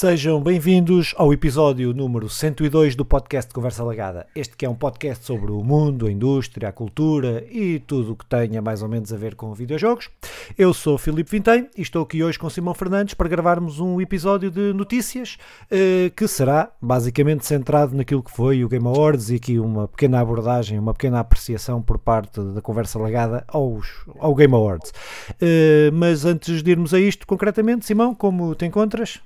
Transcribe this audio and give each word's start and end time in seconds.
Sejam 0.00 0.40
bem-vindos 0.40 1.12
ao 1.16 1.32
episódio 1.32 1.92
número 1.92 2.28
102 2.28 2.94
do 2.94 3.04
podcast 3.04 3.52
Conversa 3.52 3.82
Lagada. 3.82 4.28
Este 4.32 4.56
que 4.56 4.64
é 4.64 4.70
um 4.70 4.74
podcast 4.76 5.24
sobre 5.24 5.50
o 5.50 5.60
mundo, 5.64 6.06
a 6.06 6.12
indústria, 6.12 6.68
a 6.68 6.72
cultura 6.72 7.44
e 7.50 7.80
tudo 7.80 8.12
o 8.12 8.16
que 8.16 8.24
tenha 8.24 8.62
mais 8.62 8.80
ou 8.80 8.88
menos 8.88 9.12
a 9.12 9.16
ver 9.16 9.34
com 9.34 9.52
videojogos. 9.52 10.08
Eu 10.56 10.72
sou 10.72 10.96
Filipe 10.98 11.32
Vintém 11.32 11.68
e 11.76 11.82
estou 11.82 12.04
aqui 12.04 12.22
hoje 12.22 12.38
com 12.38 12.48
Simão 12.48 12.74
Fernandes 12.74 13.14
para 13.14 13.28
gravarmos 13.28 13.80
um 13.80 14.00
episódio 14.00 14.52
de 14.52 14.72
notícias 14.72 15.36
eh, 15.68 16.12
que 16.14 16.28
será 16.28 16.70
basicamente 16.80 17.44
centrado 17.44 17.96
naquilo 17.96 18.22
que 18.22 18.30
foi 18.30 18.62
o 18.62 18.68
Game 18.68 18.86
Awards 18.86 19.30
e 19.30 19.34
aqui 19.34 19.58
uma 19.58 19.88
pequena 19.88 20.20
abordagem, 20.20 20.78
uma 20.78 20.94
pequena 20.94 21.18
apreciação 21.18 21.82
por 21.82 21.98
parte 21.98 22.40
da 22.40 22.62
Conversa 22.62 23.00
Lagada 23.00 23.42
aos, 23.48 23.88
ao 24.20 24.32
Game 24.32 24.54
Awards. 24.54 24.94
Eh, 25.40 25.90
mas 25.92 26.24
antes 26.24 26.62
de 26.62 26.70
irmos 26.70 26.94
a 26.94 27.00
isto 27.00 27.26
concretamente, 27.26 27.84
Simão, 27.84 28.14
como 28.14 28.54
te 28.54 28.64
encontras? 28.64 29.20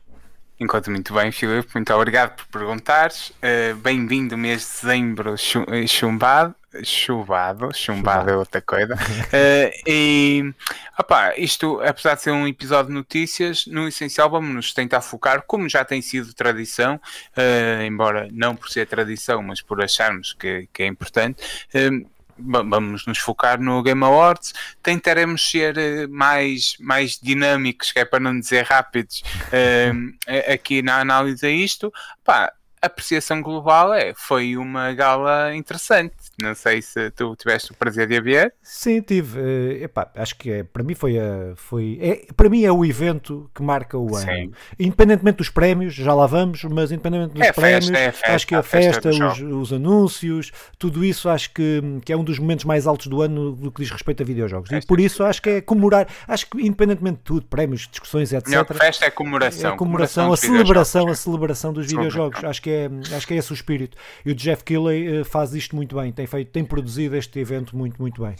Encontro 0.62 0.92
muito 0.92 1.12
bem, 1.12 1.32
Filipe. 1.32 1.68
Muito 1.74 1.92
obrigado 1.92 2.36
por 2.36 2.46
perguntares. 2.46 3.30
Uh, 3.30 3.74
Bem-vindo 3.82 4.38
mês 4.38 4.60
de 4.60 4.80
dezembro 4.86 5.34
eh, 5.34 5.86
chumbado. 5.88 6.54
Chuvado, 6.84 7.74
chumbado 7.74 8.30
é 8.30 8.36
outra 8.36 8.62
coisa. 8.62 8.94
uh, 8.94 9.72
e 9.84 10.54
opa, 10.96 11.36
isto, 11.36 11.80
apesar 11.80 12.14
de 12.14 12.22
ser 12.22 12.30
um 12.30 12.46
episódio 12.46 12.86
de 12.86 12.94
notícias, 12.94 13.66
no 13.66 13.88
essencial 13.88 14.30
vamos 14.30 14.54
nos 14.54 14.72
tentar 14.72 15.00
focar, 15.00 15.42
como 15.42 15.68
já 15.68 15.84
tem 15.84 16.00
sido 16.00 16.32
tradição, 16.32 16.94
uh, 17.36 17.82
embora 17.82 18.28
não 18.32 18.54
por 18.54 18.70
ser 18.70 18.86
tradição, 18.86 19.42
mas 19.42 19.60
por 19.60 19.82
acharmos 19.82 20.32
que, 20.32 20.68
que 20.72 20.84
é 20.84 20.86
importante, 20.86 21.42
uh, 21.74 22.08
vamos 22.44 23.06
nos 23.06 23.18
focar 23.18 23.60
no 23.60 23.82
Game 23.82 24.02
Awards, 24.04 24.52
tentaremos 24.82 25.50
ser 25.50 25.76
eh, 25.78 26.06
mais, 26.06 26.76
mais 26.80 27.18
dinâmicos, 27.18 27.92
que 27.92 27.98
é 27.98 28.04
para 28.04 28.20
não 28.20 28.38
dizer 28.38 28.64
rápidos, 28.64 29.22
uh, 29.48 30.52
aqui 30.52 30.82
na 30.82 31.00
análise 31.00 31.44
a 31.46 31.50
isto. 31.50 31.92
Pá, 32.24 32.52
a 32.80 32.86
apreciação 32.86 33.40
global 33.40 33.94
é, 33.94 34.12
foi 34.14 34.56
uma 34.56 34.92
gala 34.92 35.54
interessante. 35.54 36.16
Não 36.40 36.54
sei 36.54 36.80
se 36.80 37.10
tu 37.10 37.36
tiveste 37.36 37.72
o 37.72 37.74
prazer 37.74 38.08
de 38.08 38.16
a 38.16 38.20
ver. 38.20 38.54
Sim, 38.62 39.00
tive. 39.00 39.38
Uh, 39.38 39.84
epá, 39.84 40.10
acho 40.16 40.36
que 40.36 40.50
é, 40.50 40.62
para 40.62 40.82
mim 40.82 40.94
foi, 40.94 41.18
a, 41.18 41.54
foi 41.56 41.98
é, 42.00 42.32
para 42.34 42.48
mim 42.48 42.64
é 42.64 42.72
o 42.72 42.84
evento 42.84 43.50
que 43.54 43.62
marca 43.62 43.98
o 43.98 44.16
ano. 44.16 44.26
Sim. 44.26 44.52
Independentemente 44.78 45.38
dos 45.38 45.50
prémios, 45.50 45.94
já 45.94 46.14
lá 46.14 46.26
vamos, 46.26 46.64
mas 46.64 46.90
independentemente 46.90 47.34
dos 47.34 47.46
é 47.46 47.52
prémios, 47.52 47.86
festa, 47.86 47.98
é 47.98 48.12
festa, 48.12 48.34
acho 48.34 48.46
que 48.46 48.54
a 48.54 48.62
festa, 48.62 49.12
festa 49.12 49.26
os, 49.26 49.40
os, 49.40 49.72
anúncios, 49.72 50.52
tudo 50.78 51.04
isso 51.04 51.28
acho 51.28 51.52
que, 51.52 51.82
que 52.04 52.12
é 52.12 52.16
um 52.16 52.24
dos 52.24 52.38
momentos 52.38 52.64
mais 52.64 52.86
altos 52.86 53.06
do 53.06 53.20
ano 53.20 53.52
do 53.52 53.70
que 53.70 53.82
diz 53.82 53.90
respeito 53.90 54.22
a 54.22 54.26
videojogos. 54.26 54.70
Festa. 54.70 54.84
E 54.84 54.86
por 54.86 55.00
isso 55.00 55.22
acho 55.24 55.42
que 55.42 55.50
é 55.50 55.60
comemorar, 55.60 56.08
acho 56.26 56.48
que 56.48 56.60
independentemente 56.60 57.18
de 57.18 57.24
tudo, 57.24 57.46
prémios, 57.46 57.88
discussões, 57.88 58.32
etc. 58.32 58.48
Melhor 58.48 58.66
festa 58.66 59.06
é 59.06 59.10
comemoração. 59.10 59.70
É 59.70 59.74
a 59.74 59.76
comemoração, 59.76 60.32
a 60.32 60.36
celebração, 60.36 61.08
a 61.08 61.14
celebração 61.14 61.72
dos 61.72 61.86
videojogos. 61.86 62.42
Acho 62.42 62.62
que 62.62 62.70
é, 62.70 62.90
acho 63.14 63.26
que 63.26 63.34
é 63.34 63.36
esse 63.36 63.52
o 63.52 63.54
espírito. 63.54 63.96
E 64.24 64.32
o 64.32 64.34
Jeff 64.34 64.64
Keighley 64.64 65.20
uh, 65.20 65.24
faz 65.24 65.54
isto 65.54 65.76
muito 65.76 65.96
bem, 65.96 66.12
tem 66.22 66.26
feito, 66.26 66.50
tem 66.50 66.64
produzido 66.64 67.16
este 67.16 67.38
evento 67.38 67.76
muito, 67.76 68.00
muito 68.00 68.22
bem. 68.22 68.36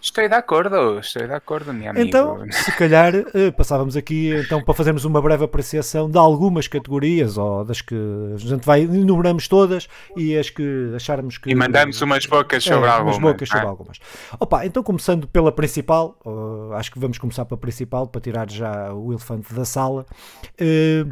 Estou 0.00 0.28
de 0.28 0.34
acordo, 0.34 0.98
estou 0.98 1.24
de 1.24 1.32
acordo, 1.32 1.72
minha 1.72 1.90
amiga. 1.90 2.04
Então, 2.04 2.44
se 2.50 2.72
calhar, 2.72 3.14
uh, 3.14 3.52
passávamos 3.56 3.96
aqui 3.96 4.34
então 4.34 4.60
para 4.60 4.74
fazermos 4.74 5.04
uma 5.04 5.22
breve 5.22 5.44
apreciação 5.44 6.10
de 6.10 6.18
algumas 6.18 6.66
categorias, 6.66 7.38
ou 7.38 7.64
das 7.64 7.80
que 7.80 7.94
a 8.34 8.36
gente 8.36 8.66
vai, 8.66 8.82
enumeramos 8.82 9.46
todas 9.46 9.88
e 10.16 10.36
as 10.36 10.50
que 10.50 10.92
acharmos 10.96 11.38
que. 11.38 11.50
E 11.50 11.54
mandamos 11.54 12.00
umas 12.02 12.26
bocas 12.26 12.64
sobre 12.64 12.88
é, 12.88 12.92
algumas. 12.92 13.16
Umas 13.16 13.32
bocas 13.32 13.48
sobre 13.48 13.64
é? 13.64 13.68
algumas. 13.68 13.98
Opa, 14.40 14.66
então 14.66 14.82
começando 14.82 15.28
pela 15.28 15.52
principal, 15.52 16.18
uh, 16.26 16.72
acho 16.72 16.90
que 16.90 16.98
vamos 16.98 17.18
começar 17.18 17.44
pela 17.44 17.60
principal, 17.60 18.08
para 18.08 18.20
tirar 18.20 18.50
já 18.50 18.92
o 18.92 19.12
elefante 19.12 19.54
da 19.54 19.64
sala. 19.64 20.04
Uh, 20.42 20.56
eh, 20.58 21.04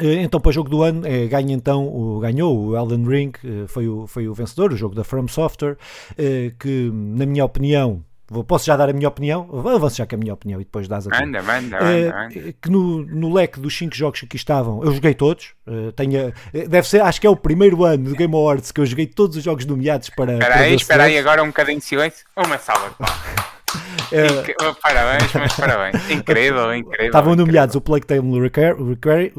então, 0.00 0.40
para 0.40 0.48
o 0.48 0.52
jogo 0.52 0.68
do 0.68 0.82
ano, 0.82 1.06
é, 1.06 1.26
ganha 1.26 1.52
então, 1.52 1.86
o, 1.86 2.18
ganhou 2.20 2.68
o 2.68 2.76
Elden 2.76 3.06
Ring, 3.06 3.32
eh, 3.44 3.66
foi 3.66 3.86
o, 3.88 4.06
foi 4.06 4.26
o 4.26 4.34
vencedor, 4.34 4.72
o 4.72 4.76
jogo 4.76 4.94
da 4.94 5.04
From 5.04 5.28
Software, 5.28 5.76
que, 6.58 6.90
na 6.92 7.26
minha 7.26 7.44
opinião, 7.44 8.02
Posso 8.46 8.64
já 8.64 8.76
dar 8.78 8.88
a 8.88 8.94
minha 8.94 9.08
opinião? 9.08 9.46
Avanço 9.52 9.96
já 9.96 10.06
com 10.06 10.14
a 10.14 10.18
minha 10.18 10.32
opinião 10.32 10.58
e 10.58 10.64
depois 10.64 10.88
dás 10.88 11.06
a 11.06 11.10
tua. 11.10 11.20
Manda, 11.20 11.42
manda, 11.42 11.78
manda. 11.78 12.28
Que 12.30 12.70
no, 12.70 13.04
no 13.04 13.30
leque 13.30 13.60
dos 13.60 13.76
5 13.76 13.94
jogos 13.94 14.20
que 14.20 14.26
aqui 14.26 14.36
estavam, 14.36 14.82
eu 14.82 14.90
joguei 14.92 15.12
todos. 15.12 15.50
Tenho, 15.94 16.32
deve 16.66 16.88
ser, 16.88 17.02
acho 17.02 17.20
que 17.20 17.26
é 17.26 17.30
o 17.30 17.36
primeiro 17.36 17.84
ano 17.84 18.04
do 18.04 18.16
Game 18.16 18.34
Awards 18.34 18.72
que 18.72 18.80
eu 18.80 18.86
joguei 18.86 19.06
todos 19.06 19.36
os 19.36 19.44
jogos 19.44 19.66
nomeados 19.66 20.08
para. 20.08 20.32
Espera 20.32 20.56
aí, 20.56 20.74
espera 20.74 21.02
aí, 21.04 21.18
agora 21.18 21.42
um 21.42 21.48
bocadinho 21.48 21.78
de 21.78 21.84
silêncio. 21.84 22.24
Uma 22.34 22.56
salva 22.56 22.88
de 22.88 22.96
Uh, 23.74 24.74
parabéns, 24.82 25.32
mas 25.34 25.52
parabéns. 25.54 26.10
Incrível, 26.10 26.74
incrível. 26.74 27.06
Estavam 27.06 27.34
nomeados 27.34 27.74
o 27.74 27.80
Plague 27.80 28.06
Tale 28.06 28.20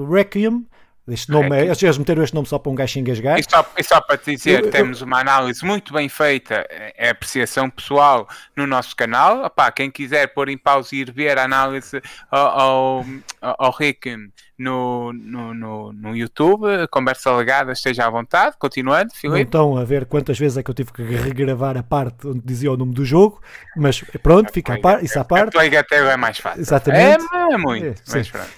Requiem, 0.10 0.66
este 1.06 1.30
nome 1.32 1.50
é, 1.58 1.66
eles 1.66 1.98
meteram 1.98 2.24
este 2.24 2.34
nome 2.34 2.48
só 2.48 2.58
para 2.58 2.72
um 2.72 2.76
gajo 2.76 2.98
engasgar. 2.98 3.38
E 3.38 3.44
só, 3.44 3.66
e 3.78 3.84
só 3.84 4.00
para 4.00 4.18
te 4.18 4.34
dizer, 4.34 4.64
eu, 4.64 4.72
temos 4.72 5.02
uma 5.02 5.20
análise 5.20 5.66
muito 5.66 5.92
bem 5.92 6.08
feita, 6.08 6.66
é 6.70 7.10
apreciação 7.10 7.70
pessoal 7.70 8.26
no 8.56 8.66
nosso 8.66 8.96
canal. 8.96 9.44
Opá, 9.44 9.70
quem 9.70 9.92
quiser 9.92 10.28
pôr 10.28 10.48
em 10.48 10.58
pausa 10.58 10.96
e 10.96 11.00
ir 11.00 11.12
ver 11.12 11.38
a 11.38 11.44
análise 11.44 12.02
ao, 12.32 12.60
ao, 12.60 13.06
ao 13.42 13.72
Rick 13.72 14.16
no, 14.58 15.12
no, 15.14 15.54
no, 15.54 15.94
no 15.94 16.16
YouTube, 16.16 16.66
conversa 16.92 17.36
legada, 17.36 17.72
esteja 17.72 18.06
à 18.06 18.10
vontade, 18.10 18.56
continuando, 18.58 19.14
Filipe. 19.14 19.42
Então, 19.42 19.78
a 19.78 19.84
ver 19.84 20.06
quantas 20.06 20.38
vezes 20.38 20.58
é 20.58 20.64
que 20.64 20.70
eu 20.70 20.76
tive 20.76 20.92
que 20.92 21.02
regravar 21.02 21.78
a 21.78 21.84
parte 21.84 22.28
onde 22.28 22.42
dizia 22.44 22.72
o 22.72 22.78
nome 22.78 22.94
do 22.94 23.04
jogo, 23.04 23.42
mas 23.76 24.02
pronto, 24.22 24.52
fica 24.52 24.76
a 24.76 24.80
par, 24.80 25.04
isso 25.04 25.20
à 25.20 25.24
parte. 25.24 25.58
A 25.58 25.80
até 25.80 25.98
é 25.98 26.18
mais 26.18 26.38
fácil. 26.38 26.62
Exatamente. 26.62 27.26
É, 27.34 27.54
é 27.54 27.58
muito, 27.58 27.86
é, 27.86 27.96
mas 28.08 28.30
pronto. 28.30 28.50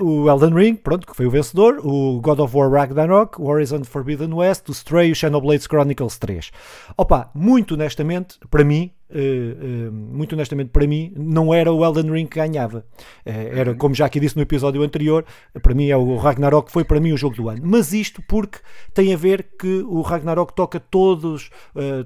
Uh, 0.00 0.04
o 0.04 0.30
Elden 0.30 0.54
Ring, 0.54 0.74
pronto, 0.74 1.06
que 1.06 1.16
foi 1.16 1.26
o 1.26 1.30
vencedor, 1.30 1.80
o 1.82 2.20
God 2.20 2.40
of 2.40 2.56
War 2.56 2.70
Ragnarok, 2.70 3.40
o 3.40 3.46
Horizon 3.46 3.84
Forbidden 3.84 4.32
West, 4.34 4.68
o 4.68 4.72
Stray 4.72 5.08
e 5.08 5.12
o 5.12 5.14
Xenoblade 5.14 5.64
Chronicles 5.64 6.18
3. 6.18 6.50
Opa, 6.96 7.30
muito 7.34 7.74
honestamente, 7.74 8.38
para 8.50 8.64
mim, 8.64 8.92
Uh, 9.10 9.88
uh, 9.88 9.92
muito 9.92 10.34
honestamente, 10.34 10.68
para 10.68 10.86
mim, 10.86 11.12
não 11.16 11.52
era 11.52 11.72
o 11.72 11.84
Elden 11.84 12.12
Ring 12.12 12.26
que 12.26 12.36
ganhava. 12.36 12.84
Uh, 13.24 13.30
era, 13.54 13.74
como 13.74 13.94
já 13.94 14.06
aqui 14.06 14.20
disse 14.20 14.36
no 14.36 14.42
episódio 14.42 14.82
anterior, 14.82 15.24
para 15.62 15.74
mim 15.74 15.88
é 15.88 15.96
o 15.96 16.16
Ragnarok, 16.16 16.70
foi 16.70 16.84
para 16.84 17.00
mim 17.00 17.12
o 17.12 17.16
jogo 17.16 17.34
do 17.34 17.48
ano. 17.48 17.62
Mas 17.64 17.92
isto 17.92 18.22
porque 18.28 18.58
tem 18.92 19.14
a 19.14 19.16
ver 19.16 19.48
que 19.58 19.82
o 19.88 20.02
Ragnarok 20.02 20.52
toca 20.54 20.78
todos, 20.78 21.50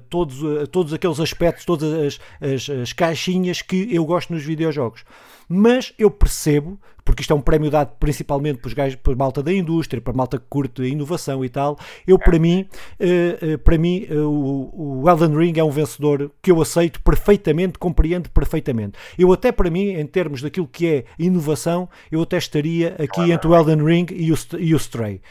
todos, 0.09 0.69
todos 0.69 0.93
aqueles 0.93 1.19
aspectos, 1.19 1.65
todas 1.65 1.93
as, 1.93 2.19
as, 2.41 2.69
as 2.69 2.93
caixinhas 2.93 3.61
que 3.61 3.93
eu 3.93 4.05
gosto 4.05 4.33
nos 4.33 4.43
videojogos 4.43 5.03
mas 5.47 5.93
eu 5.97 6.09
percebo, 6.09 6.79
porque 7.05 7.21
isto 7.21 7.33
é 7.33 7.35
um 7.35 7.41
prémio 7.41 7.69
dado 7.69 7.91
principalmente 7.99 8.59
para 8.59 8.67
os 8.67 8.73
gajos, 8.73 8.95
para 8.95 9.15
malta 9.15 9.43
da 9.43 9.53
indústria, 9.53 10.01
para 10.01 10.13
malta 10.13 10.37
que 10.37 10.45
curte 10.49 10.81
a 10.81 10.87
inovação 10.87 11.43
e 11.43 11.49
tal, 11.49 11.77
eu 12.07 12.17
para 12.17 12.39
mim, 12.39 12.67
uh, 12.99 13.53
uh, 13.53 13.57
para 13.59 13.77
mim 13.77 14.07
uh, 14.09 14.27
o, 14.27 15.09
Elden 15.09 15.35
Ring 15.37 15.53
é 15.57 15.63
um 15.63 15.69
vencedor 15.69 16.31
que 16.41 16.51
eu 16.51 16.61
aceito 16.61 17.01
perfeitamente, 17.01 17.77
compreendo 17.77 18.29
perfeitamente. 18.29 18.97
Eu 19.17 19.31
até 19.31 19.51
para 19.51 19.69
mim, 19.69 19.89
em 19.89 20.05
termos 20.05 20.41
daquilo 20.41 20.67
que 20.67 20.87
é 20.87 21.05
inovação, 21.19 21.89
eu 22.11 22.21
até 22.21 22.37
estaria 22.37 22.95
aqui 22.99 23.31
entre 23.31 23.47
o 23.47 23.55
Elden 23.55 23.83
Ring 23.83 24.07
e 24.11 24.31
o, 24.31 24.37
e 24.57 24.73
o 24.73 24.77
Stray, 24.77 25.21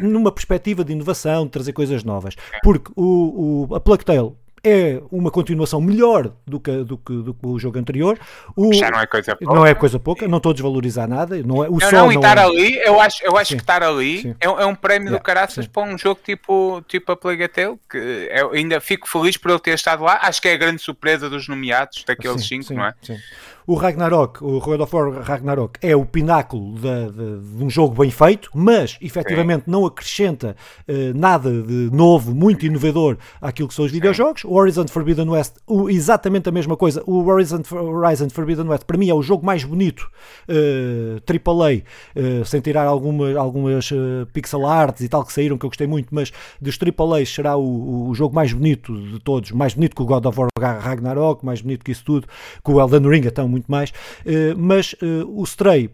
numa 0.00 0.32
perspectiva 0.32 0.84
de 0.84 0.92
inovação, 0.92 1.44
de 1.44 1.50
trazer 1.50 1.72
coisas 1.72 2.02
novas, 2.04 2.34
porque 2.62 2.90
o, 2.96 3.68
o, 3.70 3.74
a 3.74 3.80
Plague 3.80 4.04
Tale 4.04 4.32
é 4.64 5.02
uma 5.10 5.30
continuação 5.30 5.80
melhor 5.80 6.32
do 6.46 6.60
que, 6.60 6.84
do 6.84 6.96
que, 6.96 7.12
do 7.12 7.34
que 7.34 7.46
o 7.46 7.58
jogo 7.58 7.78
anterior. 7.78 8.18
O, 8.56 8.72
Já 8.72 8.90
não 8.90 9.00
é 9.00 9.06
coisa 9.06 9.34
pouca. 9.34 9.54
Não 9.54 9.66
é 9.66 9.74
coisa 9.74 9.98
pouca, 9.98 10.28
não 10.28 10.36
estou 10.36 10.50
a 10.50 10.52
desvalorizar 10.52 11.08
nada. 11.08 11.42
Não, 11.42 11.64
é, 11.64 11.68
o 11.68 11.78
não, 11.78 11.90
não, 11.90 11.90
não, 11.90 12.12
e 12.12 12.14
estar 12.14 12.38
é... 12.38 12.42
ali, 12.42 12.76
eu 12.78 13.00
acho, 13.00 13.24
eu 13.24 13.36
acho 13.36 13.50
sim, 13.50 13.56
que 13.56 13.62
estar 13.62 13.82
ali 13.82 14.36
é, 14.40 14.46
é, 14.46 14.66
um 14.66 14.74
prémio 14.74 15.08
yeah, 15.08 15.18
do 15.18 15.22
caraças 15.22 15.64
sim. 15.64 15.70
para 15.70 15.82
um 15.82 15.98
jogo 15.98 16.20
tipo, 16.24 16.82
tipo 16.86 17.10
a 17.10 17.16
Plague 17.16 17.48
Tale, 17.48 17.78
que 17.90 18.30
ainda 18.52 18.80
fico 18.80 19.08
feliz 19.08 19.36
por 19.36 19.50
ele 19.50 19.60
ter 19.60 19.74
estado 19.74 20.04
lá. 20.04 20.20
Acho 20.22 20.40
que 20.40 20.48
é 20.48 20.52
a 20.52 20.56
grande 20.56 20.80
surpresa 20.80 21.28
dos 21.28 21.48
nomeados, 21.48 22.04
daqueles 22.06 22.42
sim, 22.42 22.62
cinco, 22.62 22.74
não 22.74 22.86
é? 22.86 22.94
Sim. 23.02 23.18
O 23.66 23.74
Ragnarok, 23.74 24.42
o 24.42 24.60
God 24.60 24.80
of 24.80 24.94
War 24.94 25.22
Ragnarok, 25.22 25.78
é 25.80 25.94
o 25.94 26.04
pináculo 26.04 26.74
de, 26.74 27.12
de, 27.12 27.56
de 27.58 27.64
um 27.64 27.70
jogo 27.70 27.94
bem 27.94 28.10
feito, 28.10 28.50
mas 28.52 28.98
efetivamente 29.00 29.64
não 29.68 29.86
acrescenta 29.86 30.56
uh, 30.88 31.16
nada 31.16 31.62
de 31.62 31.88
novo, 31.92 32.34
muito 32.34 32.66
inovador 32.66 33.16
àquilo 33.40 33.68
que 33.68 33.74
são 33.74 33.84
os 33.84 33.92
videojogos. 33.92 34.44
O 34.44 34.54
Horizon 34.54 34.88
Forbidden 34.88 35.28
West, 35.28 35.54
o, 35.66 35.88
exatamente 35.88 36.48
a 36.48 36.52
mesma 36.52 36.76
coisa. 36.76 37.04
O 37.06 37.24
Horizon, 37.24 37.62
Horizon 37.70 38.30
Forbidden 38.30 38.68
West, 38.68 38.84
para 38.84 38.98
mim, 38.98 39.08
é 39.08 39.14
o 39.14 39.22
jogo 39.22 39.46
mais 39.46 39.62
bonito, 39.62 40.10
uh, 40.48 41.22
AAA, 41.24 41.82
uh, 42.16 42.44
sem 42.44 42.60
tirar 42.60 42.86
alguma, 42.86 43.38
algumas 43.38 43.90
uh, 43.92 44.26
pixel 44.32 44.66
arts 44.66 45.02
e 45.02 45.08
tal 45.08 45.24
que 45.24 45.32
saíram, 45.32 45.56
que 45.56 45.64
eu 45.64 45.70
gostei 45.70 45.86
muito, 45.86 46.12
mas 46.12 46.32
dos 46.60 46.76
AAA 46.76 47.24
será 47.26 47.56
o, 47.56 48.08
o 48.08 48.14
jogo 48.14 48.34
mais 48.34 48.52
bonito 48.52 48.92
de 48.92 49.20
todos, 49.20 49.52
mais 49.52 49.74
bonito 49.74 49.94
que 49.94 50.02
o 50.02 50.06
God 50.06 50.26
of 50.26 50.38
War 50.38 50.48
Ragnarok, 50.80 51.44
mais 51.44 51.60
bonito 51.60 51.84
que 51.84 51.92
isso 51.92 52.04
tudo, 52.04 52.26
que 52.64 52.70
o 52.70 52.80
Elden 52.80 53.08
Ring, 53.08 53.26
então 53.26 53.51
muito 53.52 53.70
mais, 53.70 53.90
uh, 53.90 54.58
mas 54.58 54.94
uh, 54.94 55.28
o 55.28 55.44
Stray 55.44 55.90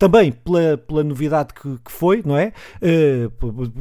também 0.00 0.32
pela, 0.32 0.78
pela 0.78 1.04
novidade 1.04 1.52
que, 1.52 1.76
que 1.84 1.92
foi, 1.92 2.22
não 2.24 2.34
é? 2.34 2.54
Uh, 2.80 3.30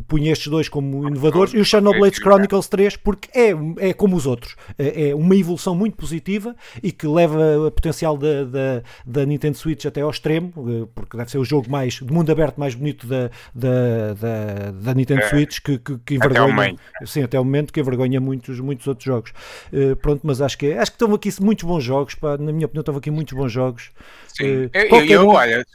punha 0.06 0.34
estes 0.34 0.50
dois 0.50 0.68
como 0.68 1.08
inovadores 1.08 1.54
e 1.54 1.58
o 1.60 1.64
Xenoblade 1.64 2.18
Chronicles 2.18 2.68
3 2.68 2.98
porque 2.98 3.30
é, 3.34 3.52
é 3.78 3.94
como 3.94 4.18
os 4.18 4.28
outros, 4.28 4.58
é, 4.78 5.12
é 5.12 5.16
uma 5.16 5.34
evolução 5.34 5.74
muito 5.74 5.96
positiva 5.96 6.54
e 6.84 6.92
que 6.92 7.08
leva 7.08 7.68
o 7.68 7.72
potencial 7.72 8.18
da, 8.18 8.44
da, 8.44 8.84
da, 9.06 9.26
Nintendo 9.26 9.58
Switch 9.58 9.86
até 9.86 10.02
ao 10.02 10.10
extremo, 10.10 10.52
uh, 10.58 10.88
porque 10.94 11.16
deve 11.16 11.32
ser 11.32 11.38
o 11.38 11.46
jogo 11.46 11.72
mais 11.72 11.94
de 11.94 12.12
mundo 12.12 12.30
aberto 12.30 12.58
mais 12.58 12.76
bonito 12.76 13.08
da, 13.08 13.30
da, 13.56 14.14
da, 14.20 14.72
da 14.72 14.94
Nintendo 14.94 15.22
é, 15.22 15.30
Switch 15.30 15.62
que, 15.62 15.78
que, 15.78 15.98
que 16.00 16.16
envergonha, 16.16 16.76
até 16.98 17.06
sim, 17.06 17.24
até 17.24 17.40
o 17.40 17.46
momento 17.46 17.72
que 17.72 17.80
envergonha 17.80 18.20
muitos, 18.20 18.60
muitos 18.60 18.86
outros 18.88 19.06
jogos. 19.06 19.32
Uh, 19.72 19.96
pronto, 19.96 20.20
mas 20.26 20.42
acho 20.42 20.58
que, 20.58 20.74
acho 20.74 20.92
que 20.92 20.96
estão 20.96 21.14
aqui 21.14 21.30
muitos 21.40 21.64
bons 21.64 21.82
jogos, 21.82 22.14
pá, 22.16 22.38
na 22.38 22.52
minha 22.52 22.66
opinião, 22.66 22.82
estão 22.82 22.98
aqui 22.98 23.10
muitos 23.10 23.34
bons 23.34 23.50
jogos. 23.54 23.92
Sim, 24.28 24.70
eu, 24.74 25.06
eu, 25.06 25.28
olha, 25.30 25.66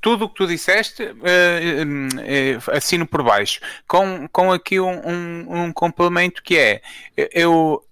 tudo 0.00 0.24
o 0.24 0.28
que 0.28 0.34
tu 0.34 0.46
disseste, 0.46 1.02
uh, 1.02 1.06
uh, 1.14 2.70
assino 2.76 3.06
por 3.06 3.22
baixo, 3.22 3.60
com, 3.86 4.28
com 4.28 4.52
aqui 4.52 4.80
um, 4.80 5.00
um, 5.08 5.62
um 5.64 5.72
complemento 5.72 6.42
que 6.42 6.58
é, 6.58 6.82
eu, 7.32 7.84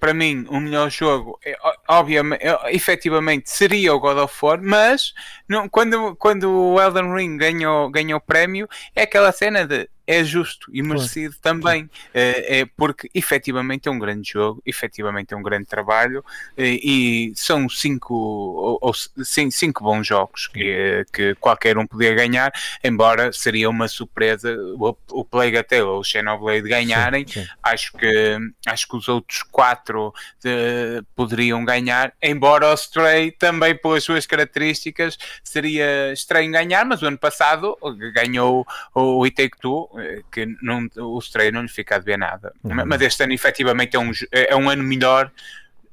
para 0.00 0.14
mim, 0.14 0.46
o 0.48 0.60
melhor 0.60 0.90
jogo, 0.90 1.38
é, 1.44 1.56
obviamente, 1.88 2.42
é, 2.42 2.74
efetivamente, 2.74 3.50
seria 3.50 3.94
o 3.94 4.00
God 4.00 4.18
of 4.18 4.34
War, 4.42 4.60
mas 4.62 5.12
não, 5.48 5.68
quando, 5.68 6.16
quando 6.16 6.50
o 6.50 6.80
Elden 6.80 7.14
Ring 7.14 7.36
ganhou, 7.36 7.90
ganhou 7.90 8.18
o 8.18 8.22
prémio, 8.22 8.68
é 8.94 9.02
aquela 9.02 9.32
cena 9.32 9.66
de 9.66 9.88
é 10.08 10.24
justo 10.24 10.70
e 10.72 10.82
merecido 10.82 11.36
também, 11.42 11.88
é, 12.14 12.60
é, 12.60 12.64
porque 12.64 13.10
efetivamente 13.14 13.90
é 13.90 13.92
um 13.92 13.98
grande 13.98 14.32
jogo, 14.32 14.62
efetivamente 14.64 15.34
é 15.34 15.36
um 15.36 15.42
grande 15.42 15.66
trabalho 15.66 16.24
eh, 16.56 16.80
e 16.82 17.32
são 17.36 17.68
cinco, 17.68 18.14
ou, 18.14 18.78
ou, 18.80 18.94
cinco 18.94 19.84
bons 19.84 20.06
jogos 20.06 20.48
que, 20.48 21.04
que 21.12 21.34
qualquer 21.34 21.76
um 21.76 21.86
podia 21.86 22.14
ganhar, 22.14 22.50
embora 22.82 23.30
seria 23.34 23.68
uma 23.68 23.86
surpresa 23.86 24.56
o, 24.78 24.96
o 25.12 25.24
Plague 25.26 25.62
Tale 25.62 25.82
ou 25.82 26.00
o 26.00 26.04
Xenoblade 26.04 26.66
ganharem, 26.66 27.26
sim, 27.26 27.42
sim. 27.42 27.48
acho 27.62 27.92
que 27.92 28.38
acho 28.66 28.88
que 28.88 28.96
os 28.96 29.08
outros 29.08 29.42
quatro 29.42 30.14
de, 30.42 31.02
poderiam 31.14 31.62
ganhar, 31.66 32.14
embora 32.22 32.70
o 32.70 32.74
Stray 32.74 33.30
também 33.30 33.76
pelas 33.76 34.04
suas 34.04 34.24
características 34.26 35.18
seria 35.44 36.14
estranho 36.14 36.50
ganhar, 36.50 36.86
mas 36.86 37.02
o 37.02 37.06
ano 37.06 37.18
passado 37.18 37.76
ganhou 38.14 38.66
o 38.94 39.22
It 39.24 39.36
Take 39.36 39.58
Two 39.60 39.97
que 40.30 40.46
não, 40.62 40.88
o 40.96 41.18
Stray 41.18 41.50
não 41.50 41.62
lhe 41.62 41.68
fica 41.68 41.96
a 41.96 41.98
ver 41.98 42.18
nada. 42.18 42.52
Uhum. 42.64 42.84
Mas 42.86 43.00
este 43.02 43.22
ano, 43.22 43.32
efetivamente, 43.32 43.96
é 43.96 43.98
um, 43.98 44.10
é 44.32 44.56
um 44.56 44.68
ano 44.68 44.82
melhor. 44.82 45.30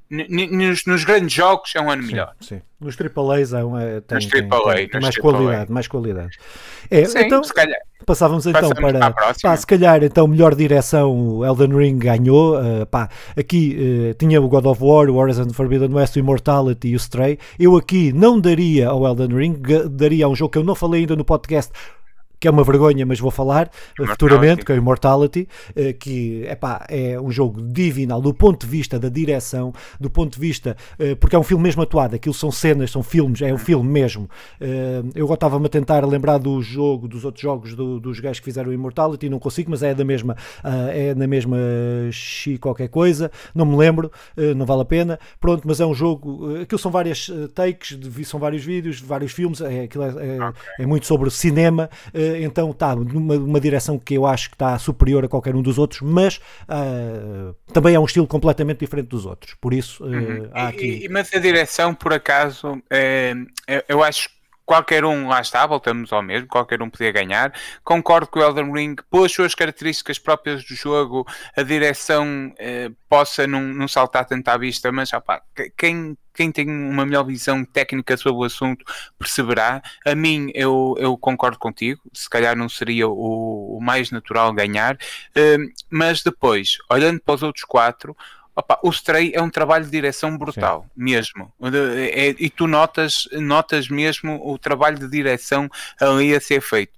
Nos, 0.07 0.85
nos, 0.85 1.03
grandes 1.03 1.33
jogos 1.33 1.73
é 1.75 1.81
um 1.81 1.89
ano 1.89 2.03
sim, 2.03 2.11
melhor. 2.11 2.35
Sim. 2.39 2.61
Nos 2.79 2.95
AAAs 2.95 3.53
é 3.53 3.65
um, 3.65 3.77
é, 3.77 4.01
tem, 4.01 4.15
nos 4.15 4.25
tem, 4.27 4.47
tem, 4.47 4.87
tem 4.87 5.01
mais 5.01 5.17
qualidade, 5.17 5.71
mais 5.71 5.87
qualidade. 5.87 6.37
É, 6.91 7.05
sim, 7.05 7.19
então, 7.19 7.41
passávamos 8.05 8.45
então 8.45 8.69
para, 8.69 9.11
pá, 9.11 9.57
se 9.57 9.65
calhar 9.65 10.03
então 10.03 10.27
melhor 10.27 10.53
direção 10.53 11.43
Elden 11.43 11.75
Ring 11.75 11.97
ganhou, 11.97 12.55
uh, 12.55 12.85
pá, 12.85 13.09
aqui 13.35 14.11
uh, 14.11 14.13
tinha 14.13 14.39
o 14.39 14.47
God 14.47 14.67
of 14.67 14.83
War, 14.83 15.09
o 15.09 15.15
Horizon 15.15 15.49
Forbidden 15.49 15.91
West, 15.91 16.15
o 16.15 16.19
Immortality 16.19 16.89
e 16.89 16.95
o 16.95 16.97
Stray. 16.97 17.39
Eu 17.57 17.75
aqui 17.75 18.13
não 18.13 18.39
daria 18.39 18.89
ao 18.89 19.07
Elden 19.07 19.35
Ring, 19.35 19.59
daria 19.89 20.25
a 20.25 20.29
um 20.29 20.35
jogo 20.35 20.51
que 20.51 20.59
eu 20.59 20.63
não 20.63 20.75
falei 20.75 21.01
ainda 21.01 21.15
no 21.15 21.25
podcast, 21.25 21.71
que 22.39 22.47
é 22.47 22.51
uma 22.51 22.63
vergonha, 22.63 23.05
mas 23.05 23.19
vou 23.19 23.31
falar 23.31 23.69
futuramente, 23.97 24.65
que 24.65 24.71
é 24.71 24.75
o 24.75 24.77
Immortality, 24.77 25.47
eh, 25.75 25.93
que 25.93 26.45
epá, 26.49 26.85
é 26.89 27.19
um 27.19 27.31
jogo 27.31 27.61
divinal 27.61 28.21
do 28.21 28.33
ponto 28.33 28.65
de 28.65 28.71
vista 28.71 28.99
da 28.99 29.09
direção, 29.09 29.73
do 29.99 30.09
ponto 30.09 30.33
de 30.33 30.39
vista, 30.39 30.75
eh, 30.99 31.15
porque 31.15 31.35
é 31.35 31.39
um 31.39 31.43
filme 31.43 31.63
mesmo 31.63 31.81
atuado, 31.81 32.15
aquilo 32.15 32.33
são 32.33 32.51
cenas, 32.51 32.91
são 32.91 33.03
filmes, 33.03 33.41
é 33.41 33.53
um 33.53 33.57
filme 33.57 33.89
mesmo. 33.89 34.29
Eh, 34.59 35.03
eu 35.15 35.31
estava-me 35.33 35.65
a 35.65 35.69
tentar 35.69 36.05
lembrar 36.05 36.37
do 36.37 36.61
jogo, 36.61 37.07
dos 37.07 37.25
outros 37.25 37.41
jogos 37.41 37.75
do, 37.75 37.99
dos 37.99 38.19
gajos 38.19 38.39
que 38.39 38.45
fizeram 38.45 38.69
o 38.69 38.73
Immortality, 38.73 39.29
não 39.29 39.39
consigo, 39.39 39.71
mas 39.71 39.83
é 39.83 39.93
da 39.93 40.03
mesma, 40.03 40.35
é 40.63 41.13
na 41.15 41.27
mesma 41.27 41.57
Xi 42.11 42.57
qualquer 42.57 42.87
coisa, 42.89 43.31
não 43.53 43.65
me 43.65 43.75
lembro, 43.75 44.11
não 44.55 44.65
vale 44.65 44.81
a 44.81 44.85
pena. 44.85 45.19
Pronto, 45.39 45.63
mas 45.65 45.79
é 45.79 45.85
um 45.85 45.93
jogo, 45.93 46.61
aquilo 46.61 46.79
são 46.79 46.91
várias 46.91 47.29
takes, 47.53 47.97
são 48.25 48.39
vários 48.39 48.63
vídeos, 48.63 48.99
vários 49.01 49.31
filmes, 49.31 49.61
é, 49.61 49.83
aquilo 49.83 50.03
é, 50.03 50.09
é, 50.09 50.83
é 50.83 50.85
muito 50.85 51.05
sobre 51.05 51.29
cinema 51.29 51.89
então 52.39 52.71
está 52.71 52.95
numa, 52.95 53.35
numa 53.35 53.59
direção 53.59 53.97
que 53.97 54.15
eu 54.15 54.25
acho 54.25 54.49
que 54.49 54.55
está 54.55 54.77
superior 54.77 55.25
a 55.25 55.27
qualquer 55.27 55.55
um 55.55 55.61
dos 55.61 55.77
outros, 55.77 56.01
mas 56.01 56.37
uh, 56.63 57.55
também 57.73 57.95
é 57.95 57.99
um 57.99 58.05
estilo 58.05 58.27
completamente 58.27 58.79
diferente 58.79 59.07
dos 59.07 59.25
outros. 59.25 59.55
Por 59.59 59.73
isso, 59.73 60.03
uh, 60.03 60.07
uhum. 60.07 60.49
há 60.53 60.67
aqui. 60.67 61.05
E, 61.05 61.09
mas 61.09 61.33
a 61.33 61.39
direção, 61.39 61.93
por 61.93 62.13
acaso, 62.13 62.81
é, 62.89 63.33
eu 63.87 64.03
acho 64.03 64.34
qualquer 64.65 65.05
um, 65.05 65.27
lá 65.27 65.39
está, 65.39 65.65
voltamos 65.65 66.11
ao 66.11 66.21
mesmo, 66.21 66.47
qualquer 66.47 66.81
um 66.81 66.89
podia 66.89 67.11
ganhar. 67.11 67.53
Concordo 67.83 68.27
que 68.27 68.39
o 68.39 68.41
Elden 68.41 68.73
Ring, 68.73 68.95
pelas 69.09 69.31
suas 69.31 69.53
características 69.53 70.17
próprias 70.17 70.63
do 70.65 70.75
jogo, 70.75 71.25
a 71.55 71.61
direção 71.61 72.53
eh, 72.57 72.89
possa 73.07 73.45
não, 73.45 73.87
saltar 73.87 74.25
tanto 74.25 74.47
à 74.47 74.57
vista, 74.57 74.91
mas 74.91 75.13
opa, 75.13 75.41
quem, 75.77 76.17
quem 76.33 76.51
tem 76.51 76.67
uma 76.67 77.05
melhor 77.05 77.23
visão 77.23 77.63
técnica 77.63 78.17
sobre 78.17 78.41
o 78.41 78.43
assunto 78.43 78.83
perceberá. 79.19 79.81
A 80.05 80.15
mim, 80.15 80.51
eu, 80.55 80.95
eu 80.97 81.15
concordo 81.17 81.59
contigo, 81.59 82.01
se 82.11 82.29
calhar 82.29 82.55
não 82.55 82.67
seria 82.67 83.07
o, 83.07 83.77
o 83.77 83.79
mais 83.81 84.09
natural 84.09 84.51
ganhar, 84.51 84.97
eh, 85.35 85.57
mas 85.89 86.23
depois, 86.23 86.77
olhando 86.89 87.21
para 87.21 87.35
os 87.35 87.43
outros 87.43 87.63
quatro, 87.65 88.15
Opa, 88.55 88.79
o 88.81 88.89
Stray 88.89 89.33
é 89.35 89.41
um 89.41 89.49
trabalho 89.49 89.83
de 89.83 89.91
direção 89.91 90.37
brutal, 90.37 90.83
Sim. 90.83 90.89
mesmo. 90.95 91.53
É, 91.61 92.29
e 92.39 92.49
tu 92.49 92.67
notas, 92.67 93.27
notas 93.33 93.89
mesmo 93.89 94.41
o 94.49 94.57
trabalho 94.57 94.97
de 94.97 95.09
direção 95.09 95.69
ali 95.99 96.33
a 96.33 96.39
ser 96.39 96.61
feito. 96.61 96.93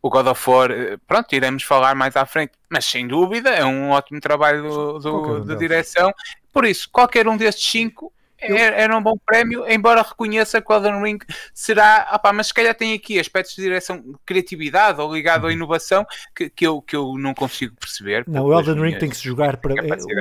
O 0.00 0.08
God 0.08 0.26
of 0.26 0.50
War, 0.50 0.70
eh, 0.72 0.96
pronto, 1.06 1.32
iremos 1.32 1.62
falar 1.62 1.94
mais 1.94 2.16
à 2.16 2.26
frente, 2.26 2.52
mas 2.68 2.84
sem 2.84 3.06
dúvida 3.06 3.50
é 3.50 3.64
um 3.64 3.90
ótimo 3.90 4.20
trabalho 4.20 4.62
do, 4.62 4.98
do, 4.98 5.40
de 5.44 5.56
direção. 5.56 6.12
Por 6.52 6.64
isso, 6.64 6.88
qualquer 6.90 7.28
um 7.28 7.36
destes 7.36 7.70
cinco 7.70 8.12
era 8.42 8.96
um 8.96 9.02
bom 9.02 9.16
prémio, 9.24 9.64
embora 9.68 10.02
reconheça 10.02 10.60
que 10.60 10.72
o 10.72 10.76
Elden 10.76 11.02
Ring 11.02 11.18
será, 11.54 12.10
opá, 12.14 12.32
mas 12.32 12.48
se 12.48 12.54
calhar 12.54 12.74
tem 12.74 12.92
aqui 12.92 13.18
aspectos 13.18 13.54
de 13.54 13.62
direção 13.62 14.00
de 14.00 14.14
criatividade 14.26 15.00
ou 15.00 15.14
ligado 15.14 15.44
à 15.44 15.46
uhum. 15.46 15.52
inovação 15.52 16.04
que, 16.34 16.50
que, 16.50 16.66
eu, 16.66 16.82
que 16.82 16.96
eu 16.96 17.16
não 17.18 17.34
consigo 17.34 17.74
perceber. 17.76 18.24
Não, 18.26 18.44
o 18.44 18.52
Elden 18.52 18.80
Ring 18.80 18.98
tem 18.98 19.08
que 19.08 19.16
se 19.16 19.24
jogar 19.24 19.56
para. 19.56 19.74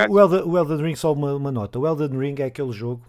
O 0.10 0.20
Elden, 0.20 0.44
o 0.44 0.58
Elden 0.58 0.86
Ring, 0.86 0.96
só 0.96 1.14
uma, 1.14 1.34
uma 1.34 1.52
nota: 1.52 1.80
o 1.80 1.88
Elden 1.88 2.20
Ring 2.20 2.36
é 2.40 2.46
aquele 2.46 2.72
jogo 2.72 3.02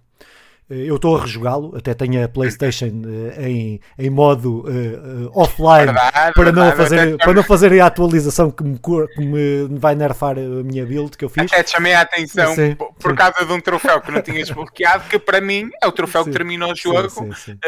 eu 0.71 0.97
estou 0.97 1.17
a 1.17 1.23
rejogá-lo, 1.23 1.77
até 1.77 1.93
tenho 1.93 2.25
a 2.25 2.29
PlayStation 2.29 2.87
uh, 2.87 3.41
em, 3.43 3.81
em 3.99 4.11
modo 4.11 4.61
uh, 4.61 5.27
uh, 5.27 5.31
offline 5.35 5.87
verdade, 5.87 6.33
para, 6.35 6.53
não 6.53 6.73
fazer, 6.73 7.17
para 7.19 7.35
não 7.35 7.43
fazer 7.43 7.81
a 7.81 7.87
atualização 7.87 8.51
que 8.51 8.65
me, 8.65 8.79
que 8.79 9.21
me 9.21 9.79
vai 9.79 9.95
nerfar 9.95 10.39
a 10.39 10.63
minha 10.63 10.87
build 10.87 11.17
que 11.17 11.25
eu 11.25 11.29
fiz. 11.29 11.53
Até 11.53 11.63
te 11.63 11.73
chamei 11.73 11.93
a 11.93 12.03
atenção 12.03 12.55
sim, 12.55 12.75
por, 12.75 12.93
por 12.95 13.15
causa 13.15 13.45
de 13.45 13.53
um 13.53 13.61
troféu 13.61 14.01
que 14.01 14.11
não 14.11 14.23
tinhas 14.23 14.51
bloqueado, 14.51 15.05
que 15.09 15.19
para 15.19 15.41
mim 15.41 15.69
é 15.83 15.87
o 15.87 15.93
troféu 15.93 16.25
sim, 16.25 16.31
que 16.31 16.37
termina 16.37 16.67
o 16.67 16.75
jogo, 16.75 17.35
sim, 17.35 17.59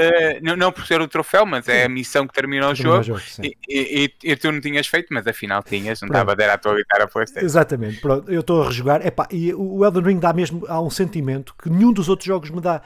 não, 0.42 0.56
não, 0.56 0.72
por 0.72 0.86
ser 0.86 1.00
o 1.00 1.08
troféu, 1.08 1.44
mas 1.44 1.68
é 1.68 1.84
a 1.84 1.88
missão 1.88 2.26
que 2.26 2.32
termina 2.32 2.70
o 2.70 2.74
jogo, 2.74 3.02
jogo 3.02 3.20
e, 3.42 3.56
e, 3.68 4.14
e, 4.22 4.36
tu 4.36 4.50
não 4.50 4.60
tinhas 4.60 4.86
feito, 4.86 5.08
mas 5.10 5.26
afinal 5.26 5.62
tinhas, 5.62 6.00
não 6.00 6.08
estava 6.08 6.32
a 6.32 6.34
dar 6.34 6.50
a 6.50 6.54
atualizar 6.54 7.02
a 7.02 7.06
PlayStation. 7.06 7.44
Exatamente, 7.44 8.00
pronto, 8.00 8.30
eu 8.30 8.40
estou 8.40 8.62
a 8.62 8.66
rejogar, 8.66 9.06
Epá, 9.06 9.26
e 9.30 9.52
o 9.52 9.84
Elden 9.84 10.02
Ring 10.02 10.18
dá 10.18 10.32
mesmo, 10.32 10.64
há 10.68 10.80
um 10.80 10.90
sentimento 10.90 11.54
que 11.60 11.68
nenhum 11.68 11.92
dos 11.92 12.08
outros 12.08 12.26
jogos 12.26 12.50
me 12.50 12.60
dá. 12.60 12.76
uh, 12.76 12.83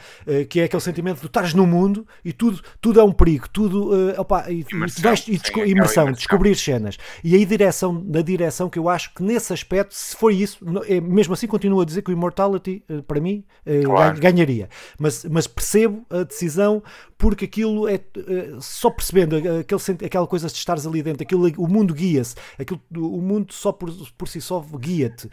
que 0.48 0.60
é 0.60 0.64
aquele 0.64 0.82
sentimento 0.82 1.20
de 1.20 1.26
estás 1.26 1.54
no 1.54 1.66
mundo 1.66 2.06
e 2.24 2.32
tudo, 2.32 2.60
tudo 2.80 3.00
é 3.00 3.04
um 3.04 3.12
perigo, 3.12 3.48
tudo 3.48 3.92
uh, 3.92 4.20
opa, 4.20 4.50
e, 4.50 4.64
imersão, 4.72 5.02
vais, 5.02 5.28
e 5.28 5.32
desco, 5.32 5.60
sim, 5.60 5.70
imersão, 5.70 6.04
imersão, 6.04 6.12
descobrir 6.12 6.54
cenas. 6.56 6.98
E 7.22 7.34
aí 7.34 7.44
direção, 7.44 7.92
na 7.92 8.22
direção 8.22 8.68
que 8.68 8.78
eu 8.78 8.88
acho 8.88 9.14
que 9.14 9.22
nesse 9.22 9.52
aspecto, 9.52 9.94
se 9.94 10.16
for 10.16 10.32
isso, 10.32 10.58
é, 10.86 11.00
mesmo 11.00 11.34
assim 11.34 11.46
continuo 11.46 11.80
a 11.80 11.84
dizer 11.84 12.02
que 12.02 12.10
o 12.10 12.12
Immortality, 12.12 12.82
uh, 12.90 13.02
para 13.02 13.20
mim, 13.20 13.44
claro. 13.84 14.18
ganharia. 14.20 14.68
Mas, 14.98 15.24
mas 15.24 15.46
percebo 15.46 16.04
a 16.10 16.22
decisão 16.22 16.82
porque 17.18 17.46
aquilo 17.46 17.88
é 17.88 18.00
só 18.60 18.88
percebendo 18.90 19.36
aquele, 19.36 20.06
aquela 20.06 20.26
coisa 20.26 20.46
de 20.46 20.52
estares 20.52 20.86
ali 20.86 21.02
dentro, 21.02 21.24
aquilo, 21.24 21.50
o 21.58 21.66
mundo 21.66 21.92
guia-se, 21.92 22.36
o 22.96 23.20
mundo 23.20 23.52
só 23.52 23.72
por, 23.72 23.92
por 24.16 24.28
si 24.28 24.40
só 24.40 24.60
guia-te. 24.60 25.28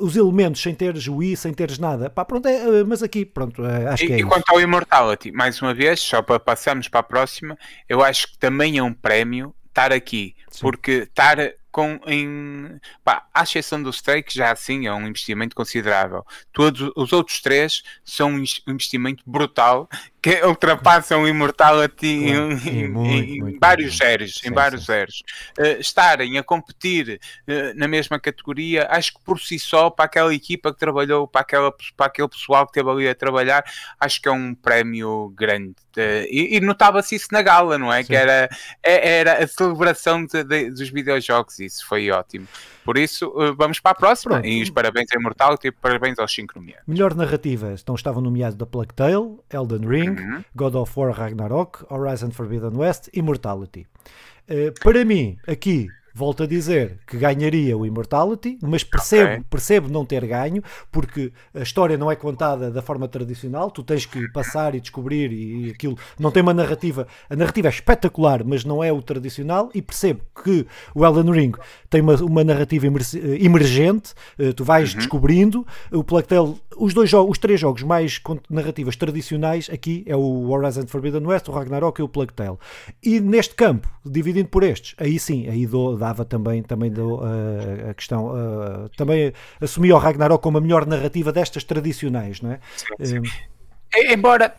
os 0.00 0.16
elementos 0.16 0.62
sem 0.62 0.74
teres 0.74 1.06
o 1.06 1.22
i, 1.22 1.36
sem 1.36 1.52
teres 1.52 1.78
nada. 1.78 2.08
Pá, 2.08 2.24
pronto, 2.24 2.48
é, 2.48 2.82
mas 2.82 3.02
aqui, 3.02 3.26
pronto, 3.26 3.62
acho 3.64 4.04
e, 4.04 4.06
que 4.06 4.12
é. 4.14 4.16
E 4.16 4.20
isso. 4.20 4.28
quanto 4.28 4.48
ao 4.50 4.60
Immortality, 4.60 5.30
mais 5.30 5.60
uma 5.60 5.74
vez, 5.74 6.00
só 6.00 6.22
para 6.22 6.40
passarmos 6.40 6.88
para 6.88 7.00
a 7.00 7.02
próxima, 7.02 7.58
eu 7.88 8.02
acho 8.02 8.32
que 8.32 8.38
também 8.38 8.78
é 8.78 8.82
um 8.82 8.94
prémio 8.94 9.54
estar 9.68 9.92
aqui, 9.92 10.34
Sim. 10.50 10.60
porque 10.62 10.90
estar 11.08 11.38
com, 11.70 12.00
em, 12.06 12.80
pá, 13.04 13.26
à 13.32 13.42
exceção 13.42 13.82
do 13.82 13.92
que 13.92 14.34
já 14.34 14.52
assim 14.52 14.86
é 14.86 14.92
um 14.92 15.06
investimento 15.06 15.54
considerável. 15.54 16.24
Todos 16.52 16.90
os 16.96 17.12
outros 17.12 17.40
três 17.40 17.82
são 18.04 18.30
um 18.32 18.44
investimento 18.66 19.22
brutal 19.26 19.88
que 20.20 20.44
ultrapassam 20.44 21.22
o 21.22 21.28
Immortality 21.28 22.24
claro, 22.24 22.52
em, 22.52 22.68
em, 22.68 22.88
muito, 22.88 23.30
em 23.30 23.40
muito, 23.40 23.58
vários 23.60 23.96
zeros, 23.96 24.40
em 24.44 24.50
vários 24.50 24.84
zeros. 24.84 25.22
Uh, 25.58 25.80
estarem 25.80 26.36
a 26.38 26.42
competir 26.42 27.20
uh, 27.48 27.78
na 27.78 27.86
mesma 27.86 28.18
categoria, 28.18 28.88
acho 28.90 29.14
que 29.14 29.20
por 29.24 29.40
si 29.40 29.58
só, 29.58 29.90
para 29.90 30.06
aquela 30.06 30.34
equipa 30.34 30.72
que 30.72 30.80
trabalhou, 30.80 31.28
para, 31.28 31.42
aquela, 31.42 31.72
para 31.96 32.06
aquele 32.06 32.28
pessoal 32.28 32.66
que 32.66 32.72
esteve 32.72 32.90
ali 32.90 33.08
a 33.08 33.14
trabalhar, 33.14 33.64
acho 34.00 34.20
que 34.20 34.28
é 34.28 34.32
um 34.32 34.54
prémio 34.54 35.32
grande. 35.36 35.76
Uh, 35.96 36.26
e, 36.28 36.56
e 36.56 36.60
notava-se 36.60 37.14
isso 37.14 37.28
na 37.30 37.42
gala, 37.42 37.78
não 37.78 37.92
é? 37.92 38.02
Sim. 38.02 38.08
Que 38.08 38.16
era, 38.16 38.48
é, 38.82 39.18
era 39.18 39.44
a 39.44 39.46
celebração 39.46 40.26
de, 40.26 40.42
de, 40.42 40.70
dos 40.70 40.90
videojogos, 40.90 41.57
isso 41.60 41.86
foi 41.86 42.10
ótimo. 42.10 42.46
Por 42.84 42.96
isso, 42.96 43.32
vamos 43.56 43.80
para 43.80 43.92
a 43.92 43.94
próxima. 43.94 44.34
Pronto. 44.34 44.46
E 44.46 44.62
os 44.62 44.70
parabéns 44.70 45.08
a 45.12 45.18
Immortality 45.18 45.68
e 45.68 45.70
parabéns 45.70 46.18
aos 46.18 46.32
5 46.32 46.54
nomeados. 46.56 46.84
Melhor 46.86 47.14
narrativa, 47.14 47.74
então 47.80 47.94
estavam 47.94 48.22
nomeados 48.22 48.56
da 48.56 48.66
Plague 48.66 48.94
Tale, 48.94 49.38
Elden 49.50 49.86
Ring, 49.86 50.10
uhum. 50.10 50.44
God 50.54 50.74
of 50.74 50.92
War 50.96 51.12
Ragnarok, 51.12 51.84
Horizon 51.90 52.30
Forbidden 52.30 52.76
West, 52.76 53.08
Immortality. 53.12 53.86
Uh, 54.48 54.72
para 54.80 55.04
mim, 55.04 55.36
aqui 55.46 55.88
volto 56.18 56.42
a 56.42 56.46
dizer 56.46 56.98
que 57.06 57.16
ganharia 57.16 57.78
o 57.78 57.86
Immortality, 57.86 58.58
mas 58.60 58.82
percebo, 58.82 59.30
okay. 59.30 59.44
percebo 59.48 59.88
não 59.88 60.04
ter 60.04 60.26
ganho, 60.26 60.60
porque 60.90 61.32
a 61.54 61.60
história 61.60 61.96
não 61.96 62.10
é 62.10 62.16
contada 62.16 62.72
da 62.72 62.82
forma 62.82 63.06
tradicional, 63.06 63.70
tu 63.70 63.84
tens 63.84 64.04
que 64.04 64.28
passar 64.32 64.74
e 64.74 64.80
descobrir 64.80 65.32
e, 65.32 65.70
aquilo 65.70 65.96
não 66.18 66.32
tem 66.32 66.42
uma 66.42 66.52
narrativa, 66.52 67.06
a 67.30 67.36
narrativa 67.36 67.68
é 67.68 67.70
espetacular, 67.70 68.42
mas 68.44 68.64
não 68.64 68.82
é 68.82 68.92
o 68.92 69.00
tradicional, 69.00 69.70
e 69.72 69.80
percebo 69.80 70.22
que 70.42 70.66
o 70.92 71.06
Elden 71.06 71.30
Ring 71.32 71.52
tem 71.88 72.00
uma, 72.00 72.16
uma 72.16 72.42
narrativa 72.42 72.86
emergente, 72.86 74.12
eh, 74.40 74.52
tu 74.52 74.64
vais 74.64 74.90
uhum. 74.90 74.98
descobrindo, 74.98 75.66
o 75.92 76.02
Plague 76.02 76.26
Tale, 76.26 76.56
os 76.76 76.92
dois 76.92 77.08
jogos, 77.08 77.30
os 77.30 77.38
três 77.38 77.60
jogos 77.60 77.84
mais 77.84 78.18
com 78.18 78.38
narrativas 78.50 78.96
tradicionais 78.96 79.70
aqui 79.72 80.02
é 80.06 80.16
o 80.16 80.50
Horizon 80.50 80.86
Forbidden 80.88 81.26
West, 81.26 81.48
o 81.48 81.52
Ragnarok 81.52 82.00
e 82.00 82.02
o 82.02 82.08
Plague 82.08 82.32
Tale. 82.32 82.56
E 83.02 83.20
neste 83.20 83.54
campo, 83.54 83.88
dividindo 84.04 84.48
por 84.48 84.64
estes, 84.64 84.94
aí 84.98 85.18
sim, 85.18 85.48
aí 85.48 85.64
dou, 85.64 85.96
dá 85.96 86.07
também, 86.14 86.62
também 86.62 86.90
deu, 86.90 87.16
uh, 87.16 87.90
a 87.90 87.94
questão, 87.94 88.26
uh, 88.26 88.88
também 88.96 89.32
assumia 89.60 89.94
o 89.94 89.98
Ragnarok 89.98 90.42
como 90.42 90.58
a 90.58 90.60
melhor 90.60 90.86
narrativa 90.86 91.32
destas 91.32 91.64
tradicionais, 91.64 92.40
não 92.40 92.52
é? 92.52 92.60
Sim, 92.76 93.22
sim. 93.22 93.30
Embora 94.10 94.54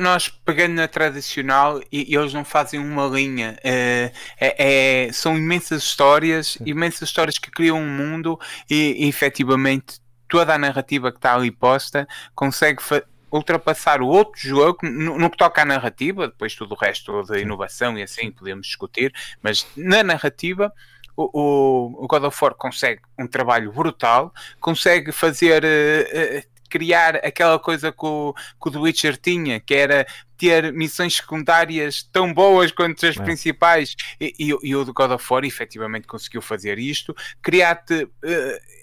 nós 0.00 0.28
pegando 0.28 0.74
na 0.74 0.88
tradicional 0.88 1.80
e, 1.92 2.14
eles 2.14 2.34
não 2.34 2.44
fazem 2.44 2.80
uma 2.80 3.06
linha, 3.06 3.56
é, 3.62 4.10
é, 4.40 5.12
são 5.12 5.36
imensas 5.36 5.84
histórias, 5.84 6.58
imensas 6.66 7.02
histórias 7.08 7.38
que 7.38 7.50
criam 7.50 7.80
um 7.80 7.88
mundo 7.88 8.38
e, 8.68 9.04
e 9.04 9.08
efetivamente 9.08 10.00
toda 10.28 10.54
a 10.54 10.58
narrativa 10.58 11.12
que 11.12 11.18
está 11.18 11.34
ali 11.34 11.50
posta 11.50 12.08
consegue 12.34 12.82
ultrapassar 13.30 14.00
o 14.00 14.06
outro 14.06 14.40
jogo 14.40 14.78
no, 14.82 15.18
no, 15.18 15.30
que 15.30 15.36
toca 15.36 15.62
à 15.62 15.64
narrativa, 15.64 16.28
depois 16.28 16.54
tudo 16.54 16.72
o 16.72 16.78
resto 16.78 17.22
da 17.24 17.38
inovação 17.38 17.98
e 17.98 18.02
assim 18.02 18.30
podemos 18.30 18.66
discutir, 18.66 19.12
mas 19.42 19.66
na 19.76 20.02
narrativa 20.02 20.72
o, 21.16 22.04
o, 22.04 22.06
God 22.06 22.24
of 22.24 22.38
War 22.44 22.54
consegue 22.54 23.00
um 23.18 23.26
trabalho 23.26 23.72
brutal, 23.72 24.32
consegue 24.60 25.10
fazer 25.12 25.64
uh, 25.64 26.38
uh, 26.38 26.56
criar 26.68 27.16
aquela 27.16 27.58
coisa 27.58 27.90
que 27.90 28.04
o, 28.04 28.34
que 28.34 28.68
o 28.68 28.70
The 28.70 28.78
Witcher 28.78 29.16
tinha, 29.16 29.58
que 29.58 29.74
era 29.74 30.06
ter 30.36 30.72
missões 30.72 31.16
secundárias 31.16 32.02
tão 32.02 32.34
boas 32.34 32.70
quanto 32.70 33.06
as 33.06 33.16
é. 33.16 33.22
principais, 33.22 33.96
e, 34.20 34.34
e, 34.38 34.54
e, 34.62 34.76
o 34.76 34.84
God 34.92 35.12
of 35.12 35.24
War 35.32 35.44
efetivamente 35.44 36.06
conseguiu 36.06 36.42
fazer 36.42 36.78
isto, 36.78 37.16
criar-te 37.40 38.04
uh, 38.04 38.75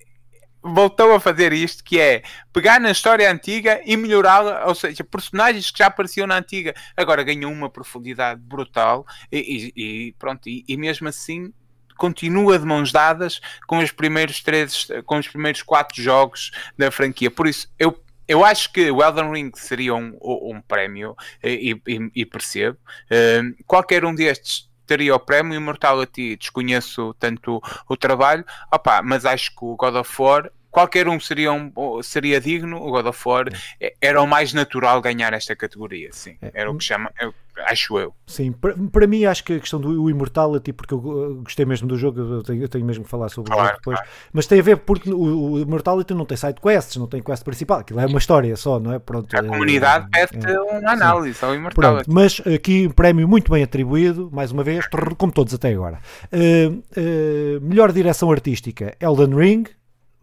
voltou 0.64 1.14
a 1.14 1.20
fazer 1.20 1.52
isto, 1.52 1.84
que 1.84 2.00
é 2.00 2.24
pegar 2.54 2.80
na 2.80 2.92
história 2.92 3.30
antiga 3.30 3.82
e 3.86 3.98
melhorá-la, 3.98 4.66
ou 4.66 4.74
seja, 4.74 5.04
personagens 5.04 5.70
que 5.70 5.80
já 5.80 5.88
apareciam 5.88 6.26
na 6.26 6.38
antiga, 6.38 6.74
agora 6.96 7.24
ganham 7.24 7.52
uma 7.52 7.70
profundidade 7.70 8.42
brutal 8.42 9.06
e, 9.32 9.72
e, 9.76 10.08
e 10.08 10.12
pronto, 10.14 10.48
e, 10.48 10.64
e, 10.68 10.78
mesmo 10.78 11.08
assim 11.08 11.54
continua 11.98 12.58
de 12.58 12.66
mãos 12.66 12.92
dadas 12.92 13.40
com 13.68 13.78
os 13.78 13.92
primeiros 13.92 14.42
três, 14.42 14.88
com 15.06 15.18
os 15.18 15.28
primeiros 15.28 15.62
quatro 15.62 16.02
jogos 16.02 16.52
da 16.78 16.90
franquia. 16.90 17.30
Por 17.30 17.48
isso, 17.48 17.68
eu 17.78 18.02
eu 18.26 18.44
acho 18.46 18.72
que 18.72 18.90
o 18.90 19.04
Elden 19.04 19.32
Ring 19.32 19.52
seria 19.54 19.94
um, 19.94 20.18
um 20.22 20.62
prémio 20.62 21.14
e, 21.44 21.76
e 22.16 22.26
percebo. 22.26 22.78
Uh, 23.12 23.64
qualquer 23.66 24.06
um 24.06 24.16
destes 24.16 24.70
teria 24.86 25.16
o 25.16 25.20
prémio 25.20 25.56
Immortality, 25.56 26.36
desconheço 26.36 27.14
tanto 27.20 27.62
o, 27.88 27.98
trabalho, 27.98 28.46
opa, 28.72 29.02
mas 29.02 29.26
acho 29.26 29.52
que 29.52 29.64
o 29.64 29.76
God 29.76 29.96
of 29.96 30.22
War 30.22 30.52
qualquer 30.74 31.08
um 31.08 31.20
seria, 31.20 31.54
um, 31.54 31.72
seria 32.02 32.42
digno, 32.42 32.78
o 32.78 32.90
God 32.90 33.06
of 33.06 33.30
War 33.30 33.46
é. 33.80 33.94
era 34.02 34.20
o 34.20 34.26
mais 34.26 34.54
natural 34.54 35.00
ganhar 35.00 35.32
esta 35.32 35.56
categoria, 35.56 36.10
sim. 36.12 36.36
É. 36.42 36.52
Era 36.56 36.72
o 36.72 36.76
que 36.76 36.84
chama, 36.84 37.12
eu, 37.22 37.32
acho 37.68 38.00
eu. 38.00 38.12
Sim, 38.26 38.52
para, 38.52 38.76
para 38.92 39.06
mim 39.06 39.24
acho 39.24 39.44
que 39.44 39.54
a 39.54 39.60
questão 39.60 39.80
do 39.80 40.10
Immortality, 40.10 40.74
porque 40.74 40.96
eu 40.96 41.42
gostei 41.44 41.64
mesmo 41.64 41.88
do 41.88 41.96
jogo, 41.96 42.20
eu 42.20 42.44
tenho, 42.44 42.64
eu 42.64 42.68
tenho 42.68 42.84
mesmo 42.84 43.04
que 43.04 43.10
falar 43.10 43.30
sobre 43.30 43.52
claro, 43.52 43.64
o 43.64 43.68
jogo 43.68 43.78
depois, 43.78 43.98
claro. 44.00 44.12
mas 44.34 44.48
tem 44.48 44.60
a 44.60 44.64
ver 44.64 44.78
porque 44.78 45.12
o, 45.12 45.52
o 45.52 45.60
Immortality 45.60 46.16
não 46.16 46.26
tem 46.26 46.36
side 46.36 46.60
quests, 46.60 46.98
não 46.98 47.08
tem 47.08 47.22
quest 47.22 47.44
principal, 47.44 47.82
aquilo 47.82 48.00
é 48.00 48.08
uma 48.08 48.18
história 48.18 48.56
só, 48.56 48.80
não 48.80 48.92
é? 48.92 48.98
Pronto, 48.98 49.32
a 49.32 49.40
é, 49.40 49.44
comunidade 49.44 50.08
é, 50.16 50.26
pede 50.26 50.52
é, 50.52 50.60
uma 50.60 50.92
análise 50.92 51.38
sim. 51.38 51.46
ao 51.46 51.54
Immortality. 51.54 52.06
Pronto, 52.06 52.12
mas 52.12 52.42
aqui 52.52 52.88
um 52.88 52.92
prémio 52.92 53.28
muito 53.28 53.52
bem 53.52 53.62
atribuído, 53.62 54.28
mais 54.34 54.52
uma 54.52 54.64
vez, 54.64 54.88
como 55.20 55.32
todos 55.32 55.54
até 55.54 55.72
agora. 55.72 56.00
Uh, 56.32 56.80
uh, 56.98 57.62
melhor 57.62 57.92
direção 57.92 58.32
artística, 58.32 58.96
Elden 59.00 59.36
Ring, 59.36 59.66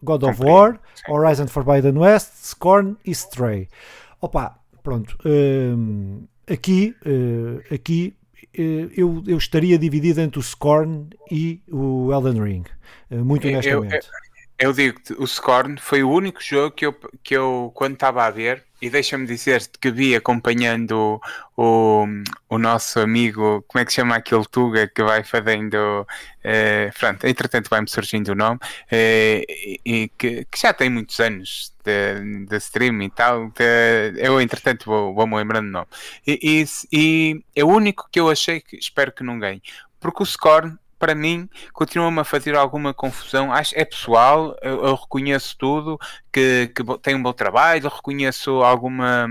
God 0.03 0.23
of 0.23 0.43
War, 0.43 0.79
sim. 0.95 1.11
Horizon 1.11 1.47
Forbidden 1.47 1.97
West, 1.97 2.31
Scorn 2.43 2.95
e 3.05 3.11
Stray. 3.11 3.67
Opa, 4.19 4.57
pronto. 4.83 5.17
Uh, 5.25 6.23
aqui, 6.51 6.95
uh, 7.05 7.73
aqui 7.73 8.15
uh, 8.57 8.91
eu, 8.95 9.23
eu 9.27 9.37
estaria 9.37 9.77
dividido 9.77 10.21
entre 10.21 10.39
o 10.39 10.43
Scorn 10.43 11.09
e 11.29 11.61
o 11.71 12.11
Elden 12.11 12.43
Ring. 12.43 12.63
Eh, 13.09 13.17
muito 13.17 13.47
honestamente. 13.47 13.93
Eu, 13.93 13.99
eu, 13.99 14.30
eu 14.61 14.71
digo-te, 14.73 15.13
o 15.13 15.25
Scorn 15.25 15.79
foi 15.79 16.03
o 16.03 16.09
único 16.11 16.39
jogo 16.39 16.69
que 16.75 16.85
eu, 16.85 16.93
que 17.23 17.35
eu 17.35 17.71
quando 17.73 17.95
estava 17.95 18.23
a 18.23 18.29
ver, 18.29 18.63
e 18.79 18.91
deixa-me 18.91 19.25
dizer-te 19.25 19.79
que 19.79 19.89
vi 19.89 20.15
acompanhando 20.15 21.19
o, 21.57 22.05
o 22.47 22.57
nosso 22.59 22.99
amigo, 22.99 23.65
como 23.67 23.81
é 23.81 23.85
que 23.85 23.91
chama 23.91 24.15
aquele 24.15 24.45
Tuga 24.45 24.87
que 24.87 25.01
vai 25.03 25.23
fazendo. 25.23 26.07
Eh, 26.43 26.91
pronto, 26.99 27.25
entretanto 27.25 27.69
vai-me 27.71 27.89
surgindo 27.89 28.29
o 28.33 28.35
nome, 28.35 28.59
eh, 28.91 29.43
e, 29.83 30.11
que, 30.15 30.45
que, 30.45 30.59
já 30.59 30.73
tem 30.73 30.91
muitos 30.91 31.19
anos 31.19 31.73
de, 31.83 32.45
de 32.45 32.57
stream 32.57 33.01
e 33.01 33.09
tal. 33.09 33.49
De, 33.49 34.13
eu, 34.17 34.39
entretanto, 34.39 34.85
vou-me 34.85 35.31
vou 35.31 35.39
lembrando 35.39 35.69
o 35.69 35.71
nome. 35.71 35.87
E, 36.25 36.39
e, 36.43 36.65
e 36.93 37.43
é 37.55 37.63
o 37.63 37.67
único 37.67 38.07
que 38.11 38.19
eu 38.19 38.29
achei 38.29 38.61
que 38.61 38.77
espero 38.77 39.11
que 39.11 39.23
não 39.23 39.39
ganhe. 39.39 39.61
Porque 39.99 40.21
o 40.21 40.25
Scorn 40.25 40.77
para 41.01 41.15
mim, 41.15 41.49
continua-me 41.73 42.19
a 42.19 42.23
fazer 42.23 42.55
alguma 42.55 42.93
confusão. 42.93 43.51
Acho 43.51 43.73
é 43.75 43.83
pessoal, 43.83 44.55
eu, 44.61 44.85
eu 44.85 44.93
reconheço 44.93 45.57
tudo, 45.57 45.99
que, 46.31 46.71
que, 46.75 46.83
tem 46.99 47.15
um 47.15 47.23
bom 47.23 47.33
trabalho, 47.33 47.89
reconheço 47.89 48.61
alguma, 48.61 49.27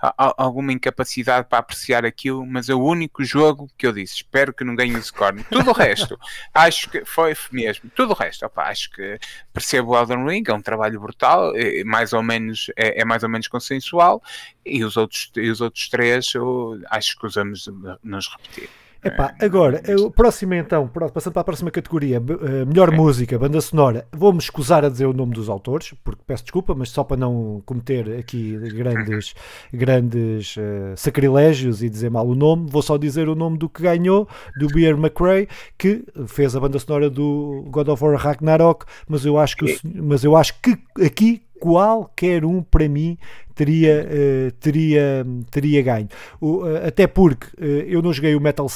a, 0.00 0.42
alguma 0.42 0.72
incapacidade 0.72 1.48
para 1.50 1.58
apreciar 1.58 2.06
aquilo, 2.06 2.46
mas 2.46 2.70
é 2.70 2.74
o 2.74 2.82
único 2.82 3.22
jogo 3.22 3.68
que 3.76 3.86
eu 3.86 3.92
disse. 3.92 4.14
Espero 4.14 4.54
que 4.54 4.64
não 4.64 4.74
ganhe 4.74 4.96
o 4.96 5.02
score. 5.02 5.44
Tudo 5.44 5.68
o 5.68 5.74
resto, 5.74 6.18
acho 6.54 6.88
que 6.88 7.04
foi 7.04 7.36
mesmo. 7.50 7.90
Tudo 7.94 8.12
o 8.12 8.16
resto, 8.16 8.46
opa, 8.46 8.62
acho 8.62 8.90
que 8.90 9.18
percebo 9.52 9.92
o 9.92 9.98
Elden 9.98 10.26
Ring, 10.26 10.44
é 10.48 10.54
um 10.54 10.62
trabalho 10.62 10.98
brutal, 10.98 11.54
é, 11.54 11.84
mais 11.84 12.14
ou 12.14 12.22
menos, 12.22 12.70
é, 12.74 13.02
é 13.02 13.04
mais 13.04 13.22
ou 13.22 13.28
menos 13.28 13.48
consensual, 13.48 14.22
e 14.64 14.82
os 14.82 14.96
outros, 14.96 15.30
e 15.36 15.50
os 15.50 15.60
outros 15.60 15.90
três, 15.90 16.32
eu 16.32 16.80
acho 16.90 17.18
que 17.18 17.26
usamos 17.26 17.68
nos 18.02 18.28
repetir. 18.28 18.70
Epá, 19.04 19.34
agora, 19.40 19.82
o 19.98 20.12
próximo 20.12 20.54
então, 20.54 20.88
passando 21.12 21.32
para 21.32 21.42
a 21.42 21.44
próxima 21.44 21.72
categoria, 21.72 22.20
uh, 22.20 22.66
melhor 22.66 22.92
música, 22.92 23.36
banda 23.36 23.60
sonora, 23.60 24.06
vou-me 24.12 24.38
escusar 24.38 24.84
a 24.84 24.88
dizer 24.88 25.06
o 25.06 25.12
nome 25.12 25.34
dos 25.34 25.48
autores, 25.48 25.92
porque 26.04 26.22
peço 26.24 26.44
desculpa, 26.44 26.72
mas 26.72 26.90
só 26.90 27.02
para 27.02 27.16
não 27.16 27.60
cometer 27.66 28.16
aqui 28.16 28.56
grandes, 28.70 29.34
grandes 29.74 30.56
uh, 30.56 30.96
sacrilégios 30.96 31.82
e 31.82 31.90
dizer 31.90 32.10
mal 32.10 32.26
o 32.28 32.36
nome, 32.36 32.70
vou 32.70 32.80
só 32.80 32.96
dizer 32.96 33.28
o 33.28 33.34
nome 33.34 33.58
do 33.58 33.68
que 33.68 33.82
ganhou, 33.82 34.28
do 34.56 34.68
Beer 34.68 34.96
McRae, 34.96 35.48
que 35.76 36.04
fez 36.28 36.54
a 36.54 36.60
banda 36.60 36.78
sonora 36.78 37.10
do 37.10 37.66
God 37.70 37.88
of 37.88 38.04
War 38.04 38.16
Ragnarok, 38.16 38.86
mas 39.08 39.24
eu 39.24 39.36
acho 39.36 39.56
que, 39.56 39.80
mas 39.84 40.22
eu 40.22 40.36
acho 40.36 40.54
que 40.60 40.78
aqui 41.04 41.42
qualquer 41.62 42.44
um 42.44 42.60
para 42.60 42.88
mim 42.88 43.16
teria, 43.54 44.04
uh, 44.04 44.50
teria, 44.58 45.24
teria 45.48 45.80
ganho. 45.80 46.08
uh, 46.40 46.88
até 46.88 47.06
porque 47.06 47.46
uh, 47.56 47.64
eu 47.86 48.02
não 48.02 48.12
joguei 48.12 48.34
o 48.34 48.40
Metal 48.40 48.66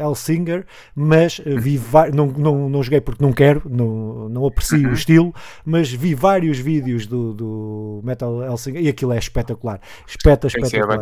Hellsinger, 0.00 0.64
mas 0.94 1.40
vi 1.44 1.80
não, 2.14 2.26
não, 2.26 2.68
não 2.68 2.82
joguei 2.84 3.00
porque 3.00 3.24
não 3.24 3.32
quero, 3.32 3.62
não, 3.68 4.28
não 4.28 4.46
aprecio 4.46 4.78
uhum. 4.84 4.90
o 4.90 4.94
estilo, 4.94 5.34
mas 5.64 5.90
vi 5.90 6.14
vários 6.14 6.56
vídeos 6.58 7.04
do, 7.04 7.34
do 7.34 8.00
Metal 8.04 8.44
Hellsinger 8.44 8.80
e 8.80 8.88
aquilo 8.88 9.12
é 9.12 9.18
espetacular. 9.18 9.80
Espeta, 10.06 10.46
espetacular. 10.46 11.00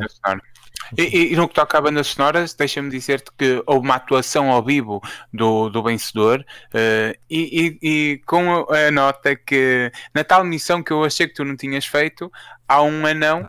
E, 0.97 1.33
e, 1.33 1.37
no 1.37 1.49
que 1.49 1.55
toca 1.55 1.79
a 1.79 1.81
bandas 1.81 2.09
sonoras, 2.09 2.55
deixa-me 2.55 2.91
dizer-te 2.91 3.31
que 3.37 3.63
houve 3.67 3.87
uma 3.87 3.97
atuação 3.97 4.51
ao 4.51 4.63
vivo 4.63 5.01
do, 5.33 5.69
do 5.71 5.83
vencedor 5.83 6.41
uh, 6.41 7.19
e, 7.31 7.79
e, 7.83 8.19
com 8.27 8.67
a 8.71 8.91
nota 8.91 9.37
que 9.37 9.91
na 10.15 10.25
tal 10.25 10.45
missão 10.45 10.83
que 10.83 10.93
eu 10.93 11.05
achei 11.05 11.27
que 11.27 11.35
tu 11.35 11.45
não 11.45 11.57
tinhas 11.57 11.87
feito, 11.87 12.31
há 12.69 12.83
um 12.83 13.07
anão 13.07 13.49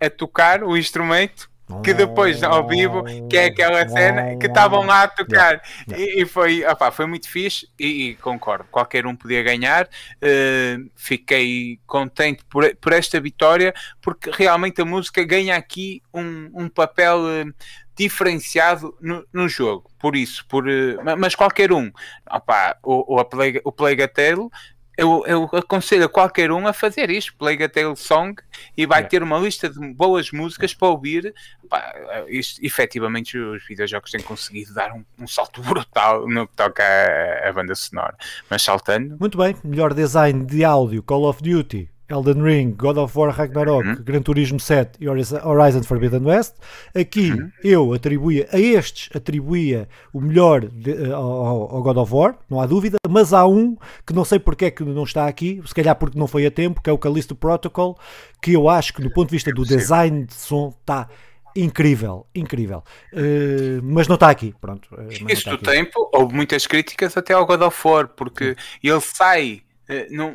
a 0.00 0.10
tocar 0.10 0.64
o 0.64 0.76
instrumento 0.76 1.51
que 1.82 1.94
depois 1.94 2.42
ao 2.42 2.66
vivo, 2.66 3.04
que 3.28 3.36
é 3.36 3.46
aquela 3.46 3.88
cena 3.88 4.36
que 4.36 4.46
estavam 4.46 4.84
lá 4.84 5.04
a 5.04 5.08
tocar. 5.08 5.62
E, 5.96 6.22
e, 6.22 6.26
foi, 6.26 6.64
opa, 6.64 6.90
foi 6.90 7.06
muito 7.06 7.28
fixe 7.28 7.68
e, 7.78 8.10
e, 8.10 8.14
concordo, 8.16 8.66
qualquer 8.70 9.06
um 9.06 9.16
podia 9.16 9.42
ganhar. 9.42 9.86
Uh, 10.16 10.90
fiquei 10.96 11.78
contente 11.86 12.44
por, 12.44 12.74
por 12.76 12.92
esta 12.92 13.20
vitória 13.20 13.74
porque 14.00 14.30
realmente 14.32 14.80
a 14.80 14.84
música 14.84 15.24
ganha 15.24 15.56
aqui 15.56 16.02
um, 16.12 16.50
um 16.54 16.68
papel 16.68 17.18
uh, 17.20 17.54
diferenciado 17.94 18.96
no, 19.00 19.24
no, 19.32 19.48
jogo, 19.48 19.90
por 19.98 20.16
isso, 20.16 20.44
por, 20.48 20.66
uh, 20.66 21.18
mas 21.18 21.34
qualquer 21.34 21.72
um, 21.72 21.90
opa, 22.30 22.76
o, 22.82 23.16
o, 23.16 23.20
o 23.64 23.72
Playgatelo 23.72 24.50
eu, 24.96 25.24
eu 25.26 25.48
aconselho 25.52 26.04
a 26.04 26.08
qualquer 26.08 26.50
um 26.50 26.66
a 26.66 26.72
fazer 26.72 27.10
isto, 27.10 27.34
Play 27.36 27.62
a 27.62 27.68
Tale 27.68 27.96
Song, 27.96 28.34
e 28.76 28.84
vai 28.84 28.98
yeah. 28.98 29.08
ter 29.08 29.22
uma 29.22 29.38
lista 29.38 29.68
de 29.68 29.78
boas 29.94 30.30
músicas 30.30 30.74
para 30.74 30.88
ouvir. 30.88 31.34
Pá, 31.68 31.94
isto, 32.28 32.64
efetivamente, 32.64 33.38
os 33.38 33.66
videojogos 33.66 34.10
têm 34.10 34.20
conseguido 34.20 34.74
dar 34.74 34.92
um, 34.92 35.04
um 35.18 35.26
salto 35.26 35.62
brutal 35.62 36.28
no 36.28 36.46
que 36.46 36.54
toca 36.54 36.82
a, 36.82 37.48
a, 37.48 37.52
banda 37.52 37.74
sonora. 37.74 38.16
Mas 38.50 38.62
saltando. 38.62 39.16
Muito 39.18 39.38
bem, 39.38 39.56
melhor 39.64 39.94
design 39.94 40.44
de 40.44 40.64
áudio, 40.64 41.02
Call 41.02 41.24
of 41.24 41.42
Duty. 41.42 41.91
Elden 42.12 42.42
Ring, 42.42 42.74
God 42.76 42.98
of 42.98 43.18
War 43.18 43.30
Ragnarok, 43.30 43.86
uhum. 43.86 43.96
Gran 44.02 44.22
Turismo 44.22 44.60
7 44.60 44.98
e 45.00 45.08
Horizon 45.08 45.82
Forbidden 45.82 46.24
West. 46.24 46.56
Aqui 46.94 47.32
uhum. 47.32 47.50
eu 47.64 47.92
atribuía, 47.92 48.48
a 48.52 48.58
estes 48.58 49.08
atribuía 49.14 49.88
o 50.12 50.20
melhor 50.20 50.68
de, 50.68 50.90
uh, 50.90 51.14
ao, 51.14 51.76
ao, 51.76 51.82
God 51.82 51.96
of 51.96 52.14
War, 52.14 52.38
não 52.48 52.60
há 52.60 52.66
dúvida, 52.66 52.98
mas 53.08 53.32
há 53.32 53.46
um 53.46 53.76
que 54.06 54.12
não 54.12 54.24
sei 54.24 54.38
porque 54.38 54.66
é 54.66 54.70
que 54.70 54.84
não 54.84 55.04
está 55.04 55.26
aqui, 55.26 55.62
se 55.64 55.74
calhar 55.74 55.96
porque 55.96 56.18
não 56.18 56.26
foi 56.26 56.46
a 56.46 56.50
tempo, 56.50 56.82
que 56.82 56.90
é 56.90 56.92
o 56.92 56.98
Callisto 56.98 57.34
Protocol, 57.34 57.98
que 58.40 58.52
eu 58.52 58.68
acho 58.68 58.92
que 58.92 59.02
do 59.02 59.10
ponto 59.10 59.28
de 59.28 59.36
vista 59.36 59.50
do 59.52 59.64
design 59.64 60.24
de 60.24 60.34
som 60.34 60.74
está 60.80 61.08
incrível, 61.54 62.26
incrível. 62.34 62.82
Uh, 63.12 63.80
mas 63.82 64.08
não 64.08 64.14
está 64.14 64.30
aqui, 64.30 64.54
pronto. 64.60 64.88
Uh, 64.92 65.08
Isso 65.30 65.48
do 65.48 65.56
aqui. 65.56 65.64
tempo, 65.64 66.10
houve 66.12 66.34
muitas 66.34 66.66
críticas 66.66 67.16
até 67.16 67.34
ao 67.34 67.46
God 67.46 67.62
of 67.62 67.88
War, 67.88 68.08
porque 68.08 68.50
Sim. 68.50 68.56
ele 68.82 69.00
sai 69.00 69.62
eh, 69.62 69.71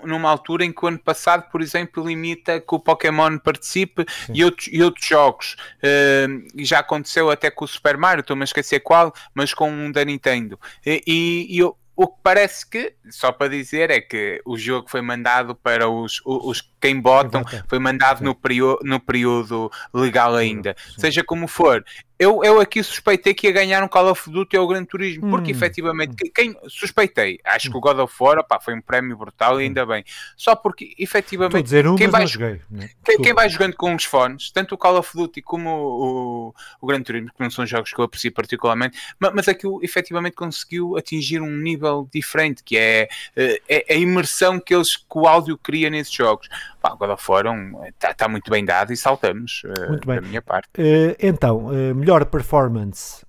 numa 0.04 0.30
altura 0.30 0.66
em 0.66 0.72
que 0.72 0.84
o 0.84 0.88
ano 0.88 1.00
passado, 1.00 1.50
por 1.52 1.62
exemplo, 1.62 2.06
limita 2.06 2.60
que 2.60 2.76
o 2.76 2.80
Pokémon 2.80 3.38
participe 3.38 4.06
e 4.34 4.44
outros, 4.44 4.70
e 4.72 4.82
outros 4.84 5.06
jogos. 5.06 5.56
Uh, 5.78 6.48
já 6.64 6.80
aconteceu 6.80 7.30
até 7.30 7.50
com 7.50 7.66
o 7.66 7.68
Super 7.68 7.98
Mario, 7.98 8.22
estou-me 8.22 8.44
a 8.44 8.46
esquecer 8.46 8.80
qual, 8.82 9.14
mas 9.34 9.54
com 9.54 9.72
um 9.72 9.92
da 9.92 10.04
Nintendo. 10.04 10.60
E, 10.86 11.48
e, 11.50 11.64
o 12.00 12.08
que 12.08 12.18
parece 12.22 12.70
que, 12.70 12.94
só 13.10 13.32
para 13.32 13.50
dizer, 13.50 13.90
é 13.90 14.00
que 14.00 14.40
o 14.46 14.56
jogo 14.56 14.88
foi 14.88 15.02
mandado 15.02 15.56
para 15.56 15.90
os, 15.90 16.22
os 16.24 16.62
quem 16.80 17.02
botam, 17.02 17.44
foi 17.68 17.80
mandado 17.80 18.24
no 18.24 18.36
período, 18.36 18.82
no 18.84 19.00
período 19.00 19.72
legal 19.92 20.36
ainda. 20.36 20.76
Seja 20.96 21.24
como 21.24 21.48
for, 21.48 21.84
eu, 22.20 22.44
eu 22.44 22.60
aqui 22.60 22.82
suspeitei 22.82 23.34
que 23.34 23.48
ia 23.48 23.54
ganhar 23.54 23.84
um 23.84 23.88
Call 23.88 24.10
of 24.10 24.30
Duty 24.30 24.58
ou 24.58 24.66
o 24.66 24.68
Gran 24.68 24.84
Turismo, 24.84 25.30
porque 25.30 25.52
hum. 25.52 25.56
efetivamente, 25.56 26.16
quem 26.32 26.56
suspeitei, 26.68 27.40
acho 27.46 27.70
que 27.70 27.78
o 27.78 27.80
God 27.80 28.00
of 28.00 28.14
War 28.20 28.40
opa, 28.40 28.60
foi 28.60 28.74
um 28.74 28.82
prémio 28.82 29.16
brutal 29.16 29.62
e 29.62 29.66
ainda 29.66 29.86
bem. 29.86 30.04
Só 30.36 30.56
porque 30.56 30.96
efetivamente, 30.98 31.64
dizer 31.64 31.88
um, 31.88 31.96
quem, 31.96 32.08
vai, 32.08 32.26
joguei, 32.26 32.62
né? 32.72 32.90
quem, 33.04 33.18
quem, 33.20 33.34
vai 33.34 33.48
jogando 33.50 33.76
com 33.76 33.94
os 33.94 34.04
fones, 34.04 34.52
tanto 34.52 34.74
o 34.74 34.78
Call 34.78 34.98
of 34.98 35.16
Duty 35.16 35.42
como 35.42 35.70
o, 35.70 36.48
o, 36.48 36.56
o 36.82 36.88
Gran 36.88 37.02
Turismo, 37.02 37.30
que 37.30 37.44
não 37.44 37.52
são 37.52 37.66
jogos 37.66 37.94
que 37.94 38.00
eu 38.00 38.06
aprecio 38.06 38.32
particularmente, 38.32 38.98
mas, 39.20 39.34
mas 39.34 39.48
aquilo 39.48 39.80
efetivamente 39.84 40.34
conseguiu 40.34 40.98
atingir 40.98 41.42
um 41.42 41.56
nível 41.56 42.10
diferente, 42.12 42.64
que 42.64 42.78
é, 42.78 43.08
eh, 43.36 43.62
é, 43.70 43.94
é 43.94 43.96
a 43.96 44.00
imersão 44.00 44.60
que, 44.60 44.74
eles, 44.74 44.96
que 44.96 45.18
o 45.18 45.28
áudio 45.28 45.58
cria 45.58 45.90
nesses 45.90 46.14
jogos. 46.14 46.48
Pá, 46.82 46.94
o 46.94 46.98
God 46.98 47.12
of 47.12 47.32
War 47.32 47.46
está 47.88 48.14
tá 48.14 48.28
muito 48.28 48.50
bem 48.50 48.66
dado 48.66 48.92
e 48.92 48.98
saltamos, 48.98 49.62
uh, 49.66 49.90
muito 49.90 50.08
bem. 50.08 50.16
da 50.16 50.22
minha 50.28 50.42
parte. 50.42 50.70
Uh, 50.78 51.16
então, 51.20 51.68
uh, 51.68 52.07
melhor 52.08 52.26
performance, 52.26 53.26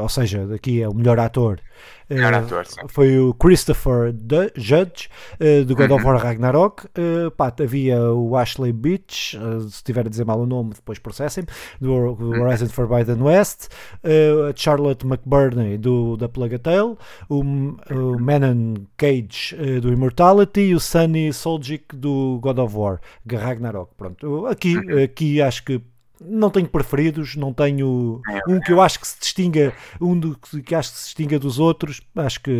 ou 0.00 0.08
seja, 0.08 0.46
aqui 0.54 0.82
é 0.82 0.88
o 0.88 0.94
melhor 0.94 1.18
ator, 1.18 1.58
Melhor 2.10 2.32
ator, 2.32 2.64
Foi 2.88 3.18
o 3.18 3.34
Christopher 3.34 4.12
D 4.12 4.50
Judge, 4.56 5.10
uh, 5.34 5.64
do 5.64 5.76
God 5.76 5.90
uhum. 5.90 5.96
of 5.96 6.06
War 6.06 6.16
Ragnarok. 6.16 6.86
Uh, 6.86 7.30
pá, 7.30 7.52
havia 7.60 8.00
o 8.00 8.34
Ashley 8.34 8.72
Beach, 8.72 9.36
uh, 9.36 9.60
se 9.62 9.76
estiver 9.76 10.06
a 10.06 10.08
dizer 10.08 10.24
mal 10.24 10.40
o 10.40 10.46
nome, 10.46 10.72
depois 10.74 10.98
processem 10.98 11.44
do, 11.78 12.14
do 12.14 12.24
uhum. 12.24 12.40
Horizon 12.40 12.68
Forbidden 12.68 13.22
West. 13.22 13.68
a 14.02 14.52
Charlotte 14.56 15.06
McBurney, 15.06 15.76
do, 15.76 16.16
da 16.16 16.28
Plague 16.30 16.58
Tale. 16.58 16.96
O, 17.28 17.40
o 17.40 18.18
Manon 18.18 18.74
Cage, 18.96 19.54
do 19.82 19.92
Immortality. 19.92 20.60
E 20.60 20.74
o 20.74 20.80
Sunny 20.80 21.30
Soljic, 21.30 21.94
do 21.94 22.38
God 22.40 22.58
of 22.58 22.74
War 22.74 23.00
Ragnarok. 23.30 23.94
Pronto, 23.96 24.46
aqui, 24.46 24.78
uhum. 24.78 25.02
aqui 25.02 25.42
acho 25.42 25.62
que 25.62 25.82
não 26.20 26.50
tenho 26.50 26.68
preferidos, 26.68 27.36
não 27.36 27.52
tenho 27.52 28.20
é, 28.28 28.40
um 28.48 28.60
que 28.60 28.72
eu 28.72 28.80
acho 28.80 29.00
que 29.00 29.06
se 29.06 29.18
distinga, 29.20 29.72
um 30.00 30.18
do, 30.18 30.36
que 30.36 30.74
acho 30.74 30.92
que 30.92 30.98
se 30.98 31.04
distinga 31.06 31.38
dos 31.38 31.58
outros. 31.58 32.00
Acho 32.16 32.40
que 32.40 32.52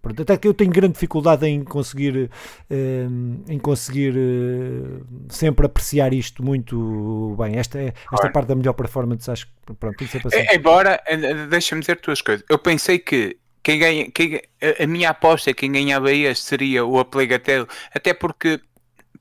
pronto, 0.00 0.22
até 0.22 0.36
que 0.36 0.46
eu 0.46 0.54
tenho 0.54 0.70
grande 0.70 0.94
dificuldade 0.94 1.46
em 1.46 1.62
conseguir 1.64 2.30
eh, 2.68 3.06
em 3.48 3.58
conseguir 3.58 4.14
eh, 4.16 5.02
sempre 5.28 5.66
apreciar 5.66 6.12
isto 6.12 6.42
muito 6.42 7.36
bem. 7.38 7.56
Esta 7.56 7.78
é 7.78 7.94
esta 8.12 8.30
parte 8.30 8.48
da 8.48 8.54
melhor 8.54 8.74
performance, 8.74 9.30
acho 9.30 9.46
que 9.46 9.74
pronto, 9.74 9.96
tem 9.96 10.20
assim. 10.24 10.54
Embora, 10.54 11.02
eh, 11.06 11.46
deixa-me 11.46 11.80
dizer 11.80 12.00
duas 12.04 12.22
coisas. 12.22 12.44
Eu 12.48 12.58
pensei 12.58 12.98
que 12.98 13.36
quem 13.62 13.78
ganha, 13.78 14.10
quem, 14.10 14.40
a 14.78 14.86
minha 14.86 15.10
aposta 15.10 15.50
é 15.50 15.52
que 15.52 15.60
quem 15.60 15.72
ganhava 15.72 16.12
este 16.12 16.44
seria 16.44 16.84
o 16.84 16.98
Aplegatel, 16.98 17.66
até 17.94 18.14
porque 18.14 18.60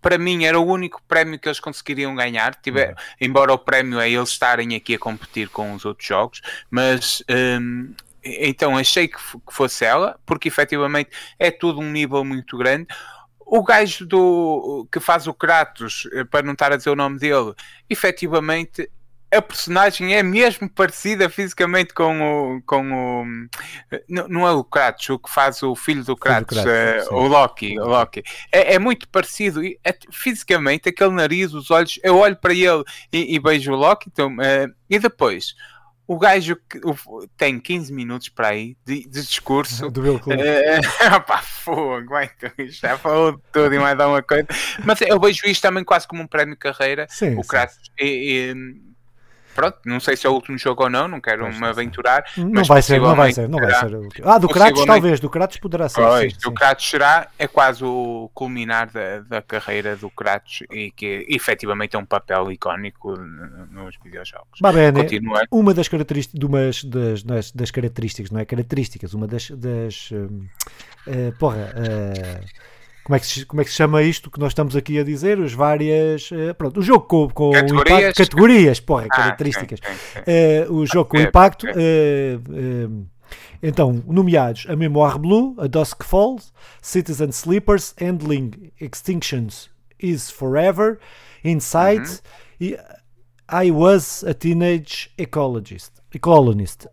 para 0.01 0.17
mim 0.17 0.45
era 0.45 0.59
o 0.59 0.65
único 0.65 1.01
prémio 1.07 1.37
que 1.39 1.47
eles 1.47 1.59
conseguiriam 1.59 2.15
ganhar, 2.15 2.55
tiver, 2.55 2.89
uhum. 2.89 2.95
embora 3.21 3.53
o 3.53 3.57
prémio 3.57 3.99
é 3.99 4.09
eles 4.09 4.29
estarem 4.29 4.75
aqui 4.75 4.95
a 4.95 4.99
competir 4.99 5.49
com 5.49 5.73
os 5.73 5.85
outros 5.85 6.07
jogos, 6.07 6.41
mas 6.69 7.23
um, 7.29 7.93
então 8.23 8.77
achei 8.77 9.07
que, 9.07 9.19
fosse 9.51 9.85
ela, 9.85 10.19
porque 10.25 10.47
efetivamente 10.47 11.09
é 11.37 11.51
tudo 11.51 11.79
um 11.79 11.91
nível 11.91 12.23
muito 12.23 12.57
grande. 12.57 12.87
O 13.39 13.63
gajo 13.63 14.05
do, 14.05 14.87
que 14.91 14.99
faz 14.99 15.25
o 15.25 15.33
Kratos, 15.33 16.07
eh, 16.13 16.23
para 16.23 16.45
não 16.45 16.53
estar 16.53 16.71
a 16.71 16.77
dizer 16.77 16.91
o 16.91 16.95
nome 16.95 17.17
dele, 17.17 17.53
efetivamente 17.89 18.89
a 19.31 19.41
personagem 19.41 20.15
é 20.15 20.23
mesmo 20.23 20.69
parecida 20.69 21.29
fisicamente 21.29 21.93
com 21.93 22.57
o. 22.57 22.61
Com 22.63 22.91
o 22.91 23.25
não, 24.07 24.47
é 24.47 24.51
o 24.51 24.63
Kratos, 24.63 25.09
o 25.09 25.19
que 25.19 25.31
faz 25.31 25.61
o 25.61 25.75
filho 25.75 26.03
do 26.03 26.15
Kratos, 26.15 26.57
do 26.57 26.63
Kratos 26.63 27.07
uh, 27.07 27.13
o 27.13 27.27
Loki. 27.27 27.79
O 27.79 27.85
Loki. 27.85 28.23
É, 28.51 28.73
é 28.75 28.79
muito 28.79 29.07
parecido. 29.09 29.61
É, 29.83 29.95
fisicamente, 30.11 30.89
aquele 30.89 31.11
nariz, 31.11 31.53
os 31.53 31.69
olhos. 31.69 31.99
Eu 32.03 32.17
olho 32.17 32.35
para 32.35 32.53
ele 32.53 32.83
e, 33.13 33.35
e 33.35 33.39
vejo 33.39 33.71
o 33.71 33.75
Loki. 33.75 34.09
Então, 34.11 34.33
uh, 34.35 34.73
e 34.89 34.99
depois. 34.99 35.53
O 36.07 36.17
gajo 36.17 36.57
que, 36.67 36.79
o, 36.79 36.95
tem 37.37 37.59
15 37.59 37.93
minutos 37.93 38.29
para 38.29 38.47
aí 38.47 38.75
de, 38.83 39.07
de 39.07 39.21
discurso. 39.21 39.87
Do 39.91 40.01
Bill 40.01 40.19
Clinton. 40.19 40.41
Uh, 40.41 41.21
pá, 41.21 41.37
fogo, 41.37 42.15
já 42.67 42.97
falou 42.97 43.33
de 43.33 43.43
tudo 43.51 43.75
e 43.75 43.77
mais 43.77 43.99
alguma 43.99 44.23
coisa. 44.23 44.47
Mas 44.83 45.01
eu 45.01 45.19
vejo 45.19 45.45
isto 45.45 45.61
também 45.61 45.83
quase 45.83 46.07
como 46.07 46.23
um 46.23 46.27
prémio 46.27 46.57
carreira. 46.57 47.05
Sim, 47.11 47.37
o 47.37 47.43
Kratos. 47.43 47.77
E, 47.99 48.51
e, 48.51 48.88
pronto, 49.59 49.77
não 49.85 49.99
sei 49.99 50.15
se 50.15 50.25
é 50.25 50.29
o 50.29 50.33
último 50.33 50.57
jogo 50.57 50.83
ou 50.83 50.89
não, 50.89 51.05
não 51.05 51.19
quero 51.19 51.43
pois 51.43 51.59
me 51.59 51.67
aventurar. 51.67 52.23
Não 52.37 52.63
vai 52.63 52.81
ser, 52.81 53.01
não 53.01 53.13
vai 53.13 53.33
ser, 53.33 53.49
não 53.49 53.59
vai 53.59 53.73
ser. 53.73 53.99
Ah, 54.23 54.37
do 54.37 54.47
Kratos 54.47 54.85
talvez, 54.85 55.19
do 55.19 55.29
Kratos 55.29 55.57
poderá 55.57 55.89
ser. 55.89 56.01
Pois, 56.01 56.31
sim, 56.31 56.39
do 56.39 56.49
sim. 56.49 56.53
Kratos 56.53 56.89
será, 56.89 57.27
é 57.37 57.45
quase 57.45 57.83
o 57.83 58.31
culminar 58.33 58.89
da, 58.89 59.19
da 59.19 59.41
carreira 59.41 59.97
do 59.97 60.09
Kratos 60.09 60.63
e 60.71 60.91
que 60.91 61.25
efetivamente 61.27 61.97
é 61.97 61.99
um 61.99 62.05
papel 62.05 62.49
icónico 62.53 63.17
nos 63.17 63.97
videojogos. 64.01 64.59
Bah, 64.61 64.71
bem, 64.71 64.93
uma 65.51 65.73
das 65.73 65.89
características, 65.89 66.41
umas 66.41 66.83
das, 66.85 67.23
das, 67.23 67.51
das, 67.51 67.71
características, 67.71 68.31
não 68.31 68.39
é 68.39 68.45
características, 68.45 69.13
uma 69.13 69.27
das, 69.27 69.49
das 69.51 70.09
uh, 70.11 71.37
porra, 71.37 71.73
uh, 71.75 72.45
como 73.09 73.15
é, 73.15 73.19
que 73.19 73.25
se, 73.25 73.43
como 73.43 73.59
é 73.59 73.63
que 73.65 73.71
se 73.71 73.75
chama 73.75 74.03
isto 74.03 74.29
que 74.29 74.39
nós 74.39 74.51
estamos 74.51 74.75
aqui 74.75 74.99
a 74.99 75.03
dizer? 75.03 75.39
As 75.41 75.51
várias. 75.51 76.29
Uh, 76.29 76.53
pronto, 76.55 76.79
o 76.79 76.83
jogo 76.83 77.07
com, 77.07 77.27
com 77.27 77.51
categorias. 77.51 77.89
o 77.89 77.97
impacto. 77.97 78.17
Categorias, 78.17 78.79
porra, 78.79 79.05
ah, 79.09 79.15
características. 79.15 79.79
Okay, 79.79 80.21
okay. 80.21 80.69
Uh, 80.69 80.73
o 80.75 80.85
jogo 80.85 81.09
com 81.09 81.17
o 81.17 81.19
impacto. 81.19 81.65
Uh, 81.65 83.07
então, 83.63 84.03
nomeados 84.05 84.67
a 84.69 84.75
Memoir 84.75 85.17
Blue, 85.17 85.55
A 85.57 85.65
Dusk 85.65 86.03
Falls, 86.03 86.53
Citizen 86.83 87.29
Sleepers, 87.29 87.95
Handling 87.99 88.71
Extinctions 88.79 89.71
is 89.99 90.29
Forever, 90.29 90.99
Insight 91.43 92.03
-huh. 92.03 92.21
e 92.61 92.77
I 93.51 93.71
Was 93.71 94.23
a 94.23 94.35
Teenage 94.35 95.09
Ecologist. 95.17 95.93
Ecologist. 96.13 96.85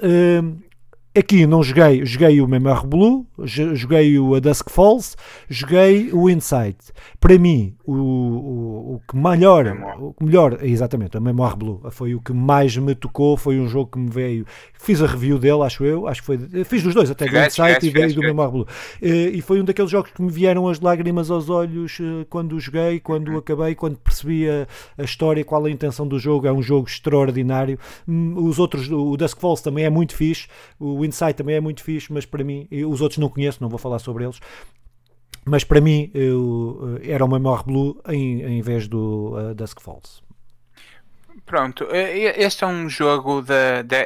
Aqui 1.18 1.46
não 1.46 1.62
joguei, 1.62 2.04
joguei 2.04 2.42
o 2.42 2.46
Memoir 2.46 2.86
Blue, 2.86 3.26
joguei 3.72 4.18
o 4.18 4.34
A 4.34 4.38
Dusk 4.38 4.68
Falls, 4.68 5.16
joguei 5.48 6.12
o 6.12 6.28
Insight. 6.28 6.76
Para 7.18 7.38
mim, 7.38 7.74
o, 7.86 7.94
o, 7.94 8.94
o 8.96 9.00
que 9.08 9.16
melhor, 9.16 9.66
o 9.98 10.12
que 10.12 10.22
melhor, 10.22 10.58
exatamente, 10.62 11.16
a 11.16 11.20
Memoir 11.20 11.56
Blue 11.56 11.80
foi 11.90 12.14
o 12.14 12.20
que 12.20 12.34
mais 12.34 12.76
me 12.76 12.94
tocou, 12.94 13.38
foi 13.38 13.58
um 13.58 13.66
jogo 13.66 13.92
que 13.92 13.98
me 13.98 14.10
veio, 14.10 14.44
fiz 14.74 15.00
a 15.00 15.06
review 15.06 15.38
dele, 15.38 15.62
acho 15.62 15.86
eu, 15.86 16.06
acho 16.06 16.20
que 16.20 16.26
foi, 16.26 16.38
fiz 16.66 16.84
os 16.84 16.92
dois, 16.92 17.10
até 17.10 17.24
do 17.24 17.38
Insight 17.38 17.86
e 17.86 17.88
veio 17.88 18.14
do 18.14 18.20
Memoir 18.20 18.50
Blue. 18.50 18.66
Eh, 19.00 19.30
e 19.32 19.40
foi 19.40 19.58
um 19.58 19.64
daqueles 19.64 19.90
jogos 19.90 20.10
que 20.10 20.20
me 20.20 20.30
vieram 20.30 20.68
as 20.68 20.80
lágrimas 20.80 21.30
aos 21.30 21.48
olhos 21.48 21.96
eh, 21.98 22.26
quando 22.28 22.60
joguei, 22.60 23.00
quando 23.00 23.28
uhum. 23.28 23.38
acabei, 23.38 23.74
quando 23.74 23.96
percebi 23.96 24.50
a, 24.50 24.66
a, 24.98 25.02
história, 25.02 25.42
qual 25.42 25.64
a 25.64 25.70
intenção 25.70 26.06
do 26.06 26.18
jogo, 26.18 26.46
é 26.46 26.52
um 26.52 26.60
jogo 26.60 26.86
extraordinário. 26.86 27.78
Hum, 28.06 28.34
os 28.36 28.58
outros, 28.58 28.90
o 28.90 29.16
Dusk 29.16 29.40
Falls 29.40 29.62
também 29.62 29.86
é 29.86 29.90
muito 29.90 30.14
fixe, 30.14 30.46
o 30.78 31.05
Insight 31.06 31.34
também 31.34 31.56
é 31.56 31.60
muito 31.60 31.82
fixe, 31.82 32.12
mas 32.12 32.26
para 32.26 32.44
mim, 32.44 32.68
os 32.86 33.00
outros 33.00 33.18
não 33.18 33.28
conheço, 33.28 33.58
não 33.60 33.68
vou 33.68 33.78
falar 33.78 33.98
sobre 33.98 34.24
eles. 34.24 34.38
Mas 35.44 35.62
para 35.62 35.80
mim 35.80 36.10
eu, 36.12 36.98
eh, 37.02 37.12
era 37.12 37.24
o 37.24 37.28
Memoir 37.28 37.64
Blue 37.64 38.00
em, 38.08 38.42
em 38.42 38.60
vez 38.60 38.88
do 38.88 39.32
uh, 39.36 39.54
Dusk 39.54 39.80
Falls. 39.80 40.26
Pronto, 41.44 41.86
este 41.92 42.64
é 42.64 42.66
um 42.66 42.88
jogo 42.88 43.40
da, 43.40 43.82
da 43.82 43.98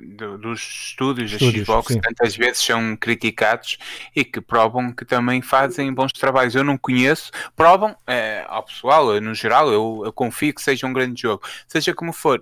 do, 0.00 0.38
dos 0.38 0.60
estúdios 0.60 1.32
da 1.32 1.38
Xbox 1.38 1.88
que 1.88 2.00
tantas 2.00 2.36
vezes 2.36 2.62
são 2.62 2.96
criticados 2.96 3.76
e 4.14 4.24
que 4.24 4.40
provam 4.40 4.92
que 4.92 5.04
também 5.04 5.42
fazem 5.42 5.92
bons 5.92 6.12
trabalhos. 6.12 6.54
Eu 6.54 6.62
não 6.62 6.78
conheço, 6.78 7.32
provam 7.56 7.96
é, 8.06 8.44
ao 8.46 8.62
pessoal, 8.62 9.20
no 9.20 9.34
geral, 9.34 9.72
eu, 9.72 10.02
eu 10.04 10.12
confio 10.12 10.54
que 10.54 10.62
seja 10.62 10.86
um 10.86 10.92
grande 10.92 11.20
jogo. 11.20 11.42
Seja 11.66 11.92
como 11.92 12.12
for, 12.12 12.40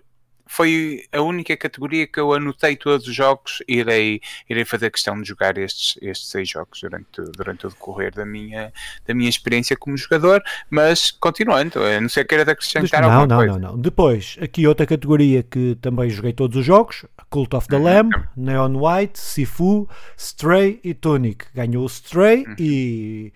foi 0.48 1.04
a 1.12 1.20
única 1.20 1.56
categoria 1.56 2.06
que 2.06 2.18
eu 2.18 2.32
anotei 2.32 2.76
todos 2.76 3.06
os 3.06 3.14
jogos 3.14 3.62
e 3.68 3.76
irei, 3.76 4.20
irei 4.48 4.64
fazer 4.64 4.90
questão 4.90 5.20
de 5.20 5.28
jogar 5.28 5.56
estes, 5.58 5.98
estes 6.02 6.28
seis 6.28 6.48
jogos 6.48 6.80
durante, 6.80 7.22
durante 7.36 7.66
o 7.66 7.70
decorrer 7.70 8.12
da 8.14 8.24
minha, 8.24 8.72
da 9.06 9.14
minha 9.14 9.28
experiência 9.28 9.76
como 9.76 9.96
jogador, 9.96 10.42
mas 10.70 11.10
continuando, 11.10 11.82
a 11.82 12.00
não 12.00 12.08
ser 12.08 12.24
queira 12.24 12.50
acrescentar 12.50 13.02
não, 13.02 13.26
não, 13.26 13.36
coisa. 13.36 13.58
Não, 13.58 13.72
não, 13.72 13.78
Depois, 13.78 14.36
aqui 14.40 14.66
outra 14.66 14.86
categoria 14.86 15.42
que 15.42 15.76
também 15.80 16.08
joguei 16.10 16.32
todos 16.32 16.56
os 16.56 16.64
jogos, 16.64 17.04
Cult 17.30 17.54
of 17.54 17.68
the 17.68 17.76
uhum. 17.76 17.84
Lamb, 17.84 18.10
Neon 18.36 18.74
White, 18.76 19.18
Sifu, 19.20 19.88
Stray 20.16 20.80
e 20.82 20.94
Tunic. 20.94 21.44
Ganhou 21.54 21.84
o 21.84 21.86
Stray 21.86 22.44
uhum. 22.46 22.54
e 22.58 23.32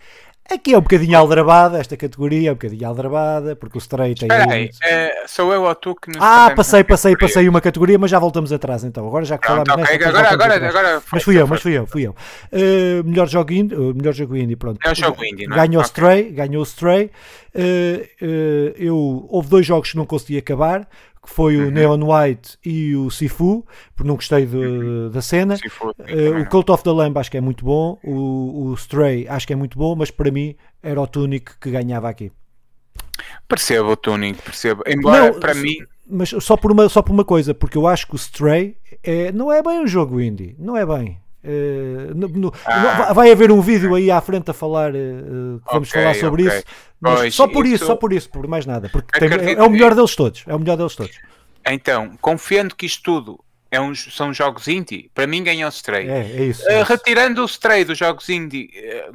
Aqui 0.50 0.74
é 0.74 0.78
um 0.78 0.82
bocadinho 0.82 1.16
aldrabada, 1.16 1.78
esta 1.78 1.96
categoria 1.96 2.50
é 2.50 2.52
um 2.52 2.54
bocadinho 2.54 2.86
aldrabada, 2.86 3.54
porque 3.56 3.78
o 3.78 3.80
Stray 3.80 4.14
tem. 4.14 4.28
Espera 4.28 4.52
aí, 4.52 4.70
é, 4.82 5.24
sou 5.26 5.52
eu 5.52 5.62
ou 5.62 5.74
tu 5.74 5.94
que 5.94 6.08
nos 6.08 6.18
Ah, 6.20 6.52
passei, 6.54 6.82
passei, 6.82 7.16
passei 7.16 7.48
uma 7.48 7.60
categoria, 7.60 7.98
mas 7.98 8.10
já 8.10 8.18
voltamos 8.18 8.52
atrás 8.52 8.82
então. 8.84 9.06
Agora 9.06 9.24
já 9.24 9.38
que 9.38 9.46
Pronto, 9.46 9.66
falamos 9.66 9.84
okay, 9.88 9.98
nesta, 9.98 10.18
agora, 10.18 10.32
agora, 10.32 10.68
agora 10.68 11.02
Mas 11.12 11.22
fui 11.22 11.40
eu, 11.40 11.46
mas 11.46 11.62
fui 11.62 11.72
eu, 11.78 11.86
fui 11.86 12.06
eu. 12.06 12.14
Uh, 12.52 13.04
melhor 13.04 13.28
jogo 13.28 13.52
indie, 13.52 13.74
uh, 13.74 13.94
melhor 13.94 14.12
jogo 14.12 14.36
indie, 14.36 14.56
pronto. 14.56 14.78
Melhor 14.82 14.96
jogo 14.96 15.24
indie, 15.24 15.46
não 15.46 15.56
é? 15.56 15.60
Ganhou 15.60 15.82
o 15.82 15.86
okay. 15.86 15.88
Stray, 15.88 16.30
ganhou 16.32 16.60
o 16.60 16.66
Stray. 16.66 17.10
Uh, 17.54 18.74
eu, 18.76 19.26
houve 19.30 19.48
dois 19.48 19.64
jogos 19.64 19.92
que 19.92 19.96
não 19.96 20.06
consegui 20.06 20.38
acabar 20.38 20.88
que 21.22 21.30
foi 21.30 21.56
o 21.56 21.66
uhum. 21.66 21.70
Neon 21.70 22.00
White 22.02 22.58
e 22.64 22.96
o 22.96 23.08
Sifu, 23.08 23.64
porque 23.94 24.08
não 24.08 24.16
gostei 24.16 24.44
de, 24.44 24.56
uhum. 24.56 25.10
da 25.10 25.22
cena. 25.22 25.54
uh, 25.54 26.40
o 26.42 26.48
Cult 26.48 26.70
of 26.70 26.82
the 26.82 26.90
Lamb 26.90 27.16
acho 27.16 27.30
que 27.30 27.36
é 27.36 27.40
muito 27.40 27.64
bom, 27.64 27.98
o, 28.02 28.70
o 28.70 28.74
Stray 28.74 29.28
acho 29.28 29.46
que 29.46 29.52
é 29.52 29.56
muito 29.56 29.78
bom, 29.78 29.94
mas 29.94 30.10
para 30.10 30.30
mim 30.30 30.56
era 30.82 31.00
o 31.00 31.06
Tunic 31.06 31.58
que 31.60 31.70
ganhava 31.70 32.08
aqui. 32.08 32.32
Percebo 33.46 33.92
o 33.92 33.96
Tunic, 33.96 34.42
percebo. 34.42 34.82
Embora 34.86 35.30
não, 35.30 35.40
para 35.40 35.54
mim. 35.54 35.76
Mas 36.08 36.30
só 36.40 36.56
por, 36.56 36.72
uma, 36.72 36.88
só 36.88 37.00
por 37.00 37.12
uma 37.12 37.24
coisa, 37.24 37.54
porque 37.54 37.78
eu 37.78 37.86
acho 37.86 38.06
que 38.06 38.14
o 38.14 38.16
Stray 38.16 38.76
é, 39.02 39.30
não 39.30 39.52
é 39.52 39.62
bem 39.62 39.80
um 39.80 39.86
jogo 39.86 40.20
indie, 40.20 40.56
não 40.58 40.76
é 40.76 40.84
bem. 40.84 41.21
Uh, 41.44 42.14
no, 42.14 42.28
no, 42.28 42.54
ah. 42.64 43.12
Vai 43.12 43.32
haver 43.32 43.50
um 43.50 43.60
vídeo 43.60 43.94
aí 43.94 44.10
à 44.10 44.20
frente 44.20 44.50
a 44.50 44.54
falar, 44.54 44.92
uh, 44.92 45.60
vamos 45.72 45.88
okay, 45.88 46.02
falar 46.02 46.14
sobre 46.14 46.46
okay. 46.46 46.58
isso. 46.58 46.66
Pois, 47.00 47.34
só 47.34 47.48
por 47.48 47.66
isso, 47.66 47.74
isso, 47.74 47.86
só 47.86 47.96
por 47.96 48.12
isso, 48.12 48.30
por 48.30 48.46
mais 48.46 48.64
nada. 48.64 48.88
Porque 48.88 49.18
tem, 49.18 49.28
é, 49.28 49.52
é, 49.54 49.62
o 49.62 49.68
melhor 49.68 49.94
deles 49.94 50.14
todos. 50.14 50.44
É 50.46 50.54
o 50.54 50.58
melhor 50.58 50.76
deles 50.76 50.94
todos. 50.94 51.18
Então, 51.66 52.16
confiando 52.20 52.76
que 52.76 52.86
isto 52.86 53.02
tudo 53.02 53.40
é 53.72 53.80
um, 53.80 53.94
são 53.94 54.34
jogos 54.34 54.68
indie, 54.68 55.10
para 55.14 55.26
mim 55.26 55.42
ganhou 55.42 55.66
o 55.66 55.72
Stray. 55.72 56.06
É, 56.06 56.20
é 56.20 56.44
isso, 56.44 56.68
é 56.68 56.82
uh, 56.82 56.84
retirando 56.84 57.40
o 57.40 57.46
Stray 57.46 57.86
dos 57.86 57.96
jogos 57.96 58.28
indie, 58.28 58.70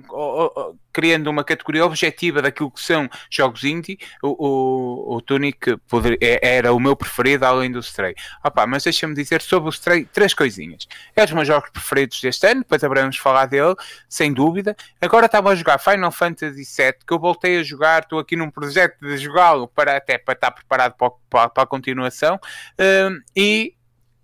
uh, 0.10 0.46
uh, 0.46 0.80
criando 0.92 1.28
uma 1.28 1.44
categoria 1.44 1.86
objetiva 1.86 2.42
daquilo 2.42 2.72
que 2.72 2.82
são 2.82 3.08
jogos 3.30 3.64
indie, 3.64 4.00
o, 4.24 4.30
o, 4.30 5.16
o 5.18 5.22
Tunic 5.22 5.78
poder, 5.88 6.18
é, 6.20 6.56
era 6.58 6.74
o 6.74 6.80
meu 6.80 6.96
preferido 6.96 7.46
além 7.46 7.72
do 7.72 7.78
Stray. 7.78 8.16
Opa, 8.44 8.66
mas 8.66 8.84
deixa-me 8.84 9.14
dizer 9.14 9.44
sobre 9.44 9.70
o 9.70 9.72
Stray 9.72 10.06
três 10.06 10.34
coisinhas. 10.34 10.88
É 11.16 11.22
um 11.22 11.26
dos 11.26 11.34
meus 11.36 11.48
jogos 11.48 11.70
preferidos 11.70 12.20
deste 12.20 12.48
ano, 12.48 12.62
depois 12.62 12.84
haveremos 12.84 13.16
falar 13.18 13.46
dele, 13.46 13.76
sem 14.10 14.34
dúvida. 14.34 14.76
Agora 15.00 15.28
estava 15.28 15.52
a 15.52 15.56
jogar 15.56 15.78
Final 15.78 16.12
Fantasy 16.12 16.64
VII, 16.64 16.94
que 17.06 17.14
eu 17.14 17.20
voltei 17.20 17.60
a 17.60 17.64
jogar, 17.64 18.02
estou 18.02 18.18
aqui 18.18 18.36
num 18.36 18.50
projeto 18.50 18.98
de 19.00 19.18
jogá-lo 19.18 19.68
para 19.68 19.98
até 19.98 20.18
para 20.18 20.34
estar 20.34 20.50
preparado 20.50 20.96
para, 20.98 21.12
para, 21.30 21.50
para 21.50 21.64
a 21.64 21.68
continuação. 21.68 22.40
e 23.36 23.77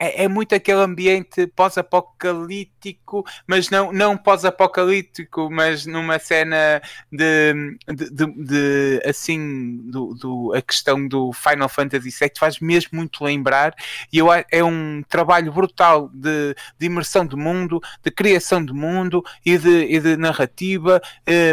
é, 0.04 0.24
é 0.26 0.28
muito 0.28 0.54
aquele 0.54 0.82
ambiente 0.82 1.48
pós-apocalíptico, 1.48 3.26
mas 3.48 3.70
não, 3.70 3.94
não 3.94 4.18
pós-apocalíptico, 4.18 5.50
mas 5.50 5.86
numa 5.86 6.20
cena 6.20 6.82
de, 7.10 7.54
de, 7.88 8.10
de, 8.10 8.26
de 8.34 9.02
assim, 9.06 9.78
do, 9.90 10.14
do, 10.14 10.54
a 10.54 10.62
questão 10.62 11.08
do 11.08 11.32
Final 11.32 11.70
Fantasy 11.70 12.10
VII 12.10 12.32
faz 12.38 12.60
mesmo 12.60 12.98
muito 12.98 13.24
lembrar, 13.24 13.74
e 14.12 14.18
eu, 14.18 14.28
é 14.32 14.64
um 14.64 15.02
trabalho 15.08 15.54
brutal 15.54 16.10
de, 16.14 16.54
de 16.78 16.86
imersão 16.86 17.26
de 17.26 17.38
mundo, 17.38 17.82
de 18.04 18.12
criação 18.12 18.64
de 18.64 18.74
mundo 18.74 19.24
e 19.46 19.58
de, 19.58 19.86
e 19.86 20.00
de 20.02 20.18
narrativa, 20.18 21.02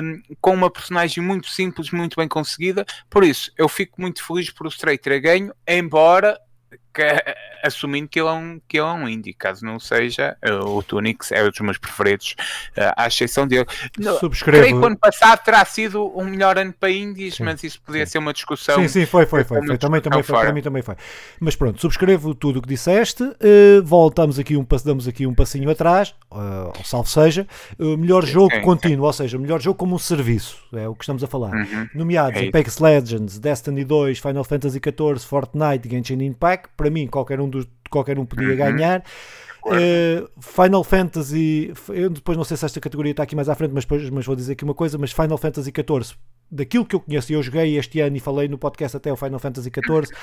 um, 0.02 0.22
com 0.40 0.54
uma 0.54 0.70
personagem 0.70 1.22
muito 1.22 1.48
simples, 1.48 1.90
muito 1.90 2.16
bem 2.16 2.26
conseguida, 2.26 2.84
por 3.08 3.22
isso 3.22 3.52
eu 3.56 3.68
fico 3.68 4.00
muito 4.00 4.24
feliz 4.26 4.50
por 4.50 4.66
o 4.66 4.70
Stray 4.70 4.98
ter 4.98 5.20
ganho, 5.20 5.54
embora 5.66 6.36
que, 6.92 7.03
assumindo 7.62 8.09
que 8.09 8.20
ele, 8.20 8.29
é 8.29 8.33
um, 8.33 8.61
que 8.66 8.79
ele 8.79 8.87
é 8.87 8.92
um 8.92 9.09
indie, 9.09 9.33
caso 9.33 9.64
não 9.64 9.79
seja, 9.79 10.37
o 10.64 10.83
Tunix 10.83 11.33
é 11.33 11.42
um 11.42 11.50
dos 11.50 11.61
meus 11.61 11.79
preferidos, 11.79 12.35
uh, 12.76 12.92
à 12.96 13.07
exceção 13.07 13.46
dele. 13.46 13.66
Subscrevo. 14.18 14.62
Creio 14.62 14.79
que 14.79 14.83
o 14.83 14.87
ano 14.87 14.98
passado 14.98 15.42
terá 15.44 15.64
sido 15.64 16.12
um 16.18 16.24
melhor 16.24 16.59
ano 16.59 16.72
para 16.72 16.90
indies, 16.90 17.37
sim, 17.37 17.44
mas 17.44 17.62
isso 17.62 17.81
podia 17.83 18.07
sim. 18.07 18.12
ser 18.12 18.18
uma 18.18 18.33
discussão. 18.33 18.81
Sim, 18.83 18.88
sim, 18.88 19.07
foi, 19.07 19.26
foi, 19.26 19.44
foi. 19.44 19.64
foi. 19.66 19.79
Também, 19.79 20.00
também 20.00 20.22
foi 20.22 20.38
para 20.38 20.53
mim 20.53 20.62
também 20.62 20.83
foi. 20.83 20.96
Mas 21.38 21.57
pronto, 21.57 21.81
subscrevo 21.81 22.35
tudo 22.35 22.59
o 22.59 22.62
que 22.62 22.68
disseste, 22.68 23.22
uh, 23.22 23.83
voltamos 23.85 24.38
aqui 24.38 24.57
um, 24.57 24.66
damos 24.85 25.07
aqui 25.09 25.26
um 25.26 25.35
passinho 25.35 25.70
atrás, 25.70 26.14
uh, 26.31 26.72
salvo 26.85 27.09
seja, 27.09 27.46
uh, 27.79 27.96
melhor 27.96 28.24
jogo 28.24 28.55
sim, 28.55 28.62
contínuo, 28.62 29.07
ou 29.07 29.12
seja, 29.12 29.38
melhor 29.38 29.61
jogo 29.61 29.76
como 29.76 29.94
um 29.94 29.98
serviço, 29.98 30.59
é 30.72 30.88
o 30.88 30.94
que 30.94 31.05
estamos 31.05 31.22
a 31.22 31.26
falar. 31.26 31.55
Uhum. 31.55 31.88
Nomeados 31.94 32.40
é 32.40 32.48
Apex 32.48 32.79
Legends, 32.79 33.38
Destiny 33.38 33.85
2, 33.85 34.18
Final 34.18 34.44
Fantasy 34.44 34.81
XIV, 34.81 35.20
Fortnite, 35.20 35.88
Genshin 35.88 36.22
Impact, 36.22 36.68
para 36.80 36.90
mim 36.90 37.06
qualquer 37.06 37.38
um, 37.40 37.48
dos, 37.48 37.68
qualquer 37.90 38.18
um 38.18 38.24
podia 38.24 38.48
uhum. 38.48 38.56
ganhar. 38.56 39.04
Uh, 39.62 40.26
Final 40.40 40.82
Fantasy, 40.82 41.74
eu 41.90 42.08
depois 42.08 42.38
não 42.38 42.44
sei 42.44 42.56
se 42.56 42.64
esta 42.64 42.80
categoria 42.80 43.10
está 43.10 43.24
aqui 43.24 43.36
mais 43.36 43.50
à 43.50 43.54
frente, 43.54 43.72
mas, 43.74 43.84
depois, 43.84 44.08
mas 44.08 44.24
vou 44.24 44.34
dizer 44.34 44.54
aqui 44.54 44.64
uma 44.64 44.74
coisa: 44.74 44.96
mas 44.96 45.12
Final 45.12 45.36
Fantasy 45.36 45.70
XIV, 45.70 46.16
daquilo 46.50 46.86
que 46.86 46.96
eu 46.96 47.00
conheço, 47.00 47.30
e 47.30 47.34
eu 47.34 47.42
joguei 47.42 47.76
este 47.76 48.00
ano 48.00 48.16
e 48.16 48.20
falei 48.20 48.48
no 48.48 48.56
podcast 48.56 48.96
até 48.96 49.12
o 49.12 49.16
Final 49.16 49.38
Fantasy 49.38 49.70
XIV, 49.70 50.16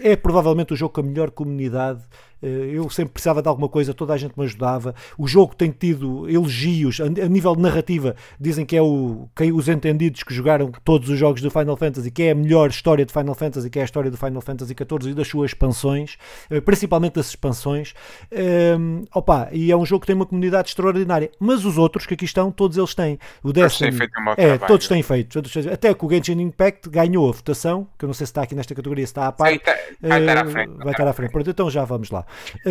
é 0.00 0.16
provavelmente 0.16 0.72
o 0.72 0.76
jogo 0.76 0.94
com 0.94 1.00
a 1.00 1.04
melhor 1.04 1.30
comunidade 1.30 2.02
eu 2.42 2.88
sempre 2.90 3.12
precisava 3.12 3.40
de 3.42 3.48
alguma 3.48 3.68
coisa, 3.68 3.94
toda 3.94 4.12
a 4.12 4.16
gente 4.16 4.38
me 4.38 4.44
ajudava. 4.44 4.94
O 5.18 5.26
jogo 5.26 5.54
tem 5.54 5.70
tido 5.70 6.28
elogios 6.28 7.00
a, 7.00 7.08
nível 7.08 7.56
de 7.56 7.62
narrativa. 7.62 8.14
Dizem 8.38 8.64
que 8.64 8.76
é 8.76 8.82
o, 8.82 9.28
que 9.34 9.50
os 9.50 9.68
entendidos 9.68 10.22
que 10.22 10.34
jogaram 10.34 10.70
todos 10.84 11.08
os 11.08 11.18
jogos 11.18 11.40
do 11.40 11.50
Final 11.50 11.76
Fantasy, 11.76 12.10
que 12.10 12.24
é 12.24 12.30
a 12.32 12.34
melhor 12.34 12.70
história 12.70 13.04
de 13.04 13.12
Final 13.12 13.34
Fantasy, 13.34 13.70
que 13.70 13.78
é 13.78 13.82
a 13.82 13.84
história 13.84 14.10
do 14.10 14.16
Final 14.16 14.40
Fantasy 14.40 14.74
XIV 14.74 15.10
e 15.10 15.14
das 15.14 15.28
suas 15.28 15.50
expansões, 15.50 16.16
eh, 16.50 16.60
principalmente 16.60 17.14
das 17.14 17.28
expansões. 17.28 17.94
Um, 18.32 18.38
ehm, 18.38 19.04
opa, 19.14 19.48
e 19.52 19.70
é 19.70 19.76
um 19.76 19.86
jogo 19.86 20.00
que 20.00 20.06
tem 20.06 20.16
uma 20.16 20.26
comunidade 20.26 20.68
extraordinária. 20.68 21.30
Mas 21.40 21.64
os 21.64 21.78
outros 21.78 22.06
que 22.06 22.14
aqui 22.14 22.24
estão, 22.24 22.50
todos 22.50 22.76
eles 22.76 22.94
têm. 22.94 23.18
O 23.42 23.52
Destiny, 23.52 23.92
feito 23.92 24.12
um 24.20 24.30
é, 24.30 24.34
trabalho. 24.34 24.66
todos 24.66 24.88
têm 24.88 25.02
feito. 25.02 25.38
Até 25.72 25.94
que 25.94 26.04
o 26.04 26.10
Genshin 26.10 26.40
Impact 26.40 26.90
ganhou 26.90 27.28
a 27.28 27.32
votação, 27.32 27.86
que 27.98 28.04
eu 28.04 28.08
não 28.08 28.14
sei 28.14 28.26
se 28.26 28.30
está 28.30 28.42
aqui 28.42 28.54
nesta 28.54 28.74
categoria, 28.74 29.06
se 29.06 29.10
está 29.10 29.26
à 29.26 29.32
parte. 29.32 29.58
Tá, 29.60 29.74
vai 30.00 30.20
estar 30.20 30.38
à 30.38 30.44
frente. 30.44 30.76
Vai 30.76 30.92
estar 30.92 31.08
à 31.08 31.12
frente. 31.12 31.30
Pronto, 31.32 31.50
então 31.50 31.70
já 31.70 31.84
vamos 31.84 32.10
lá. 32.10 32.25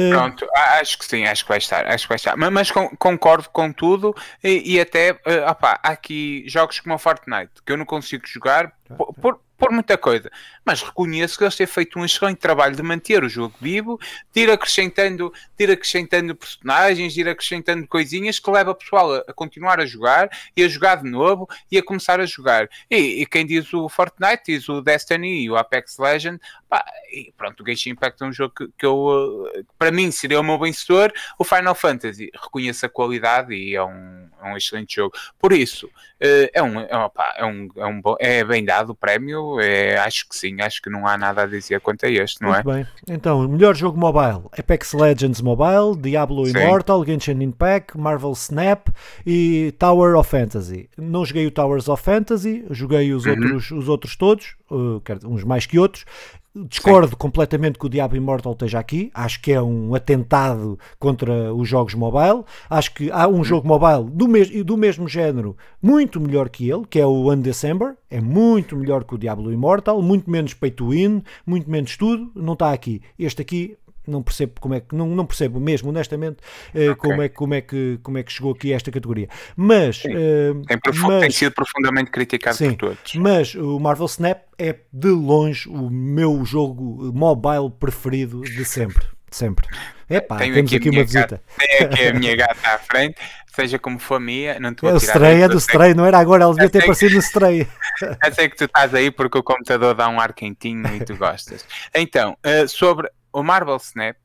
Pronto, 0.10 0.48
acho 0.80 0.98
que 0.98 1.06
sim, 1.06 1.26
acho 1.26 1.44
que 1.44 1.50
vai 1.50 1.58
estar, 1.58 1.88
acho 1.88 2.06
que 2.06 2.10
vai 2.10 2.16
estar. 2.18 2.36
Mas, 2.36 2.52
mas 2.52 2.72
concordo 2.72 3.50
com 3.50 3.72
tudo 3.72 4.16
e, 4.44 4.76
e 4.76 4.80
até, 4.80 5.14
uh, 5.14 5.50
opa, 5.50 5.80
há 5.82 5.90
aqui 5.90 6.44
jogos 6.48 6.80
como 6.80 6.96
o 6.96 6.98
Fortnite 7.00 7.52
que 7.66 7.72
eu 7.72 7.78
não 7.78 7.86
consigo 7.86 8.28
jogar 8.28 8.72
por, 8.98 9.14
por, 9.16 9.40
por 9.58 9.72
muita 9.72 9.98
coisa. 9.98 10.30
Mas 10.64 10.82
reconheço 10.82 11.38
que 11.38 11.44
eles 11.44 11.56
têm 11.56 11.66
feito 11.66 11.98
um 11.98 12.06
excelente 12.06 12.38
trabalho 12.38 12.76
de 12.76 12.84
manter 12.84 13.24
o 13.24 13.30
jogo 13.30 13.56
vivo, 13.60 14.00
de 14.34 14.42
ir 14.42 14.52
acrescentando, 14.52 15.34
de 15.58 15.64
ir 15.64 15.72
acrescentando 15.72 16.36
personagens, 16.36 17.14
de 17.14 17.22
ir 17.22 17.30
acrescentando 17.30 17.88
coisinhas 17.88 18.40
que 18.40 18.52
leva 18.52 18.72
o 18.72 18.76
pessoal 18.76 19.14
a, 19.14 19.18
a 19.28 19.34
continuar 19.34 19.80
a 19.80 19.86
jogar 19.86 20.30
e 20.56 20.64
a 20.64 20.68
jogar 20.68 20.98
de 20.98 21.10
novo 21.10 21.48
e 21.72 21.78
a 21.78 21.84
começar 21.84 22.20
a 22.20 22.26
jogar. 22.26 22.70
E, 22.90 23.22
e, 23.22 23.26
quem 23.26 23.46
diz 23.46 23.74
o 23.74 23.90
Fortnite, 23.90 24.44
diz 24.48 24.70
o 24.70 24.82
Destiny 24.82 25.44
e 25.44 25.50
o 25.50 25.56
Apex 25.56 25.98
Legend, 25.98 26.40
Pá, 26.70 26.84
e 27.12 27.32
pronto, 27.38 27.62
o 27.62 27.66
Genshin 27.66 27.92
Impact 27.92 28.22
é 28.22 28.26
um 28.26 28.34
jogo 28.34 28.54
que, 28.56 28.68
que 28.78 28.86
eu, 28.86 29.50
para 29.78 29.92
mim, 29.92 30.12
seria 30.12 30.40
o 30.40 30.44
meu 30.44 30.60
vencedor. 30.60 31.14
O 31.38 31.44
Final 31.44 31.76
Fantasy, 31.76 32.30
reconheço 32.34 32.86
a 32.86 32.90
qualidade 32.90 33.54
e 33.54 33.76
é 33.76 33.84
um, 33.84 34.28
é 34.42 34.46
um 34.46 34.58
excelente 34.58 34.96
jogo. 34.96 35.16
Por 35.40 35.54
isso, 35.54 35.90
é 36.20 36.62
um, 36.62 36.80
é, 36.80 36.98
opa, 36.98 37.34
é 37.38 37.46
um, 37.46 37.70
é 37.78 37.86
um 37.86 38.02
bom, 38.02 38.16
é 38.20 38.44
bem 38.44 38.66
dado 38.66 38.75
o 38.84 38.96
prémio. 38.96 39.60
É, 39.60 39.98
acho 39.98 40.28
que 40.28 40.36
sim, 40.36 40.62
acho 40.62 40.82
que 40.82 40.90
não 40.90 41.08
há 41.08 41.18
nada 41.18 41.44
a 41.44 41.46
dizer 41.46 41.80
quanto 41.82 42.06
a 42.06 42.10
este, 42.10 42.42
não 42.42 42.50
Muito 42.52 42.70
é? 42.72 42.74
bem. 42.76 42.88
Então, 43.10 43.48
melhor 43.48 43.76
jogo 43.76 44.00
mobile: 44.00 44.44
Apex 44.58 44.94
Legends 44.94 45.42
Mobile, 45.42 45.96
Diablo 46.00 46.46
Sim. 46.46 46.52
Immortal, 46.58 47.06
Genshin 47.06 47.42
Impact, 47.42 47.98
Marvel 47.98 48.32
Snap 48.34 48.88
e 49.26 49.74
Tower 49.80 50.16
of 50.18 50.30
Fantasy. 50.30 50.90
Não 50.98 51.24
joguei 51.26 51.46
o 51.48 51.52
Towers 51.52 51.88
of 51.88 52.02
Fantasy, 52.04 52.66
joguei 52.70 53.14
os, 53.14 53.26
Uhum. 53.26 53.32
outros, 53.32 53.72
os 53.72 53.88
outros 53.90 54.16
todos, 54.16 54.56
uh, 54.72 55.02
uns 55.26 55.44
mais 55.44 55.66
que 55.66 55.80
outros. 55.80 56.06
Discordo 56.58 57.18
completamente 57.18 57.78
que 57.78 57.86
o 57.86 57.90
Diablo 57.90 58.16
Immortal 58.16 58.54
esteja 58.54 58.80
aqui. 58.80 59.12
Acho 59.14 59.42
que 59.42 59.52
é 59.52 59.62
um 59.62 59.94
atentado 59.94 60.80
contra 60.98 61.54
os 61.54 61.68
jogos 61.68 61.94
mobile. 61.94 62.46
Acho 62.70 62.94
que 62.94 63.12
há 63.12 63.28
um 63.28 63.44
jogo 63.44 63.68
mobile 63.68 64.10
do, 64.10 64.26
mes 64.26 64.50
do 64.64 64.78
mesmo 64.78 65.06
género, 65.06 65.58
muito 65.82 66.18
melhor 66.22 66.48
que 66.48 66.70
ele, 66.70 66.86
que 66.90 66.98
é 66.98 67.06
o 67.06 67.30
Undecember. 67.30 67.98
É 68.10 68.22
muito 68.22 68.78
melhor 68.78 69.04
que 69.04 69.16
o 69.16 69.18
Diablo 69.18 69.52
Immortal, 69.52 70.02
muito 70.02 70.32
menos 70.32 70.54
pay 70.54 70.72
to 70.72 70.92
win, 70.92 71.24
muito 71.46 71.70
menos 71.70 71.98
tudo. 71.98 72.32
Não 72.34 72.54
está 72.54 72.72
aqui. 72.72 73.02
Este 73.20 73.42
aqui 73.42 73.78
não 74.10 74.22
percebo 74.24 74.54
como 74.60 74.74
é 74.76 74.80
que 74.80 74.96
não, 74.96 75.08
não 75.10 75.26
percebo 75.26 75.60
mesmo 75.60 75.90
honestamente 75.90 76.38
eh, 76.74 76.90
Ok. 76.90 77.10
como 77.10 77.22
é 77.22 77.30
como 77.30 77.54
é 77.54 77.62
que 77.62 78.00
como 78.04 78.18
é 78.18 78.24
que 78.24 78.32
chegou 78.32 78.52
aqui 78.54 78.72
a 78.74 78.76
esta 78.76 78.92
categoria 78.92 79.28
mas 79.56 80.04
eh, 80.06 80.52
Tem, 80.68 80.80
mas- 80.86 81.22
tem 81.22 81.32
sido 81.32 81.54
profundamente 81.54 82.12
criticado 82.12 82.56
Sim, 82.58 82.70
por 82.74 82.90
todos. 82.96 83.16
mas 83.16 83.56
o 83.56 83.80
Marvel 83.80 84.06
Snap 84.08 84.42
é 84.58 84.76
de 84.92 85.10
longe 85.10 85.68
o 85.70 85.90
meu 85.90 86.44
jogo 86.46 87.12
mobile 87.14 87.70
preferido 87.80 88.42
de 88.42 88.64
sempre. 88.66 89.06
Sempre. 89.32 89.68
Epá, 90.10 90.38
Tenho 90.38 90.54
temos 90.54 90.70
aqui 90.72 90.76
a 90.76 90.78
aqui 90.78 90.90
uma 90.98 91.04
visita. 91.04 91.42
Tenho 91.58 91.92
aqui 91.92 92.08
a 92.08 92.14
minha 92.14 92.36
gata 92.38 92.56
à 92.64 92.78
frente, 92.80 93.16
seja 93.54 93.78
como 93.78 94.00
for 94.00 94.16
a 94.16 94.20
minha, 94.20 94.58
não 94.62 94.74
te 94.74 94.82
vou 94.82 94.92
É 94.92 94.94
o 94.94 95.00
tirar 95.00 95.14
Stray, 95.14 95.42
é 95.42 95.48
do 95.50 95.58
Stray, 95.58 95.94
não 95.94 96.06
era 96.06 96.20
agora, 96.20 96.44
ela 96.44 96.54
devia 96.54 96.70
ter 96.70 96.80
sei 96.80 96.88
que- 96.88 96.92
aparecido 96.92 97.16
no 97.16 97.20
Stray. 97.22 97.68
Eu 98.26 98.34
sei 98.34 98.48
que 98.50 98.56
tu 98.56 98.64
estás 98.66 98.94
aí 98.94 99.12
porque 99.12 99.38
o 99.38 99.44
computador 99.44 99.94
dá 99.94 100.08
um 100.08 100.20
ar 100.22 100.32
quentinho 100.34 100.88
e 100.96 101.04
tu 101.04 101.18
gostas. 101.18 101.66
Então, 101.94 102.38
eh, 102.44 102.66
sobre 102.68 103.10
o 103.40 103.44
Marvel 103.44 103.78
Snap, 103.78 104.16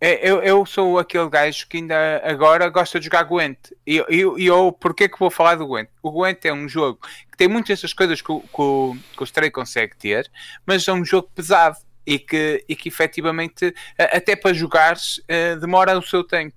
eh, 0.00 0.20
eu, 0.22 0.42
eu 0.42 0.64
sou 0.64 0.98
aquele 0.98 1.28
gajo 1.28 1.66
que 1.68 1.76
ainda 1.78 2.22
agora 2.24 2.68
gosta 2.68 2.98
de 2.98 3.04
jogar 3.06 3.24
Gwent. 3.24 3.58
E 3.86 3.96
eu, 3.96 4.38
e 4.38 4.46
eu, 4.46 4.72
porquê 4.72 5.08
que 5.08 5.18
vou 5.18 5.30
falar 5.30 5.56
do 5.56 5.66
Gwent? 5.66 5.88
O 6.02 6.10
Gwent 6.10 6.44
é 6.44 6.52
um 6.52 6.68
jogo 6.68 7.00
que 7.30 7.36
tem 7.36 7.48
muitas 7.48 7.68
dessas 7.78 7.92
coisas 7.92 8.22
que, 8.22 8.32
o- 8.32 8.40
que, 8.40 9.16
que 9.16 9.22
o 9.22 9.24
Stray 9.24 9.50
consegue 9.50 9.96
ter, 9.96 10.30
mas 10.66 10.86
é 10.88 10.92
um 10.92 11.04
jogo 11.04 11.28
pesado 11.34 11.76
e 12.06 12.18
que, 12.18 12.64
e 12.68 12.74
que 12.74 12.88
efetivamente, 12.88 13.74
até 13.98 14.34
para 14.34 14.54
jogares, 14.54 15.20
eh, 15.28 15.56
demora 15.56 15.98
o 15.98 16.02
seu 16.02 16.24
tempo. 16.24 16.56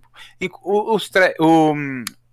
O, 0.63 0.93
o, 0.93 0.97
Stray- 0.97 1.35
o, 1.39 1.73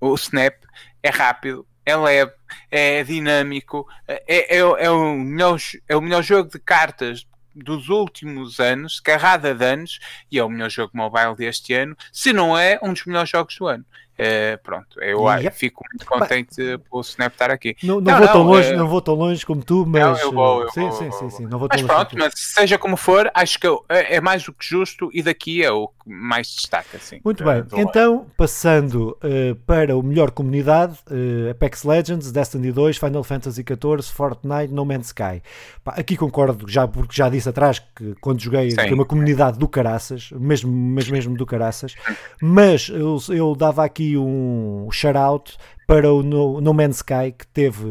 o 0.01 0.15
Snap 0.15 0.55
é 1.03 1.11
rápido, 1.11 1.67
é 1.85 1.97
leve, 1.97 2.33
é 2.71 3.03
dinâmico, 3.03 3.87
é, 4.07 4.23
é, 4.29 4.57
é, 4.59 4.91
o 4.91 5.15
melhor, 5.17 5.59
é 5.89 5.97
o 5.97 6.01
melhor 6.01 6.23
jogo 6.23 6.51
de 6.51 6.59
cartas 6.61 7.27
dos 7.55 7.89
últimos 7.89 8.61
anos, 8.61 9.01
carrada 9.01 9.55
de 9.55 9.65
anos, 9.65 9.99
e 10.31 10.39
é 10.39 10.45
o 10.45 10.49
melhor 10.49 10.71
jogo 10.71 10.93
mobile 10.95 11.35
deste 11.37 11.73
ano, 11.75 11.97
se 12.13 12.33
não 12.33 12.57
é 12.57 12.79
um 12.83 12.93
dos 12.93 13.05
melhores 13.05 13.31
jogos 13.31 13.57
do 13.57 13.67
ano. 13.67 13.85
Eh, 14.23 14.59
pronto, 14.59 15.01
eu 15.01 15.27
ah, 15.27 15.37
Yep. 15.39 15.57
fico 15.57 15.83
muito 15.91 16.05
contente 16.05 16.57
pelo 16.91 17.01
Snap 17.01 17.33
estar 17.33 17.51
aqui. 17.51 17.75
Não, 17.83 18.03
não 18.03 18.13
Não, 18.13 18.19
vou 18.19 18.29
tão 18.29 18.45
não, 18.45 18.51
longe, 18.51 18.69
eh, 18.71 18.77
não 18.77 18.87
vou 18.89 19.01
tão 19.01 19.15
longe 19.15 19.47
como 19.47 19.65
tu, 19.65 19.87
mas 19.87 20.21
eu 20.21 20.31
vou, 20.31 20.61
eu 20.61 20.67
eh, 20.67 20.71
sim, 20.73 20.81
vou, 20.83 20.93
sim, 20.93 21.05
eu 21.07 21.13
sim, 21.13 21.29
vou, 21.29 21.31
sim, 21.31 21.47
não 21.47 21.59
vou 21.59 21.69
tão 21.71 21.81
Mas 21.81 21.91
longe. 21.91 21.95
pronto, 21.95 22.17
mas 22.19 22.33
seja 22.37 22.77
como 22.77 22.99
for, 22.99 23.31
acho 23.33 23.59
que 23.59 23.67
é 23.67 24.17
é 24.17 24.21
mais 24.21 24.43
do 24.45 24.53
que 24.53 24.65
justo 24.67 25.09
e 25.15 25.23
daqui 25.23 25.63
é 25.65 25.71
o 25.73 25.89
que 25.89 26.11
mais 26.11 26.49
destaca. 26.49 26.99
Assim, 26.99 27.19
Muito 27.25 27.43
bem, 27.43 27.65
então 27.73 28.27
passando 28.37 29.17
eh, 29.23 29.55
para 29.67 29.97
o 29.97 30.03
melhor 30.03 30.33
comunidade, 30.33 30.99
eh, 31.11 31.51
Apex 31.53 31.85
Legends, 31.85 32.31
Destiny 32.31 32.73
2, 32.73 32.99
Final 32.99 33.25
Fantasy 33.25 33.63
XIV, 33.67 34.13
Fortnite, 34.13 34.73
No 34.73 34.85
Man's 34.85 35.07
Sky. 35.07 35.43
Pá, 35.83 35.95
aqui 35.97 36.15
concordo, 36.17 36.69
já, 36.69 36.87
porque 36.87 37.15
já 37.17 37.31
disse 37.31 37.49
atrás 37.49 37.79
que 37.79 38.15
quando 38.21 38.41
joguei 38.41 38.71
Sim. 38.73 38.93
uma 38.93 39.07
comunidade 39.07 39.59
do 39.59 39.67
caraças, 39.67 40.31
mesmo, 40.33 40.71
mas 40.71 41.09
mesmo 41.09 41.37
do 41.37 41.47
caraças, 41.47 41.95
mas 42.43 42.89
eu, 42.89 43.19
eu 43.31 43.55
dava 43.55 43.85
aqui 43.85 44.10
um 44.17 44.89
shout-out 44.91 45.57
para 45.87 46.13
o 46.13 46.23
no, 46.23 46.73
Man's 46.73 46.99
Sky 46.99 47.33
que 47.37 47.47
teve, 47.49 47.85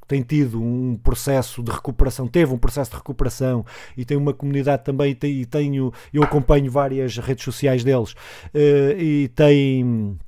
que 0.00 0.06
tem 0.06 0.20
tido 0.22 0.62
um 0.62 0.98
processo 1.02 1.62
de 1.62 1.72
recuperação, 1.72 2.28
teve 2.28 2.52
um 2.52 2.58
processo 2.58 2.90
de 2.90 2.98
recuperação 2.98 3.64
e 3.96 4.04
tem 4.04 4.14
uma 4.14 4.34
comunidade 4.34 4.84
também 4.84 5.16
e, 5.22 5.26
e 5.26 5.46
tenho, 5.46 5.90
eu 6.12 6.22
acompanho 6.22 6.70
várias 6.70 7.16
redes 7.16 7.44
sociais 7.44 7.82
deles 7.82 8.14
eh, 8.52 8.96
e 8.98 9.28
tem 9.28 10.18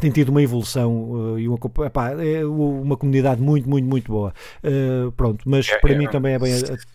tem 0.00 0.10
tido 0.10 0.28
uma 0.30 0.42
evolução 0.42 1.36
eh, 1.36 1.40
e 1.42 1.48
uma, 1.48 1.58
epá, 1.86 2.10
é 2.12 2.44
uma 2.44 2.96
comunidade 2.96 3.40
muito, 3.40 3.68
muito, 3.68 3.86
muito 3.88 4.10
boa. 4.10 4.32
Eh, 4.62 5.10
pronto, 5.16 5.42
mas 5.48 5.68
É- 5.68 5.78
para 5.78 5.92
é- 5.92 5.96
mim 5.98 6.08
também 6.08 6.34
é 6.34 6.38
bem, 6.38 6.52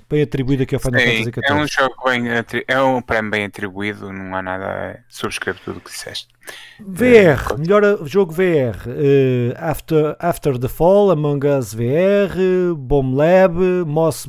bem 0.09 0.21
atribuído 0.21 0.63
aqui 0.63 0.75
ao 0.75 0.81
Final 0.81 0.99
Fantasy 0.99 1.31
é 1.43 1.53
um 1.53 1.65
XIV. 1.67 1.81
jogo 1.81 1.95
bem 2.05 2.23
é 2.67 2.81
um 2.81 3.01
prémio 3.01 3.31
bem 3.31 3.45
atribuído, 3.45 4.11
não 4.11 4.35
há 4.35 4.41
nada 4.41 4.99
subscrevo 5.09 5.59
tudo 5.63 5.77
o 5.77 5.81
que 5.81 5.89
disseste. 5.91 6.27
VR, 6.79 7.57
melhor 7.59 8.05
jogo 8.07 8.33
VR, 8.33 8.75
eh, 8.87 9.53
After, 9.57 10.15
After 10.19 10.57
the 10.57 10.67
Fall, 10.67 11.11
Among 11.11 11.45
Us 11.47 11.73
VR, 11.73 12.73
Bomb 12.75 13.15
Lab, 13.15 13.55
Moss, 13.85 14.27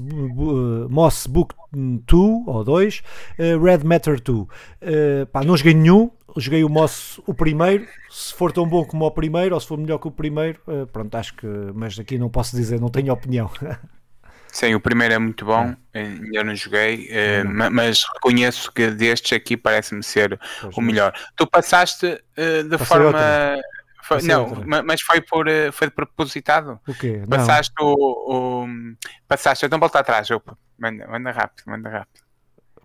Moss 0.89 1.27
Book 1.27 1.55
2 1.73 2.43
ou 2.47 2.65
2, 2.65 3.03
eh, 3.39 3.57
Red 3.57 3.85
Matter 3.85 4.21
2. 4.21 4.47
Eh, 4.81 5.25
pá, 5.33 5.43
não 5.45 5.57
joguei 5.57 5.75
nenhum, 5.75 6.11
joguei 6.37 6.65
o 6.65 6.69
Moss 6.69 7.21
o 7.27 7.35
primeiro. 7.35 7.87
Se 8.11 8.35
for 8.35 8.53
tão 8.53 8.67
bom 8.67 8.85
como 8.85 9.05
o 9.07 9.11
primeiro, 9.11 9.55
ou 9.55 9.61
se 9.61 9.67
for 9.67 9.79
melhor 9.79 9.99
que 9.99 10.09
o 10.09 10.11
primeiro, 10.11 10.61
eh, 10.69 10.87
pronto, 10.93 11.15
acho 11.17 11.35
que. 11.35 11.47
Mas 11.75 11.99
aqui 11.99 12.19
não 12.19 12.29
posso 12.29 12.57
dizer, 12.57 12.81
não 12.81 12.89
tenho 12.89 13.13
opinião. 13.13 13.51
Sim, 14.53 14.75
o 14.75 14.81
primeiro 14.81 15.15
é 15.15 15.19
muito 15.19 15.45
bom, 15.45 15.77
eh, 15.95 16.03
ainda 16.03 16.43
não 16.43 16.57
joguei, 16.57 17.09
ma- 17.45 17.71
mas 17.71 18.03
reconheço 18.15 18.73
que 18.73 18.91
destes 18.91 19.33
aqui 19.33 19.57
parece-me 19.57 20.03
ser 20.03 20.41
Pois 20.61 20.77
o 20.77 20.81
não. 20.81 20.87
melhor. 20.89 21.13
Tu 21.37 21.47
passaste 21.47 22.21
eh, 22.37 22.65
de 22.65 22.71
Passei 22.71 22.87
forma. 22.87 23.07
outra. 23.07 23.61
Foi- 24.19 24.29
não, 24.29 24.49
outra. 24.49 24.83
mas 24.83 25.01
foi 25.03 25.21
por 25.21 25.47
eh, 25.49 25.71
foi 25.71 25.89
de 25.89 25.95
propositado. 25.95 26.81
O 26.87 26.95
quê? 26.95 27.19
Não. 27.21 27.29
Passaste 27.39 27.73
o, 27.81 27.95
o- 28.65 28.67
Passaste, 29.29 29.67
então 29.67 29.79
volta 29.79 30.01
atrás, 30.01 30.31
opa. 30.31 30.57
Manda, 30.79 31.07
manda 31.07 31.31
rápido, 31.31 31.65
manda 31.67 31.89
rápido. 31.89 32.21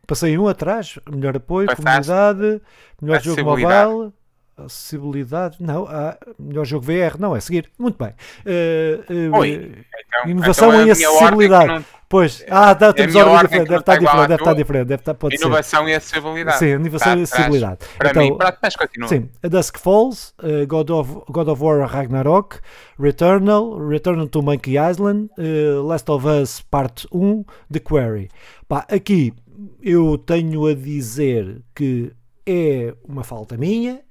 Passei 0.07 0.37
um 0.37 0.47
atrás, 0.47 0.99
melhor 1.09 1.35
apoio, 1.35 1.67
Passaste. 1.67 2.11
comunidade, 2.11 2.61
melhor 3.01 3.21
jogo 3.21 3.43
mobile, 3.43 4.13
acessibilidade, 4.57 5.57
não, 5.59 5.85
ah, 5.87 6.17
melhor 6.37 6.65
jogo 6.65 6.85
VR, 6.85 7.17
não, 7.19 7.35
é 7.35 7.39
seguir, 7.39 7.71
muito 7.77 7.97
bem. 7.97 8.13
Eh, 8.45 8.99
eh, 9.09 9.37
Oi. 9.37 9.85
Então, 10.07 10.29
Inovação 10.31 10.67
então 10.69 10.79
é 10.79 10.83
minha 10.83 11.09
ordem 11.09 11.11
acessibilidade. 11.21 11.85
Pois, 12.07 12.45
ah, 12.49 12.75
tá, 12.75 12.93
temos 12.93 13.13
minha 13.13 13.25
ordem 13.25 13.35
ordem 13.35 13.49
diferente, 13.49 13.69
deve 13.69 13.79
estar 13.81 13.97
diferente, 13.97 14.27
deve 14.27 14.41
estar 14.41 14.53
diferente, 14.53 14.85
deve 14.87 15.01
estar, 15.01 15.13
pode 15.15 15.37
ser. 15.37 15.43
Inovação 15.45 15.89
e 15.89 15.93
acessibilidade. 15.95 16.59
Sim, 16.59 16.65
inovação 16.67 16.99
Tá 17.13 17.19
e 17.19 17.23
atrás. 17.23 17.31
acessibilidade. 17.33 17.77
Para 17.97 18.09
Então, 18.11 18.23
mim, 18.23 18.37
mas 18.61 18.75
continua. 18.75 19.07
Sim, 19.09 19.29
A 19.43 19.47
Dusk 19.47 19.77
Falls, 19.79 20.33
eh, 20.43 20.65
God, 20.67 20.89
of, 20.91 21.21
God 21.29 21.47
of 21.47 21.63
War 21.63 21.79
Ragnarok, 21.89 22.59
Returnal, 22.99 23.77
Return 23.87 24.27
to 24.27 24.41
Monkey 24.41 24.75
Island, 24.77 25.29
eh, 25.37 25.79
Last 25.83 26.09
of 26.11 26.25
Us 26.27 26.61
Parte 26.61 27.07
1, 27.11 27.43
The 27.71 27.79
Quarry. 27.79 28.29
Pá, 28.67 28.85
aqui 28.89 29.33
eu 29.81 30.17
tenho 30.17 30.67
a 30.67 30.73
dizer 30.75 31.61
que 31.73 32.11
é 32.45 32.93
uma 33.03 33.23
falta 33.23 33.57
minha, 33.57 34.01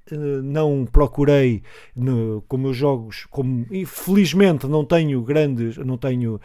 não 0.43 0.85
procurei 0.91 1.63
no, 1.97 2.43
como 2.49 2.69
os 2.69 2.77
jogos, 2.77 3.27
como 3.31 3.67
infelizmente 3.71 4.67
não 4.67 4.85
tenho 4.85 5.23
grandes, 5.23 5.77
não 5.79 5.97
tenho 5.97 6.41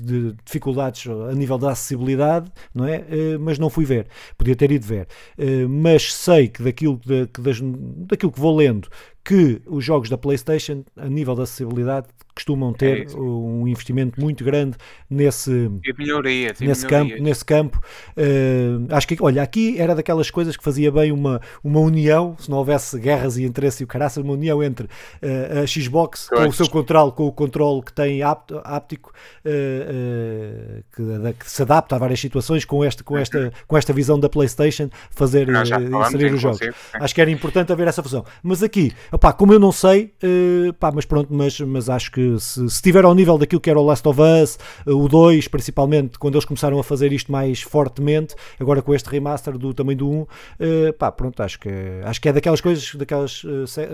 de- 0.00 0.32
dificuldades 0.44 1.06
a 1.08 1.32
nível 1.34 1.58
da 1.58 1.70
acessibilidade, 1.72 2.50
não 2.74 2.84
é? 2.86 3.04
Eh, 3.08 3.38
Mas 3.38 3.58
não 3.58 3.70
fui 3.70 3.84
ver, 3.84 4.06
podia 4.36 4.56
ter 4.56 4.70
ido 4.72 4.84
ver, 4.86 5.06
Eh, 5.38 5.66
mas 5.66 6.12
sei 6.14 6.48
que 6.48 6.62
daquilo, 6.62 7.00
da- 7.04 7.26
que 7.26 7.40
daquilo 8.06 8.32
que 8.32 8.40
vou 8.40 8.56
lendo, 8.56 8.88
que 9.24 9.62
os 9.66 9.82
jogos 9.84 10.10
da 10.10 10.18
PlayStation, 10.18 10.84
a 10.96 11.08
nível 11.08 11.34
da 11.34 11.44
acessibilidade, 11.44 12.08
costumam 12.34 12.72
ter 12.72 13.06
É 13.06 13.16
um 13.16 13.66
investimento 13.68 14.20
muito 14.20 14.42
grande 14.44 14.76
nesse, 15.08 15.70
nesse 16.60 16.86
campo, 16.86 17.22
nesse 17.22 17.44
campo. 17.44 17.80
Eh, 18.16 18.70
acho 18.90 19.06
que, 19.06 19.16
olha, 19.20 19.40
aqui 19.40 19.80
era 19.80 19.94
daquelas 19.94 20.30
coisas 20.30 20.56
que 20.56 20.64
fazia 20.64 20.90
bem 20.90 21.12
uma, 21.12 21.40
uma 21.62 21.78
união, 21.78 22.36
se 22.38 22.50
não 22.50 22.58
houvesse 22.58 22.98
guerras 22.98 23.36
e 23.36 23.44
interesse 23.44 23.82
e 23.82 23.84
o 23.84 23.86
caraças, 23.86 24.22
uma 24.22 24.32
união 24.32 24.62
entre 24.62 24.88
eh, 25.22 25.62
a 25.62 25.66
Xbox 25.66 26.28
com 26.28 26.48
o 26.48 26.52
seu 26.52 26.68
controle, 26.68 27.12
com 27.12 27.26
o 27.26 27.32
controle 27.32 27.82
que 27.82 27.92
tem 27.92 28.20
ápt- 28.22 28.60
áptico, 28.64 29.12
eh, 29.44 29.86
eh, 29.88 30.82
que, 30.94 31.34
que, 31.38 31.50
se 31.50 31.62
adapta 31.62 31.94
a 31.94 31.98
várias 31.98 32.18
situações 32.18 32.64
com 32.64 32.82
esta, 32.82 33.04
com 33.04 33.16
esta, 33.16 33.52
com 33.68 33.76
esta 33.78 33.92
visão 33.92 34.18
da 34.18 34.28
PlayStation 34.28 34.90
fazer 35.10 35.48
inserir 35.48 36.34
os 36.34 36.40
jogos. 36.40 36.58
Acho 36.94 37.14
que 37.14 37.20
era 37.20 37.30
importante 37.30 37.72
haver 37.72 37.86
essa 37.86 38.02
fusão. 38.02 38.24
Mas 38.42 38.60
aqui, 38.60 38.92
opá, 39.14 39.32
como 39.32 39.52
eu 39.52 39.60
não 39.60 39.70
sei, 39.70 40.12
uh, 40.22 40.72
pá, 40.74 40.90
mas 40.92 41.04
pronto, 41.04 41.32
mas, 41.32 41.58
mas 41.60 41.88
acho 41.88 42.10
que 42.10 42.38
se, 42.40 42.64
estiver 42.64 43.04
ao 43.04 43.14
nível 43.14 43.38
daquilo 43.38 43.60
que 43.60 43.70
era 43.70 43.78
o 43.78 43.84
Last 43.84 44.06
of 44.08 44.20
Us, 44.20 44.58
uh, 44.86 44.92
o 44.92 45.08
2, 45.08 45.46
principalmente, 45.48 46.18
quando 46.18 46.34
eles 46.34 46.44
começaram 46.44 46.78
a 46.78 46.84
fazer 46.84 47.12
isto 47.12 47.30
mais 47.30 47.62
fortemente, 47.62 48.34
agora 48.58 48.82
com 48.82 48.92
este 48.94 49.08
remaster 49.08 49.56
do 49.56 49.72
também 49.72 49.96
do 49.96 50.10
1, 50.10 50.20
uh, 50.20 50.28
pá, 50.98 51.12
pronto, 51.12 51.40
acho 51.42 51.60
que, 51.60 51.70
acho 52.04 52.20
que 52.20 52.28
é 52.28 52.32
daquelas 52.32 52.60
coisas, 52.60 52.94
daquelas, 52.94 53.42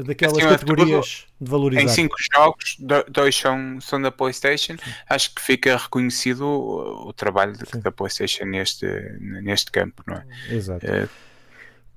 daquelas 0.06 0.38
assim, 0.38 0.48
categorias 0.48 1.26
de 1.38 1.50
valorizar. 1.50 1.82
Em 1.82 1.88
5 1.88 2.16
jogos, 2.34 2.76
dois 3.08 3.36
são, 3.36 3.78
são 3.80 4.00
da 4.00 4.10
PlayStation, 4.10 4.76
acho 5.08 5.34
que 5.34 5.42
fica 5.42 5.76
reconhecido 5.76 6.46
o, 6.46 7.08
o 7.08 7.12
trabalho 7.12 7.52
da 7.82 7.92
PlayStation 7.92 8.46
neste, 8.46 8.86
neste 9.20 9.70
campo, 9.70 10.02
não 10.06 10.14
é? 10.14 10.24
Exato. 10.50 10.86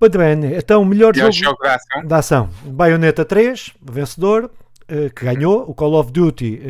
Muito 0.04 0.18
bem, 0.18 0.58
então 0.58 0.84
melhor 0.84 1.16
jogo, 1.16 1.32
jogo 1.32 1.64
da, 1.64 1.76
ação. 1.76 2.06
da 2.06 2.18
ação. 2.18 2.50
Bayonetta 2.66 3.24
3, 3.24 3.72
vencedor, 3.82 4.52
uh, 4.92 5.14
que 5.16 5.24
ganhou, 5.24 5.64
o 5.66 5.74
Call 5.74 5.94
of 5.94 6.12
Duty, 6.12 6.62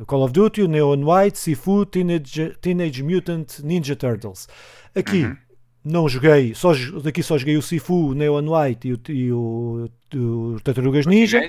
uh, 0.00 0.04
Call 0.04 0.24
of 0.24 0.32
Duty, 0.32 0.62
o 0.62 0.66
Neon 0.66 0.98
White, 1.04 1.38
Sifu, 1.38 1.86
Teenage, 1.86 2.56
Teenage 2.60 3.04
Mutant 3.04 3.60
Ninja 3.62 3.94
Turtles. 3.94 4.48
Aqui 4.96 5.26
uhum. 5.26 5.36
não 5.84 6.08
joguei, 6.08 6.56
só, 6.56 6.72
daqui 7.04 7.22
só 7.22 7.38
joguei 7.38 7.56
o 7.56 7.62
Sifu, 7.62 8.08
o 8.08 8.14
Neon 8.14 8.48
White 8.48 8.88
e 8.88 8.92
o, 8.94 9.00
e 9.10 9.32
o, 9.32 9.88
o 10.16 10.56
Tartarugas 10.64 11.06
Ninja. 11.06 11.48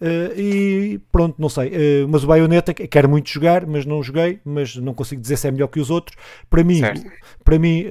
Uh, 0.00 0.36
e 0.36 1.00
pronto, 1.12 1.36
não 1.38 1.48
sei. 1.48 1.68
Uh, 1.68 2.08
mas 2.08 2.24
o 2.24 2.26
Bayonetta 2.26 2.74
quero 2.74 3.08
muito 3.08 3.30
jogar, 3.30 3.64
mas 3.68 3.86
não 3.86 4.02
joguei, 4.02 4.40
mas 4.44 4.74
não 4.74 4.92
consigo 4.92 5.22
dizer 5.22 5.36
se 5.36 5.46
é 5.46 5.50
melhor 5.52 5.68
que 5.68 5.78
os 5.78 5.90
outros. 5.90 6.16
Para 6.50 6.64
mim, 6.64 6.82
para 7.44 7.56
mim 7.56 7.86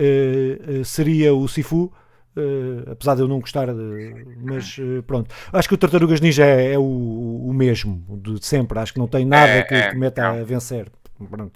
seria 0.83 1.33
o 1.33 1.47
Sifu. 1.47 1.89
Uh, 2.37 2.91
apesar 2.91 3.15
de 3.15 3.21
eu 3.21 3.27
não 3.29 3.39
gostar, 3.39 3.67
de, 3.73 4.25
mas 4.41 4.77
uh, 4.77 5.01
pronto. 5.03 5.33
Acho 5.53 5.69
que 5.69 5.73
o 5.73 5.77
Tartarugas 5.77 6.19
Ninja 6.19 6.45
é, 6.45 6.73
é 6.73 6.77
o, 6.77 6.83
o, 6.83 7.53
mesmo 7.53 8.03
de 8.21 8.45
sempre. 8.45 8.77
Acho 8.77 8.91
que 8.91 8.99
não 8.99 9.07
tem 9.07 9.25
nada 9.25 9.51
é, 9.51 9.63
que, 9.63 9.73
é, 9.73 9.89
que 9.89 9.95
meta 9.95 10.21
não. 10.21 10.41
a 10.41 10.43
vencer. 10.43 10.91
Pronto. 11.29 11.53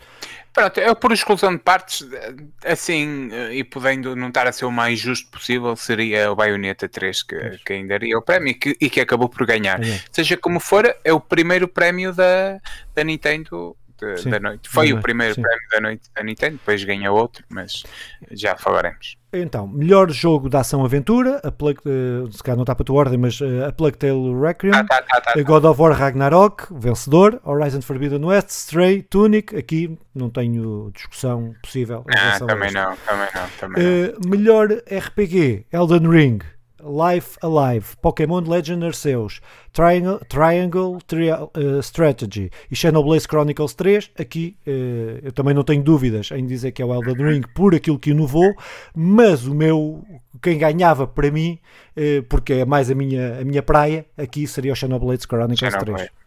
Pronto, 0.53 0.79
eu 0.79 0.95
por 0.95 1.11
exclusão 1.11 1.53
de 1.53 1.59
partes, 1.59 2.07
assim, 2.65 3.29
eh, 3.31 3.55
e 3.55 3.63
podendo 3.63 4.15
não 4.15 4.29
estar 4.29 4.47
a 4.47 4.51
ser 4.51 4.65
o 4.65 4.71
mais 4.71 4.99
justo 4.99 5.29
possível, 5.29 5.75
seria 5.75 6.31
o 6.31 6.35
Bayonetta 6.35 6.87
3 6.87 7.23
que, 7.23 7.59
que 7.65 7.73
ainda 7.73 7.89
daria 7.89 8.17
o 8.17 8.21
prémio 8.21 8.49
e 8.49 8.53
que, 8.53 8.77
e 8.79 8.89
que 8.89 9.01
acabou 9.01 9.27
por 9.27 9.45
ganhar. 9.45 9.83
É. 9.83 9.99
Seja 10.11 10.37
como 10.37 10.59
for, 10.59 10.95
é 11.03 11.11
o 11.11 11.19
primeiro 11.19 11.67
prémio 11.67 12.13
da, 12.13 12.59
da 12.95 13.03
Nintendo 13.03 13.75
de, 13.99 14.29
da 14.29 14.39
noite. 14.39 14.69
Foi 14.69 14.91
o 14.93 15.01
primeiro 15.01 15.35
sim. 15.35 15.41
prémio 15.41 15.67
da 15.71 15.81
noite 15.81 16.09
da 16.15 16.23
Nintendo, 16.23 16.57
depois 16.57 16.83
ganha 16.83 17.11
outro, 17.11 17.43
mas 17.49 17.83
já 18.31 18.55
falaremos. 18.55 19.17
Então, 19.31 19.67
melhor 19.67 20.09
jogo 20.09 20.49
de 20.49 20.57
ação-aventura, 20.57 21.39
a 21.43 21.51
Plague, 21.51 21.79
uh, 21.85 22.31
se 22.31 22.41
calhar 22.41 22.55
não 22.55 22.63
está 22.63 22.73
para 22.73 22.83
a 22.83 22.85
tua 22.85 22.97
ordem, 22.97 23.17
mas 23.17 23.39
uh, 23.39 23.65
a 23.67 23.71
Plague 23.71 23.97
Tale 23.97 24.33
Requiem, 24.41 24.73
ah, 24.73 24.83
tá, 24.83 25.03
tá, 25.03 25.21
tá, 25.21 25.43
God 25.43 25.65
of 25.65 25.79
War 25.79 25.93
Ragnarok, 25.93 26.67
vencedor, 26.71 27.39
Horizon 27.43 27.81
Forbidden 27.81 28.25
West, 28.25 28.49
Stray, 28.49 29.03
Tunic, 29.03 29.55
aqui 29.55 29.95
não 30.15 30.31
tenho 30.31 30.89
discussão 30.95 31.53
possível. 31.61 32.03
Ah, 32.09 32.39
também 32.39 32.71
não, 32.71 32.95
também 33.05 33.29
não, 33.35 33.49
também 33.59 33.83
uh, 33.83 34.17
não. 34.19 34.29
Melhor 34.31 34.67
RPG, 34.71 35.67
Elden 35.71 36.09
Ring, 36.09 36.39
Life 36.83 37.37
Alive, 37.41 37.95
Pokémon 38.01 38.41
Legend 38.41 38.85
Arceus, 38.85 39.41
Triangle, 39.71 40.19
Triangle 40.27 40.97
tri, 41.05 41.31
uh, 41.31 41.79
Strategy 41.81 42.49
e 42.69 42.75
Xenoblade 42.75 43.23
Chronicles 43.23 43.73
3. 43.73 44.11
Aqui 44.19 44.55
uh, 44.67 45.19
eu 45.23 45.31
também 45.31 45.53
não 45.53 45.63
tenho 45.63 45.83
dúvidas 45.83 46.31
em 46.31 46.45
dizer 46.45 46.71
que 46.71 46.81
é 46.81 46.85
o 46.85 46.93
Elden 46.93 47.25
Ring 47.25 47.41
por 47.55 47.75
aquilo 47.75 47.99
que 47.99 48.11
inovou, 48.11 48.53
mas 48.95 49.45
o 49.45 49.53
meu, 49.53 50.03
quem 50.41 50.57
ganhava 50.57 51.07
para 51.07 51.29
mim, 51.31 51.59
uh, 51.97 52.23
porque 52.23 52.53
é 52.53 52.65
mais 52.65 52.89
a 52.89 52.95
minha, 52.95 53.39
a 53.39 53.43
minha 53.43 53.61
praia, 53.61 54.05
aqui 54.17 54.47
seria 54.47 54.73
o 54.73 54.75
Xenoblade 54.75 55.25
Chronicles 55.27 55.71
Xenoblade. 55.71 56.09
3. 56.09 56.18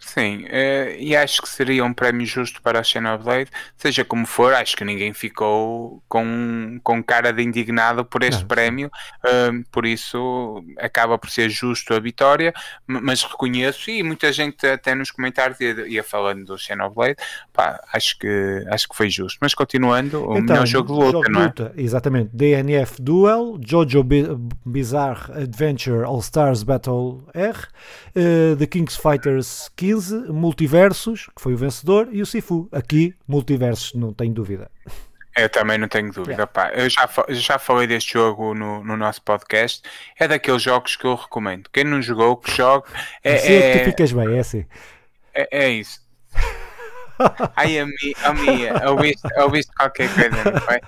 Sim, 0.00 0.44
uh, 0.44 0.96
e 0.98 1.14
acho 1.14 1.42
que 1.42 1.48
seria 1.48 1.84
um 1.84 1.92
prémio 1.92 2.26
justo 2.26 2.62
para 2.62 2.80
a 2.80 2.82
Xenoblade, 2.82 3.50
seja 3.76 4.02
como 4.02 4.26
for, 4.26 4.54
acho 4.54 4.74
que 4.74 4.84
ninguém 4.84 5.12
ficou 5.12 6.02
com, 6.08 6.80
com 6.82 7.02
cara 7.02 7.32
de 7.32 7.42
indignado 7.42 8.02
por 8.04 8.22
este 8.22 8.40
Não, 8.40 8.48
prémio, 8.48 8.90
uh, 9.24 9.64
por 9.70 9.84
isso 9.84 10.64
acaba 10.78 11.18
por 11.18 11.30
ser 11.30 11.50
justo 11.50 11.92
a 11.92 12.00
vitória, 12.00 12.52
mas 12.86 13.22
reconheço, 13.22 13.90
e 13.90 14.02
muita 14.02 14.32
gente 14.32 14.66
até 14.66 14.94
nos 14.94 15.10
comentários 15.10 15.60
ia, 15.60 15.86
ia 15.86 16.02
falando 16.02 16.46
do 16.46 16.58
Xenoblade, 16.58 17.16
pá, 17.52 17.80
acho 17.92 18.18
que, 18.18 18.64
acho 18.70 18.88
que 18.88 18.96
foi 18.96 19.10
justo. 19.10 19.38
Mas 19.40 19.54
continuando, 19.54 20.26
o 20.26 20.38
então, 20.38 20.54
melhor 20.54 20.66
jogo 20.66 20.94
de 20.94 20.98
luta, 20.98 21.12
jogo 21.12 21.30
não 21.30 21.42
é? 21.42 21.44
Luta, 21.44 21.72
exatamente, 21.76 22.30
DNF 22.32 23.00
Duel, 23.00 23.60
Jojo 23.64 24.02
Bizarre 24.64 25.30
Adventure 25.42 26.04
All 26.04 26.20
Stars 26.20 26.62
Battle 26.62 27.22
R, 27.34 27.58
uh, 28.16 28.56
The 28.56 28.66
King's 28.66 28.96
Fighters 28.96 29.70
15, 29.76 29.89
15, 29.90 30.30
Multiversos, 30.30 31.26
que 31.34 31.42
foi 31.42 31.54
o 31.54 31.56
vencedor, 31.56 32.08
e 32.12 32.22
o 32.22 32.26
Sifu. 32.26 32.68
Aqui, 32.70 33.12
Multiversos, 33.26 33.94
não 33.94 34.12
tenho 34.12 34.32
dúvida. 34.32 34.70
Eu 35.36 35.48
também 35.48 35.78
não 35.78 35.88
tenho 35.88 36.12
dúvida. 36.12 36.46
Pá. 36.46 36.70
Eu 36.72 36.88
já, 36.88 37.08
já 37.30 37.58
falei 37.58 37.88
deste 37.88 38.12
jogo 38.12 38.54
no, 38.54 38.84
no 38.84 38.96
nosso 38.96 39.20
podcast. 39.22 39.82
É 40.18 40.28
daqueles 40.28 40.62
jogos 40.62 40.94
que 40.94 41.04
eu 41.04 41.16
recomendo. 41.16 41.68
Quem 41.72 41.82
não 41.82 42.00
jogou, 42.00 42.36
que 42.36 42.56
jogue. 42.56 42.86
É, 43.24 43.34
assim 43.34 43.52
é, 43.52 43.56
é 43.56 43.72
que 43.72 43.78
tu 43.80 43.84
ficas 43.86 44.12
bem, 44.12 44.36
é 44.36 44.38
assim. 44.38 44.66
É, 45.34 45.64
é 45.64 45.70
isso. 45.70 46.00
Ai, 47.56 47.78
a 47.78 47.86
mim, 47.86 47.92
a 48.22 48.32
mim, 48.32 48.60
ouviste 49.42 49.72
qualquer 49.74 50.08
coisa, 50.14 50.30
não 50.30 50.74
é? 50.74 50.80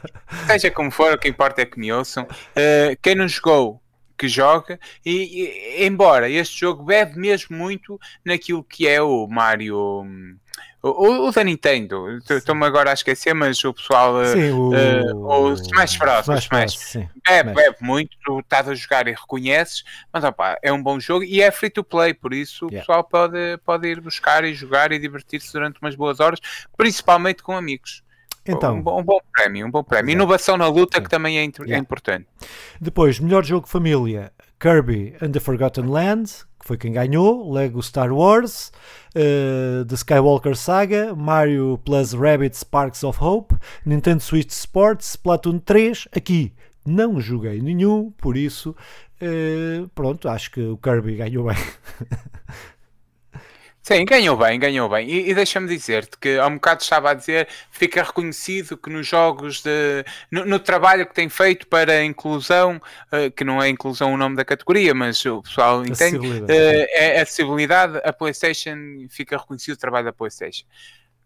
Seja 0.46 0.70
como 0.70 0.90
for, 0.90 1.12
o 1.12 1.18
que 1.18 1.28
importa 1.28 1.62
é 1.62 1.66
que 1.66 1.78
me 1.78 1.92
ouçam. 1.92 2.22
Uh, 2.24 2.96
quem 3.02 3.14
não 3.14 3.26
jogou, 3.26 3.81
que 4.22 4.28
joga, 4.28 4.78
e, 5.04 5.80
e, 5.80 5.84
embora 5.84 6.30
este 6.30 6.60
jogo 6.60 6.84
bebe 6.84 7.18
mesmo 7.18 7.56
muito 7.56 7.98
naquilo 8.24 8.62
que 8.62 8.86
é 8.86 9.02
o 9.02 9.26
Mario. 9.26 9.76
O, 10.80 11.28
o 11.28 11.32
da 11.32 11.42
Nintendo, 11.42 12.18
estou-me 12.30 12.64
agora 12.64 12.90
a 12.90 12.92
esquecer, 12.92 13.34
mas 13.34 13.64
o 13.64 13.74
pessoal. 13.74 14.22
Eh, 14.22 14.32
sim, 14.32 14.50
o, 14.50 14.70
uh, 14.70 15.26
o 15.26 15.52
Smash 15.54 15.96
Bros. 15.96 16.20
Smash, 16.20 16.44
Smash. 16.44 16.78
Sim. 16.78 17.08
Bebe, 17.26 17.52
bebe 17.52 17.76
muito, 17.80 18.16
tu 18.24 18.38
estás 18.40 18.68
a 18.68 18.74
jogar 18.74 19.08
e 19.08 19.12
reconheces, 19.12 19.84
mas 20.12 20.22
opa, 20.22 20.56
é 20.62 20.72
um 20.72 20.82
bom 20.82 21.00
jogo 21.00 21.24
e 21.24 21.40
é 21.40 21.50
free 21.50 21.70
to 21.70 21.82
play, 21.82 22.14
por 22.14 22.32
isso 22.32 22.66
yeah. 22.66 22.78
o 22.78 22.80
pessoal 22.80 23.04
pode, 23.04 23.58
pode 23.64 23.88
ir 23.88 24.00
buscar 24.00 24.44
e 24.44 24.54
jogar 24.54 24.92
e 24.92 24.98
divertir-se 25.00 25.52
durante 25.52 25.80
umas 25.80 25.96
boas 25.96 26.20
horas, 26.20 26.40
principalmente 26.76 27.42
com 27.42 27.56
amigos. 27.56 28.02
Então, 28.44 28.76
um, 28.76 28.82
bom, 28.82 29.00
um 29.00 29.04
bom 29.04 29.18
prémio, 29.32 29.66
um 29.66 29.70
bom 29.70 29.84
prémio. 29.84 30.10
Exato. 30.10 30.16
Inovação 30.16 30.56
na 30.56 30.66
luta 30.66 30.98
Sim. 30.98 31.04
que 31.04 31.10
também 31.10 31.38
é, 31.38 31.42
é, 31.42 31.78
importante. 31.78 32.26
Depois, 32.80 33.20
melhor 33.20 33.44
jogo 33.44 33.68
família, 33.68 34.32
Kirby 34.58 35.14
and 35.22 35.30
the 35.30 35.40
Forgotten 35.40 35.86
Land, 35.86 36.44
que 36.58 36.66
foi 36.66 36.76
quem 36.76 36.92
ganhou, 36.92 37.52
Lego 37.52 37.82
Star 37.82 38.12
Wars, 38.12 38.72
uh, 39.14 39.84
The 39.84 39.94
Skywalker 39.94 40.56
Saga, 40.56 41.14
Mario 41.14 41.78
plus 41.84 42.12
Rabbit 42.12 42.56
Sparks 42.56 43.04
of 43.04 43.18
Hope, 43.22 43.54
Nintendo 43.86 44.20
Switch 44.20 44.50
Sports, 44.50 45.10
Splatoon 45.10 45.58
3, 45.58 46.08
aqui 46.16 46.52
não 46.84 47.20
joguei 47.20 47.60
nenhum, 47.60 48.10
por 48.10 48.36
isso, 48.36 48.74
uh, 49.20 49.88
pronto, 49.94 50.28
acho 50.28 50.50
que 50.50 50.60
o 50.60 50.76
Kirby 50.76 51.16
ganhou 51.16 51.46
bem. 51.46 51.56
Sim, 53.82 54.04
ganhou 54.04 54.36
bem, 54.36 54.60
ganhou 54.60 54.88
bem. 54.88 55.08
E, 55.08 55.30
e 55.30 55.34
deixa-me 55.34 55.66
dizer-te 55.66 56.16
que 56.16 56.38
há 56.38 56.46
um 56.46 56.54
bocado 56.54 56.82
estava 56.82 57.10
a 57.10 57.14
dizer, 57.14 57.48
fica 57.70 58.00
reconhecido 58.04 58.76
que 58.76 58.88
nos 58.88 59.06
jogos 59.06 59.60
de. 59.60 60.04
no, 60.30 60.44
no 60.44 60.58
trabalho 60.60 61.04
que 61.04 61.12
tem 61.12 61.28
feito 61.28 61.66
para 61.66 61.92
a 61.92 62.04
inclusão, 62.04 62.80
uh, 63.12 63.30
que 63.32 63.42
não 63.42 63.60
é 63.60 63.68
inclusão 63.68 64.14
o 64.14 64.16
nome 64.16 64.36
da 64.36 64.44
categoria, 64.44 64.94
mas 64.94 65.24
o 65.26 65.42
pessoal 65.42 65.84
entende, 65.84 66.18
uh, 66.18 66.46
é 66.48 67.20
acessibilidade, 67.20 68.00
a 68.04 68.12
PlayStation 68.12 68.76
fica 69.10 69.36
reconhecido 69.36 69.74
o 69.74 69.78
trabalho 69.78 70.04
da 70.04 70.12
PlayStation 70.12 70.64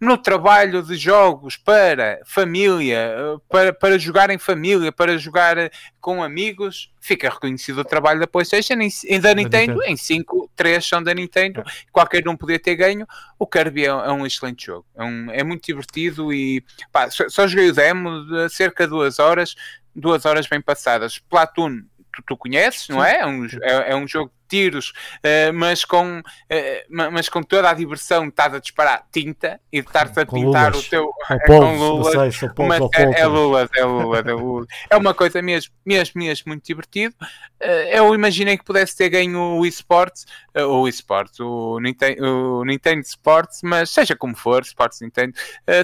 no 0.00 0.18
trabalho 0.18 0.82
de 0.82 0.96
jogos 0.96 1.56
para 1.56 2.20
família, 2.24 3.14
para, 3.48 3.72
para 3.72 3.98
jogar 3.98 4.30
em 4.30 4.38
família, 4.38 4.92
para 4.92 5.16
jogar 5.16 5.56
com 6.00 6.22
amigos, 6.22 6.92
fica 7.00 7.30
reconhecido 7.30 7.78
o 7.78 7.84
trabalho 7.84 8.20
da 8.20 8.26
PlayStation 8.26 8.74
e 9.04 9.18
da 9.18 9.34
Nintendo. 9.34 9.82
Em 9.84 9.96
5, 9.96 10.50
3 10.54 10.84
são 10.84 11.02
da 11.02 11.14
Nintendo, 11.14 11.60
é. 11.60 11.64
qualquer 11.90 12.28
um 12.28 12.36
podia 12.36 12.58
ter 12.58 12.76
ganho. 12.76 13.06
O 13.38 13.46
Kirby 13.46 13.84
é, 13.84 13.88
é 13.88 14.12
um 14.12 14.26
excelente 14.26 14.66
jogo, 14.66 14.86
é, 14.94 15.02
um, 15.02 15.30
é 15.30 15.42
muito 15.42 15.64
divertido 15.64 16.32
e 16.32 16.62
pá, 16.92 17.10
só, 17.10 17.28
só, 17.28 17.46
joguei 17.46 17.70
o 17.70 17.74
demo 17.74 18.24
de 18.26 18.48
cerca 18.50 18.84
de 18.84 18.90
duas 18.90 19.18
horas, 19.18 19.54
duas 19.94 20.26
horas 20.26 20.46
bem 20.46 20.60
passadas. 20.60 21.18
Platoon, 21.18 21.82
tu, 22.12 22.22
tu 22.26 22.36
conheces, 22.36 22.88
não 22.88 23.02
é? 23.02 23.20
É 23.20 23.26
um, 23.26 23.46
é, 23.46 23.92
é 23.92 23.96
um 23.96 24.06
jogo 24.06 24.30
tiros, 24.46 24.90
uh, 24.90 25.52
mas, 25.52 25.84
com, 25.84 26.18
uh, 26.20 27.12
mas 27.12 27.28
com 27.28 27.42
toda 27.42 27.70
a 27.70 27.74
diversão 27.74 28.24
de 28.24 28.28
estar 28.28 28.54
a 28.54 28.58
disparar 28.58 29.04
tinta 29.12 29.60
e 29.72 29.80
de 29.80 29.86
estar-te 29.86 30.20
a 30.20 30.26
pintar 30.26 30.74
o 30.74 30.82
teu. 30.82 31.10
É, 31.30 31.38
com 31.46 31.58
lulas, 31.76 32.34
sei, 32.36 32.48
mas 32.66 32.80
é, 32.94 33.20
é 33.20 33.26
lulas, 33.26 33.68
é 33.74 33.84
lulas, 33.84 34.26
é 34.26 34.32
lulas. 34.32 34.66
É 34.90 34.96
uma 34.96 35.12
coisa 35.12 35.42
mesmo, 35.42 35.72
mesmo, 35.84 36.20
mesmo 36.20 36.44
muito 36.46 36.64
divertido. 36.64 37.14
Uh, 37.60 37.88
eu 37.90 38.14
imaginei 38.14 38.56
que 38.56 38.64
pudesse 38.64 38.96
ter 38.96 39.08
ganho 39.08 39.58
o 39.58 39.66
eSports, 39.66 40.26
o 40.54 40.88
eSports, 40.88 41.40
o 41.40 41.78
Nintendo, 41.80 42.24
o 42.24 42.64
Nintendo 42.64 43.00
Sports, 43.02 43.60
mas 43.62 43.90
seja 43.90 44.14
como 44.14 44.36
for, 44.36 44.62
Sports 44.62 45.00
Nintendo, 45.00 45.34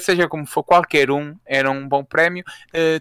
seja 0.01 0.29
como 0.29 0.47
for, 0.47 0.63
qualquer 0.63 1.11
um 1.11 1.37
era 1.45 1.71
um 1.71 1.87
bom 1.87 2.03
prémio. 2.05 2.45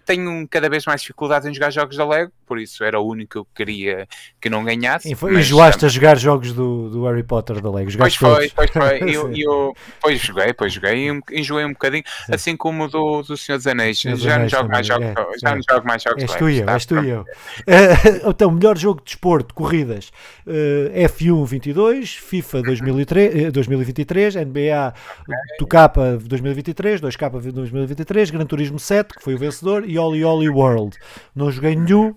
tenho 0.06 0.47
cada 0.50 0.69
vez 0.69 0.86
mais 0.86 1.02
dificuldade 1.02 1.47
em 1.47 1.54
jogar 1.54 1.71
jogos 1.71 1.95
da 1.95 2.06
Lego, 2.06 2.32
por 2.45 2.60
isso 2.60 2.84
era 2.84 3.00
o 3.00 3.08
único 3.08 3.32
que 3.32 3.38
eu 3.38 3.45
queria 3.56 4.08
que 4.41 4.50
não 4.50 4.63
ganhasse. 4.63 5.10
E 5.10 5.15
foi, 5.15 5.32
mas, 5.32 5.45
enjoaste 5.52 5.86
a 5.86 5.90
jogar 5.90 6.18
jogos 6.18 6.54
do, 6.54 6.90
do 6.90 7.06
Harry 7.06 7.24
Potter 7.24 7.62
da 7.62 7.70
Lego? 7.70 7.92
Pois 7.98 8.16
foi, 8.16 8.50
pois 8.50 8.70
foi. 8.72 9.00
eu, 9.04 9.32
eu, 9.36 9.74
pois 10.02 10.20
joguei, 10.20 10.54
pois 10.54 10.74
joguei 10.74 11.10
e 11.10 11.40
enjoei 11.40 11.66
um 11.66 11.74
bocadinho, 11.74 12.04
Sim. 12.26 12.34
assim 12.34 12.58
como 12.58 12.88
do, 12.88 13.22
do 13.22 13.36
Senhor 13.36 13.58
dos 13.58 13.68
Anéis. 13.68 14.00
já 14.00 14.40
não 14.40 14.48
jogo 14.48 14.70
mais 14.70 14.88
jogos, 14.88 15.06
é, 15.06 15.14
já 15.42 15.56
não 15.56 15.62
jogo 15.70 15.88
mais 15.88 16.04
jogos. 16.04 16.24
És 16.24 16.36
tu 16.36 16.50
e 16.50 16.60
eu, 16.60 16.70
és 16.70 16.86
tu 16.86 17.04
e 17.04 17.10
eu. 17.10 17.26
Então, 18.32 18.52
melhor 18.52 18.78
jogo 18.78 19.00
de 19.00 19.06
desporto, 19.06 19.54
corridas, 19.54 20.12
uh, 20.48 21.08
F1 21.10 21.46
22, 21.46 22.15
FIFA 22.15 22.62
2003, 22.62 23.52
2023, 23.52 24.36
NBA 24.36 24.94
do 25.60 25.67
K 25.67 25.92
2023, 26.23 27.02
2K 27.02 27.52
2023, 27.52 28.32
Gran 28.32 28.46
Turismo 28.46 28.80
7, 28.80 29.13
que 29.15 29.23
foi 29.23 29.36
o 29.36 29.38
vencedor, 29.38 29.84
e 29.86 29.98
Oli 29.98 30.23
Oli 30.23 30.50
World. 30.50 30.98
Não 31.36 31.52
joguei 31.52 31.75
nenhum, 31.75 32.15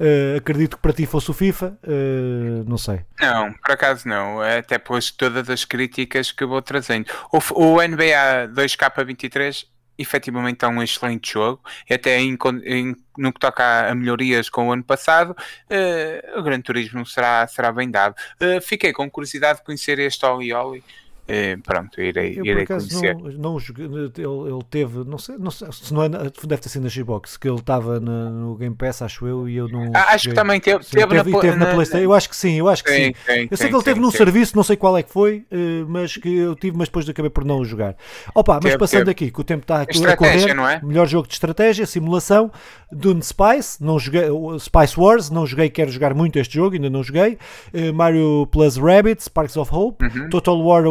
Uh, 0.00 0.38
acredito 0.38 0.76
que 0.76 0.82
para 0.82 0.94
ti 0.94 1.04
fosse 1.04 1.30
o 1.30 1.34
FIFA, 1.34 1.78
uh, 1.84 2.64
não 2.66 2.78
sei. 2.78 3.00
Não, 3.20 3.52
por 3.52 3.72
acaso 3.72 4.08
não, 4.08 4.40
até 4.40 4.78
pois 4.78 5.10
todas 5.10 5.50
as 5.50 5.62
críticas 5.66 6.32
que 6.32 6.42
vou 6.46 6.62
trazendo. 6.62 7.04
O, 7.30 7.38
o 7.54 7.82
NBA 7.82 8.48
2K23 8.54 9.66
efetivamente 9.98 10.64
é 10.64 10.68
um 10.68 10.82
excelente 10.82 11.34
jogo, 11.34 11.62
até 11.90 12.18
em, 12.18 12.38
em, 12.64 12.96
no 13.18 13.30
que 13.30 13.38
toca 13.38 13.90
a 13.90 13.94
melhorias 13.94 14.48
com 14.48 14.68
o 14.68 14.72
ano 14.72 14.82
passado, 14.82 15.32
uh, 15.32 16.38
o 16.38 16.42
Gran 16.42 16.62
Turismo 16.62 17.04
será, 17.04 17.46
será 17.46 17.70
bem 17.70 17.90
dado. 17.90 18.14
fiquei 18.62 18.94
com 18.94 19.10
curiosidade 19.10 19.58
de 19.58 19.66
conhecer 19.66 19.98
este 19.98 20.24
Oli 20.24 20.54
Oli. 20.54 20.82
É, 21.30 21.56
pronto, 21.56 22.00
irei, 22.00 22.38
eu, 22.38 22.44
irei 22.44 22.66
conhecer. 22.66 23.14
Não, 23.16 23.30
não, 23.30 23.58
ele, 23.58 24.52
ele 24.52 24.64
teve, 24.68 25.04
não 25.04 25.18
sei, 25.18 25.36
não 25.38 25.50
sei, 25.50 25.68
se 25.72 25.94
não 25.94 26.02
é, 26.02 26.08
deve 26.08 26.62
ter 26.62 26.68
sido 26.68 26.82
na 26.82 26.88
Xbox, 26.88 27.36
que 27.36 27.48
ele 27.48 27.58
estava 27.58 28.00
no 28.00 28.56
Game 28.56 28.74
Pass, 28.74 29.02
acho 29.02 29.26
eu, 29.26 29.48
e 29.48 29.56
eu 29.56 29.68
não. 29.68 29.90
Ah, 29.94 30.14
acho 30.14 30.28
que 30.28 30.34
também 30.34 30.60
teve, 30.60 30.84
sim, 30.84 30.90
teve, 30.96 31.06
teve, 31.06 31.30
na, 31.30 31.40
teve 31.40 31.56
na, 31.56 31.66
na, 31.66 31.74
PlayStation. 31.74 32.04
Eu 32.04 32.12
acho 32.12 32.28
que 32.28 32.36
sim, 32.36 32.54
eu 32.58 32.68
acho 32.68 32.82
que 32.82 32.90
sim. 32.90 33.14
sim. 33.26 33.48
eu 33.50 33.56
sei 33.56 33.68
que 33.68 33.74
ele 33.74 33.84
teve 33.84 34.00
num 34.00 34.10
serviço, 34.10 34.56
não 34.56 34.62
sei 34.62 34.76
qual 34.76 34.96
é 34.96 35.02
que 35.02 35.10
foi, 35.10 35.44
eh, 35.50 35.84
mas 35.86 36.16
que 36.16 36.36
eu 36.36 36.54
tive, 36.54 36.76
mas 36.76 36.88
depois 36.88 37.08
acabei 37.08 37.30
por 37.30 37.44
não 37.44 37.58
o 37.58 37.64
jogar. 37.64 37.96
Opa, 38.34 38.60
mas 38.62 38.76
passando 38.76 39.08
aqui, 39.08 39.30
que 39.30 39.40
o 39.40 39.44
tempo 39.44 39.62
está 39.62 39.82
a 39.82 39.86
correr, 39.86 40.50
é? 40.50 40.80
melhor 40.82 41.06
jogo 41.06 41.28
de 41.28 41.34
estratégia, 41.34 41.86
simulação, 41.86 42.50
Dune 42.90 43.22
Spice, 43.22 43.82
não 43.82 43.98
joguei, 43.98 44.24
Spice 44.58 44.98
Wars, 44.98 45.30
não 45.30 45.46
joguei, 45.46 45.70
quero 45.70 45.90
jogar 45.90 46.14
muito 46.14 46.38
este 46.38 46.54
jogo, 46.54 46.74
ainda 46.74 46.90
não 46.90 47.02
joguei. 47.02 47.38
Uh, 47.72 47.92
Mario 47.94 48.46
Plus 48.50 48.76
Rabbit, 48.76 49.22
Sparks 49.22 49.56
of 49.56 49.72
Hope, 49.72 50.04
uhum. 50.04 50.28
Total 50.28 50.60
War 50.60 50.84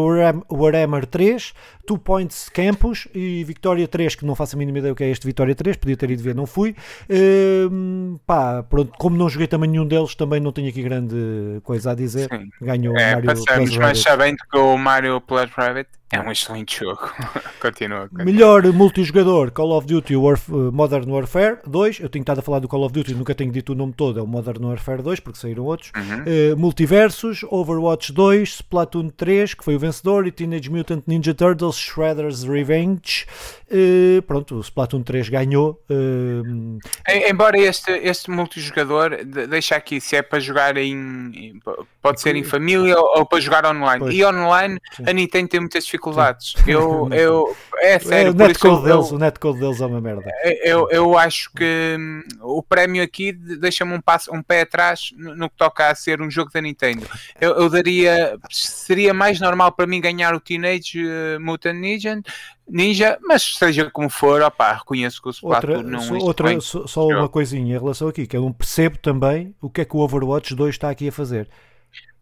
Warhammer 0.52 1.06
3, 1.06 1.54
Two 1.86 1.98
Points 1.98 2.50
Campus 2.50 3.08
e 3.14 3.44
Victoria 3.44 3.88
3, 3.88 4.16
que 4.16 4.26
não 4.26 4.36
faço 4.36 4.56
a 4.56 4.60
mínima 4.60 4.80
ideia 4.80 4.94
o 4.94 4.96
que 4.96 5.04
é 5.04 5.10
este 5.10 5.26
Victoria 5.26 5.56
3, 5.56 5.78
podia 5.78 5.98
ter 5.98 6.12
ido 6.12 6.24
ver, 6.24 6.36
não 6.36 6.46
fui. 6.46 6.76
Uh, 7.10 8.20
pá, 8.26 8.64
pronto, 8.64 8.92
como 8.98 9.18
não 9.18 9.30
joguei 9.30 9.48
também 9.48 9.70
nenhum 9.70 9.86
deles, 9.86 10.16
também 10.16 10.40
não 10.40 10.52
tenho 10.52 10.70
aqui 10.70 10.82
grande 10.82 11.16
coisa 11.64 11.92
a 11.92 11.96
dizer. 11.96 12.30
Sim. 12.30 12.50
Ganhou 12.62 12.98
é, 12.98 13.16
Mario 13.16 13.26
passamos, 13.28 13.46
Plus 13.46 13.78
Rabbit. 13.78 13.80
Mas 13.80 14.00
sabendo 14.00 14.38
que 14.52 14.58
o 14.58 14.78
Mario 14.78 15.22
Plus 15.22 15.50
Rabbit 15.52 15.90
é 16.12 16.20
um 16.20 16.32
excelente 16.32 16.80
jogo. 16.80 17.02
continua, 17.62 18.10
continua, 18.10 18.26
Melhor 18.26 18.66
multijogador 18.74 19.52
Call 19.52 19.72
of 19.78 19.86
Duty 19.86 20.16
Warf 20.16 20.50
Modern 20.50 21.10
Warfare 21.12 21.60
2. 21.68 22.00
Eu 22.00 22.10
tenho 22.10 22.24
estado 22.24 22.40
a 22.40 22.42
falar 22.42 22.60
do 22.60 22.68
Call 22.68 22.84
of 22.84 22.94
Duty, 22.94 23.14
nunca 23.14 23.36
tenho 23.36 23.52
dito 23.52 23.74
o 23.74 23.76
nome 23.76 23.94
todo. 23.94 24.20
É 24.20 24.24
o 24.24 24.26
Modern 24.26 24.66
Warfare 24.66 25.04
2, 25.04 25.20
porque 25.20 25.38
saíram 25.38 25.66
outros. 25.66 25.92
Uhum. 25.96 26.54
Uh, 26.54 26.58
Multiversos, 26.58 27.44
Overwatch 27.44 28.12
2, 28.12 28.56
Splatoon 28.56 29.10
3, 29.10 29.54
que 29.54 29.64
foi 29.64 29.76
o 29.76 29.80
vencedor, 29.80 30.26
e 30.26 30.32
Teenage 30.32 30.70
Mutant 30.72 31.04
Ninja 31.06 31.34
Turtles 31.34 31.78
Shredder's 31.78 32.44
Revenge. 32.44 33.28
Uh, 33.72 34.22
pronto, 34.24 34.56
o 34.56 34.62
Splatoon 34.62 35.04
3 35.04 35.30
ganhou. 35.30 35.80
Uh... 35.88 36.80
Embora 37.08 37.60
este, 37.60 37.92
este 37.92 38.32
multijogador, 38.32 39.24
deixa 39.24 39.76
aqui 39.76 40.02
se 40.02 40.16
é 40.16 40.24
para 40.24 40.40
jogar 40.40 40.76
em. 40.76 41.60
Pode 42.02 42.20
ser 42.20 42.36
em 42.36 42.44
família 42.44 42.98
ou, 42.98 43.20
ou 43.20 43.26
para 43.28 43.40
jogar 43.40 43.64
online. 43.64 44.00
Pois. 44.00 44.16
E 44.16 44.26
online, 44.26 44.80
Sim. 44.96 45.04
a 45.06 45.14
Nintendo 45.14 45.50
tem 45.50 45.60
muitas 45.60 45.86
dificuldades 45.86 45.99
dificuldades. 46.00 46.56
Eu, 46.66 47.10
eu, 47.12 47.58
é 47.78 48.00
sério, 48.00 48.32
o 48.32 48.36
netcode 48.36 48.84
deles, 48.84 49.10
eu, 49.10 49.16
o 49.16 49.20
netcode 49.20 49.60
deles 49.60 49.82
é 49.82 49.86
uma 49.86 50.00
merda. 50.00 50.32
Eu, 50.64 50.88
eu 50.92 51.18
acho 51.18 51.52
que 51.54 51.96
hum, 51.98 52.22
o 52.42 52.62
prémio 52.62 53.02
aqui 53.04 53.32
deixa-me 53.32 53.94
um, 53.94 54.02
passo, 54.02 54.34
um 54.34 54.42
pé 54.42 54.62
atrás 54.62 55.12
no, 55.16 55.50
que 55.50 55.56
toca 55.58 55.90
a 55.90 55.96
ser 55.96 56.22
um 56.22 56.30
jogo 56.30 56.52
da 56.54 56.62
Nintendo. 56.62 57.08
Eu, 57.42 57.56
eu 57.56 57.70
daria, 57.70 58.38
seria 58.50 59.14
mais 59.14 59.40
normal 59.40 59.72
para 59.72 59.88
mim 59.88 60.00
ganhar 60.00 60.34
o 60.36 60.40
Teenage 60.40 61.04
uh, 61.04 61.40
Mutant 61.40 61.76
Ninja, 61.76 62.22
Ninja, 62.68 63.18
mas 63.22 63.56
seja 63.58 63.90
como 63.90 64.10
for, 64.10 64.42
opá, 64.42 64.74
reconheço 64.74 65.22
que 65.22 65.30
o 65.30 65.32
Splatoon 65.32 65.78
outra, 65.78 65.84
não 65.84 66.16
é 66.16 66.24
outra, 66.24 66.62
Só, 66.62 66.86
só 66.86 67.08
uma 67.08 67.28
coisinha 67.28 67.76
em 67.76 67.80
relação 67.80 68.08
aqui, 68.08 68.28
que 68.28 68.38
eu 68.38 68.42
não 68.42 68.54
percebo 68.54 68.98
também 69.00 69.56
o 69.60 69.70
que 69.70 69.82
é 69.82 69.86
que 69.86 69.96
o 69.96 70.00
Overwatch 70.00 70.54
2 70.54 70.76
está 70.76 70.90
aqui 70.90 71.08
a 71.08 71.12
fazer. 71.12 71.50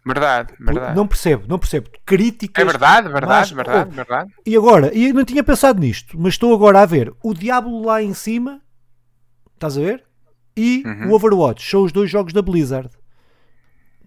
Verdade, 0.07 0.53
verdade. 0.59 0.95
Não 0.95 1.05
percebo, 1.05 1.43
não 1.47 1.59
percebo. 1.59 1.89
Críticas. 2.05 2.61
É 2.61 2.65
verdade, 2.65 3.09
verdade, 3.09 3.53
verdade, 3.53 3.89
oh, 3.91 3.95
verdade. 3.95 4.33
E 4.45 4.55
agora, 4.55 4.91
e 4.93 5.09
eu 5.09 5.13
não 5.13 5.25
tinha 5.25 5.43
pensado 5.43 5.79
nisto, 5.79 6.17
mas 6.17 6.35
estou 6.35 6.53
agora 6.53 6.81
a 6.81 6.85
ver 6.85 7.13
o 7.21 7.33
Diablo 7.33 7.85
lá 7.85 8.01
em 8.01 8.13
cima, 8.13 8.61
estás 9.53 9.77
a 9.77 9.81
ver? 9.81 10.03
E 10.55 10.83
uhum. 10.85 11.11
o 11.11 11.13
Overwatch, 11.13 11.69
são 11.69 11.83
os 11.83 11.91
dois 11.91 12.09
jogos 12.09 12.31
da 12.31 12.41
Blizzard. 12.41 12.89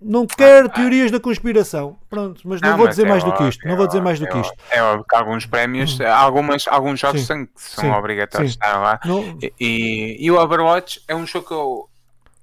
Não 0.03 0.27
quero 0.27 0.69
ah, 0.69 0.71
teorias 0.71 1.11
da 1.11 1.21
conspiração. 1.21 1.99
Pronto, 2.09 2.41
mas 2.45 2.63
não, 2.63 2.71
não 2.71 2.79
vou 2.79 2.89
dizer 2.89 3.05
é 3.05 3.09
mais 3.09 3.23
óbvio, 3.23 3.37
do 3.37 3.43
que 3.43 3.49
isto. 3.51 3.69
Não 3.69 3.77
vou 3.77 3.87
dizer 3.87 4.01
mais 4.01 4.19
do 4.19 4.27
que 4.27 4.39
isto. 4.39 4.55
É 4.71 4.83
óbvio 4.83 5.05
que 5.07 5.15
alguns 5.15 5.45
prémios, 5.45 6.01
algumas, 6.01 6.67
alguns 6.67 6.99
jogos 6.99 7.21
sim, 7.21 7.27
são, 7.27 7.49
são 7.55 7.85
sim, 7.85 7.91
obrigatórios 7.91 8.53
sim. 8.53 8.59
estar 8.59 8.79
lá. 8.79 8.99
Não... 9.05 9.39
E, 9.61 10.17
e, 10.19 10.31
o 10.31 10.41
Overwatch 10.41 11.03
é 11.07 11.15
um 11.15 11.27
jogo 11.27 11.47
que 11.47 11.53
eu 11.53 11.91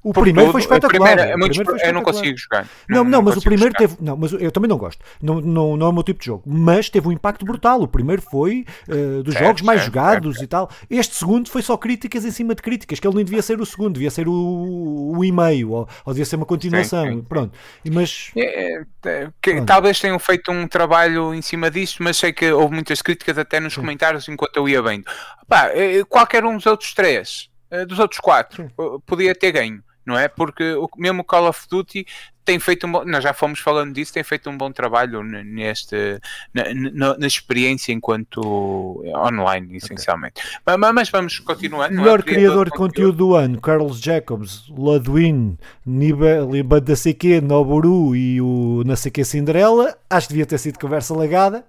o 0.09 0.13
primeiro 0.13 0.51
foi 0.51 0.61
espetacular. 0.61 1.15
Primeiro, 1.15 1.21
é 1.21 1.37
muito, 1.37 1.55
primeiro 1.55 1.79
foi 1.79 1.89
eu 1.89 1.93
não 1.93 2.01
consigo 2.01 2.37
jogar. 2.37 2.67
Não, 2.87 3.03
não, 3.03 3.11
não 3.11 3.21
mas 3.23 3.37
o 3.37 3.41
primeiro 3.41 3.73
jogar. 3.73 3.79
teve. 3.79 3.97
Não, 3.99 4.15
mas 4.15 4.31
eu 4.31 4.51
também 4.51 4.69
não 4.69 4.77
gosto. 4.77 5.03
Não, 5.21 5.41
não, 5.41 5.75
não 5.75 5.87
é 5.87 5.89
o 5.89 5.93
meu 5.93 6.03
tipo 6.03 6.19
de 6.19 6.25
jogo. 6.25 6.43
Mas 6.45 6.89
teve 6.89 7.07
um 7.07 7.11
impacto 7.11 7.45
brutal. 7.45 7.81
O 7.81 7.87
primeiro 7.87 8.21
foi 8.21 8.65
uh, 8.87 9.21
dos 9.23 9.33
jogos 9.33 9.61
mais 9.61 9.83
jogados 9.83 10.41
e 10.41 10.47
tal. 10.47 10.69
Este 10.89 11.15
segundo 11.15 11.49
foi 11.49 11.61
só 11.61 11.75
críticas 11.75 12.23
em 12.23 12.31
cima 12.31 12.55
de 12.55 12.61
críticas. 12.61 12.99
Que 12.99 13.07
ele 13.07 13.15
nem 13.17 13.25
devia 13.25 13.41
ser 13.41 13.59
o 13.59 13.65
segundo, 13.65 13.95
devia 13.95 14.09
ser 14.09 14.27
o, 14.27 15.13
o 15.17 15.25
e-mail. 15.25 15.71
Ou, 15.71 15.89
ou 16.05 16.13
devia 16.13 16.25
ser 16.25 16.37
uma 16.37 16.45
continuação. 16.45 17.05
Sim, 17.05 17.13
sim. 17.15 17.21
Pronto. 17.23 17.57
Mas. 17.91 18.31
É, 18.35 18.81
é, 19.05 19.29
que, 19.41 19.51
Pronto. 19.51 19.65
Talvez 19.65 19.99
tenham 19.99 20.19
feito 20.19 20.51
um 20.51 20.67
trabalho 20.67 21.33
em 21.33 21.41
cima 21.41 21.69
disto, 21.69 22.01
mas 22.01 22.17
sei 22.17 22.31
que 22.31 22.51
houve 22.51 22.73
muitas 22.73 23.01
críticas 23.01 23.37
até 23.37 23.59
nos 23.59 23.73
sim. 23.73 23.81
comentários 23.81 24.27
enquanto 24.29 24.55
eu 24.55 24.69
ia 24.69 24.81
vendo. 24.81 25.05
Pá, 25.47 25.69
eh, 25.73 26.03
qualquer 26.07 26.45
um 26.45 26.55
dos 26.55 26.65
outros 26.65 26.93
três, 26.93 27.49
eh, 27.71 27.85
dos 27.85 27.99
outros 27.99 28.19
quatro, 28.19 28.71
podia 29.05 29.33
ter 29.35 29.51
ganho 29.51 29.83
não 30.07 30.17
é? 30.17 30.29
Porque 30.29 30.73
o, 30.73 30.89
mesmo 30.97 31.21
o 31.21 31.23
Call 31.25 31.49
of 31.49 31.67
Duty 31.69 32.07
tem 32.45 32.57
feito 32.59 32.87
um 32.87 32.91
bom, 32.93 33.03
nós 33.03 33.21
já 33.21 33.33
fomos 33.33 33.59
falando 33.59 33.93
disso, 33.93 34.13
tem 34.13 34.23
feito 34.23 34.49
um 34.49 34.57
bom 34.57 34.71
trabalho 34.71 35.21
neste, 35.21 36.17
na, 36.53 36.63
na, 36.73 37.17
na 37.17 37.27
experiência 37.27 37.91
enquanto 37.91 39.03
online, 39.05 39.75
essencialmente. 39.75 40.39
Okay. 40.39 40.77
Mas, 40.77 40.93
mas, 40.93 41.09
vamos 41.09 41.39
continuando. 41.39 41.93
É? 41.93 41.97
Melhor 41.97 42.23
criador 42.23 42.67
de 42.67 42.71
conteúdo 42.71 43.17
do 43.17 43.35
ano, 43.35 43.59
Carlos 43.59 43.99
Jacobs, 43.99 44.65
Ludwin, 44.69 45.57
Niba 45.85 46.79
da 46.79 46.95
CQ, 46.95 47.41
Noburu 47.41 48.15
e 48.15 48.39
o 48.39 48.81
na 48.85 48.95
CQ 48.95 49.25
Cinderela. 49.25 49.97
Acho 50.09 50.27
que 50.27 50.33
devia 50.33 50.45
ter 50.45 50.57
sido 50.57 50.79
conversa 50.79 51.13
lagada. 51.13 51.65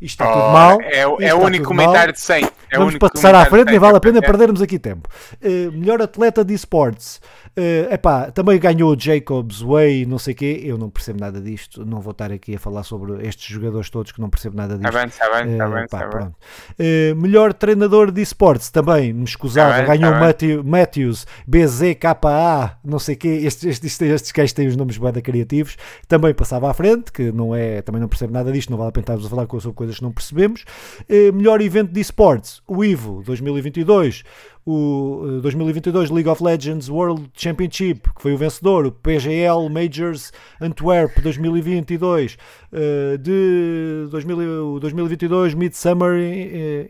Isto 0.00 0.22
está 0.22 0.30
oh, 0.30 0.40
tudo 0.40 0.52
mal. 0.52 0.80
É, 0.82 1.28
é 1.28 1.34
o 1.34 1.40
único 1.40 1.66
comentário 1.66 2.12
de 2.12 2.20
100. 2.20 2.44
É 2.70 2.78
Vamos 2.78 2.96
passar 2.98 3.34
à 3.34 3.44
frente, 3.46 3.70
nem 3.70 3.78
vale 3.78 3.96
a 3.96 4.00
pena 4.00 4.20
perdermos 4.20 4.60
aqui 4.60 4.78
tempo. 4.78 5.08
Uh, 5.42 5.72
melhor 5.72 6.00
atleta 6.02 6.44
de 6.44 6.54
esportes. 6.54 7.20
Uh, 7.56 7.92
epá, 7.92 8.30
também 8.30 8.58
ganhou 8.58 8.94
Jacobs 8.96 9.60
Way, 9.60 10.06
não 10.06 10.18
sei 10.18 10.34
o 10.34 10.36
quê. 10.36 10.60
Eu 10.62 10.78
não 10.78 10.90
percebo 10.90 11.18
nada 11.18 11.40
disto. 11.40 11.84
Não 11.84 12.00
vou 12.00 12.12
estar 12.12 12.30
aqui 12.30 12.54
a 12.54 12.58
falar 12.58 12.84
sobre 12.84 13.26
estes 13.26 13.46
jogadores 13.46 13.90
todos 13.90 14.12
que 14.12 14.20
não 14.20 14.28
percebo 14.28 14.56
nada 14.56 14.76
disto. 14.76 14.86
Está 14.86 14.98
bem, 14.98 15.08
está 15.52 15.68
bem, 15.68 15.84
está 15.84 16.06
uh, 16.06 16.10
bem. 16.10 16.34
Bem. 16.78 17.12
Uh, 17.12 17.16
melhor 17.16 17.52
treinador 17.52 18.12
de 18.12 18.20
esportes 18.20 18.70
também, 18.70 19.12
me 19.12 19.24
escusava. 19.24 19.74
Tá 19.74 19.96
ganhou 19.96 20.12
tá 20.12 20.20
Matthew, 20.20 20.62
Matthews, 20.62 21.26
BZKA, 21.46 22.78
não 22.84 22.98
sei 22.98 23.14
o 23.14 23.18
quê. 23.18 23.28
Estes, 23.28 23.64
estes, 23.64 24.00
estes 24.00 24.30
gajos 24.30 24.52
têm 24.52 24.68
os 24.68 24.76
nomes 24.76 24.98
bada 24.98 25.20
criativos. 25.20 25.76
Também 26.06 26.34
passava 26.34 26.70
à 26.70 26.74
frente, 26.74 27.10
que 27.10 27.32
não 27.32 27.54
é, 27.54 27.82
também 27.82 28.00
não 28.00 28.08
percebo 28.08 28.32
nada 28.32 28.52
disto. 28.52 28.70
Não 28.70 28.78
vale 28.78 28.90
a 28.90 28.92
pena 28.92 29.02
estarmos 29.02 29.26
a 29.26 29.28
falar 29.28 29.48
sobre 29.48 29.72
coisas 29.88 29.96
que 29.96 30.02
não 30.02 30.12
percebemos. 30.12 30.64
Uh, 31.08 31.32
melhor 31.32 31.60
evento 31.60 31.92
de 31.92 32.00
esportes 32.00 32.62
o 32.66 32.84
Evo 32.84 33.22
2022, 33.24 34.22
o 34.64 35.40
2022 35.42 36.10
League 36.10 36.28
of 36.28 36.42
Legends 36.42 36.88
World 36.88 37.30
Championship, 37.34 38.02
que 38.14 38.22
foi 38.22 38.34
o 38.34 38.38
vencedor, 38.38 38.86
o 38.86 38.92
PGL 38.92 39.68
Majors 39.70 40.32
Antwerp 40.60 41.18
2022, 41.20 42.36
uh, 42.72 43.18
de 43.18 44.08
2000, 44.10 44.80
2022 44.80 45.54
Midsummer 45.54 46.12
uh, 46.12 46.88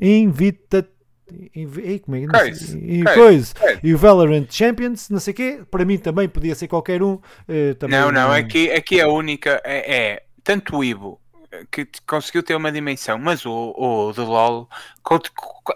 Invita 0.00 0.88
e, 1.52 1.98
como 1.98 2.16
é, 2.16 2.26
coisa, 2.26 2.78
e, 2.78 3.04
coisa. 3.04 3.54
e 3.82 3.92
o 3.92 3.98
Valorant 3.98 4.46
Champions, 4.48 5.10
não 5.10 5.20
sei 5.20 5.32
o 5.32 5.36
quê, 5.36 5.60
para 5.70 5.84
mim 5.84 5.98
também 5.98 6.26
podia 6.26 6.54
ser 6.54 6.68
qualquer 6.68 7.02
um. 7.02 7.14
Uh, 7.14 7.74
também, 7.78 8.00
não, 8.00 8.10
não, 8.10 8.32
aqui, 8.32 8.70
aqui 8.70 8.98
a 8.98 9.08
única 9.08 9.60
é, 9.62 9.96
é 9.96 10.22
tanto 10.42 10.78
o 10.78 10.84
Ivo 10.84 11.20
que 11.70 11.86
conseguiu 12.06 12.42
ter 12.42 12.54
uma 12.54 12.70
dimensão, 12.70 13.18
mas 13.18 13.44
o, 13.46 13.74
o 13.76 14.12
do 14.12 14.24
LOL 14.24 14.68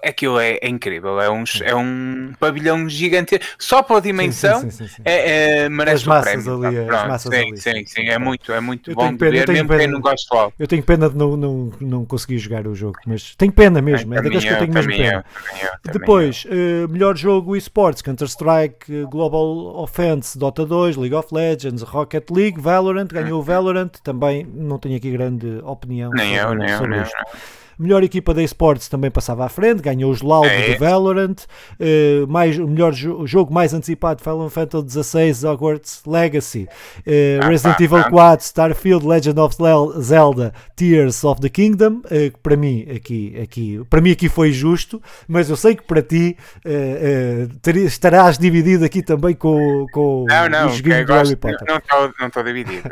aquilo 0.03 0.39
é, 0.39 0.59
é 0.61 0.69
incrível, 0.69 1.21
é 1.21 1.31
um, 1.31 1.45
é 1.63 1.75
um 1.75 2.33
pavilhão 2.39 2.89
gigante, 2.89 3.41
só 3.59 3.83
pela 3.83 4.01
dimensão 4.01 4.61
sim, 4.61 4.71
sim, 4.71 4.89
sim, 4.89 5.03
é, 5.05 5.65
é, 5.65 5.69
merece 5.69 6.09
as 6.09 6.23
prémio. 6.23 6.65
Ali, 6.65 6.87
tá? 6.87 7.03
as 7.03 7.09
massas 7.09 7.35
sim, 7.35 7.41
ali. 7.41 7.57
sim, 7.57 7.85
sim, 7.87 8.09
é 8.09 8.19
muito, 8.19 8.53
é 8.53 8.61
muito 8.61 8.95
bom 8.95 9.17
pena, 9.17 9.31
ver, 9.31 9.49
mesmo 9.49 9.69
pena, 9.69 9.81
quem 9.81 9.89
não 9.89 10.01
gosta 10.01 10.35
LOL. 10.35 10.53
Eu 10.59 10.67
tenho 10.67 10.83
pena 10.83 11.09
de 11.09 11.17
não, 11.17 11.37
não, 11.37 11.73
não 11.81 12.05
conseguir 12.05 12.39
jogar 12.39 12.67
o 12.67 12.75
jogo, 12.75 12.99
mas 13.07 13.35
tenho 13.37 13.53
pena 13.53 13.81
mesmo, 13.81 14.15
é, 14.15 14.19
é 14.19 14.23
daqueles 14.23 14.45
que 14.45 14.51
eu 14.51 14.59
tenho 14.59 14.73
mesmo 14.73 14.93
pena. 14.93 15.25
Eu, 15.61 15.69
eu, 15.69 15.93
Depois, 15.93 16.45
uh, 16.45 16.89
melhor 16.89 17.17
jogo 17.17 17.57
eSports, 17.57 18.03
Counter-Strike, 18.03 19.05
Global 19.11 19.83
Offense, 19.83 20.39
Dota 20.39 20.65
2, 20.65 20.97
League 20.97 21.15
of 21.15 21.35
Legends, 21.35 21.83
Rocket 21.83 22.31
League, 22.31 22.61
Valorant, 22.61 23.09
ganhou 23.09 23.41
o 23.41 23.43
Valorant, 23.43 23.91
também 24.03 24.45
não 24.45 24.79
tenho 24.79 24.97
aqui 24.97 25.11
grande 25.11 25.61
opinião 25.65 26.11
nem 26.11 26.39
sobre, 26.39 26.55
eu, 26.55 26.55
nem 26.55 26.69
sobre 26.77 26.99
eu, 26.99 27.03
isto. 27.03 27.15
Nem 27.17 27.35
eu. 27.35 27.62
Melhor 27.83 28.05
equipa 28.05 28.33
da 28.33 28.41
esportes 28.45 28.89
também 28.89 29.11
passava 29.11 29.45
à 29.45 29.49
frente, 29.49 29.83
ganhou 29.83 30.09
os 30.13 30.23
Loud 30.23 30.47
é. 30.47 30.73
do 30.73 30.79
Valorant. 30.79 31.35
Uh, 31.81 32.29
mais, 32.29 32.57
o 32.57 32.69
melhor 32.69 32.93
jo 32.93 33.27
jogo 33.27 33.53
mais 33.53 33.75
antecipado, 33.75 34.23
Final 34.23 34.49
Fantasy 34.49 35.03
XVI 35.03 35.47
Hogwarts 35.47 36.03
Legacy. 36.07 36.69
Uh, 36.99 37.43
ah, 37.43 37.49
Resident 37.49 37.77
pá, 37.79 37.83
Evil 37.85 38.03
pá. 38.05 38.11
4, 38.11 38.47
Starfield, 38.47 39.05
Legend 39.05 39.41
of 39.41 39.57
Zelda, 40.01 40.55
Tears 40.77 41.25
of 41.25 41.41
the 41.41 41.49
Kingdom. 41.49 42.03
Uh, 42.05 42.39
para 42.41 42.57
mim 42.57 42.87
aqui, 42.95 43.37
aqui, 43.43 43.81
para 43.91 44.01
mim 44.01 44.13
aqui 44.13 44.29
foi 44.29 44.53
justo, 44.53 45.03
mas 45.27 45.51
eu 45.51 45.57
sei 45.57 45.75
que 45.75 45.83
para 45.83 46.03
ti 46.03 46.37
ter, 47.63 47.77
estarás 47.79 48.39
dividido 48.39 48.85
aqui 48.85 49.03
também 49.03 49.35
com, 49.35 49.87
com 49.93 50.25
não, 50.29 50.49
não, 50.49 50.67
o 50.69 50.71
joguinho 50.71 51.05
do 51.05 51.13
Harry 51.13 51.35
Potter. 51.35 51.67
Não 52.21 52.29
estou 52.29 52.45
dividido. 52.45 52.89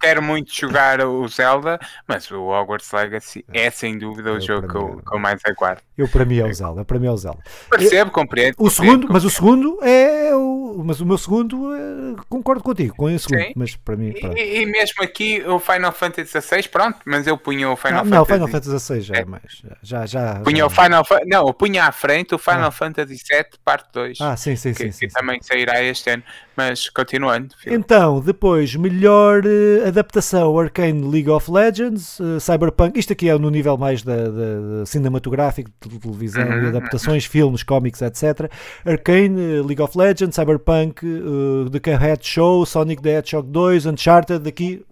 quero 0.00 0.22
muito 0.22 0.54
jogar 0.54 1.00
o 1.02 1.28
Zelda, 1.28 1.78
mas 2.08 2.30
o 2.30 2.46
Hogwarts 2.46 2.90
Legacy 2.92 3.44
é 3.52 3.70
sem 3.70 3.89
dúvida 3.98 4.32
o 4.32 4.36
eu, 4.36 4.40
jogo 4.40 4.68
que 4.68 4.76
eu, 4.76 5.02
que 5.06 5.14
eu, 5.14 5.18
mais 5.18 5.40
aguardo. 5.44 5.82
Eu 5.96 6.08
para 6.08 6.24
mim 6.24 6.38
é 6.38 6.44
o 6.44 6.52
Zelda, 6.52 6.84
para 6.84 6.98
mim 6.98 7.06
é 7.06 7.10
o 7.10 7.16
Zelda. 7.16 7.40
Percebo, 7.70 8.10
compreendo. 8.10 8.54
O 8.58 8.70
segundo, 8.70 9.06
compreendo. 9.06 9.12
mas 9.12 9.24
o 9.24 9.30
segundo 9.30 9.78
é 9.82 10.34
o, 10.34 10.82
mas 10.84 11.00
o 11.00 11.06
meu 11.06 11.18
segundo 11.18 11.74
é, 11.74 12.16
concordo 12.28 12.62
contigo 12.62 12.94
com 12.96 13.04
o 13.04 13.18
segundo, 13.18 13.42
Sim. 13.42 13.52
mas 13.56 13.76
para 13.76 13.96
mim 13.96 14.14
e, 14.36 14.62
e, 14.62 14.66
mesmo 14.66 15.02
aqui 15.02 15.42
o 15.46 15.58
Final 15.58 15.92
Fantasy 15.92 16.40
XVI, 16.40 16.68
pronto, 16.68 16.98
mas 17.04 17.26
eu 17.26 17.36
punha 17.36 17.70
o 17.70 17.76
Final 17.76 18.04
não, 18.04 18.10
Fantasy. 18.10 18.14
Não, 18.14 18.22
o 18.22 18.26
Final 18.26 18.48
Fantasy 18.48 18.78
XVI 18.78 19.00
já 19.00 19.14
é, 19.16 19.24
mais, 19.24 19.62
já 19.82 20.06
já. 20.06 20.40
Punha 20.40 20.58
já... 20.58 20.66
o 20.66 20.70
Final, 20.70 21.06
não, 21.26 21.46
eu 21.46 21.54
punha 21.54 21.84
à 21.84 21.92
frente 21.92 22.34
o 22.34 22.38
Final 22.38 22.68
ah. 22.68 22.70
Fantasy 22.70 23.14
VII 23.14 23.44
parte 23.64 23.88
2. 23.92 24.20
Ah, 24.20 24.36
sim, 24.36 24.56
sim, 24.56 24.72
que, 24.72 24.84
sim, 24.84 24.92
sim, 24.92 25.08
que 25.08 25.12
também 25.12 25.40
sairá 25.42 25.82
este 25.82 26.10
ano, 26.10 26.22
mas 26.60 26.90
continuando. 26.90 27.54
Filho. 27.56 27.74
Então, 27.74 28.20
depois 28.20 28.74
melhor 28.76 29.42
uh, 29.46 29.88
adaptação 29.88 30.58
Arcane 30.58 31.10
League 31.10 31.30
of 31.30 31.50
Legends, 31.50 32.20
uh, 32.20 32.38
Cyberpunk, 32.38 32.98
isto 32.98 33.14
aqui 33.14 33.30
é 33.30 33.38
no 33.38 33.48
nível 33.48 33.78
mais 33.78 34.02
da, 34.02 34.16
da, 34.16 34.78
da 34.78 34.86
cinematográfico, 34.86 35.70
de 35.80 35.98
televisão 35.98 36.44
uhum, 36.44 36.64
e 36.64 36.66
adaptações, 36.68 37.24
uhum. 37.24 37.30
filmes, 37.30 37.62
cómics, 37.62 38.02
etc. 38.02 38.50
Arcane, 38.84 39.62
League 39.62 39.80
of 39.80 39.96
Legends, 39.96 40.36
Cyberpunk, 40.36 41.04
uh, 41.06 41.70
The 41.70 41.96
Head 41.96 42.26
Show, 42.26 42.66
Sonic 42.66 43.02
the 43.02 43.18
Hedgehog 43.18 43.48
2, 43.50 43.86
Uncharted, 43.86 44.46
aqui 44.46 44.84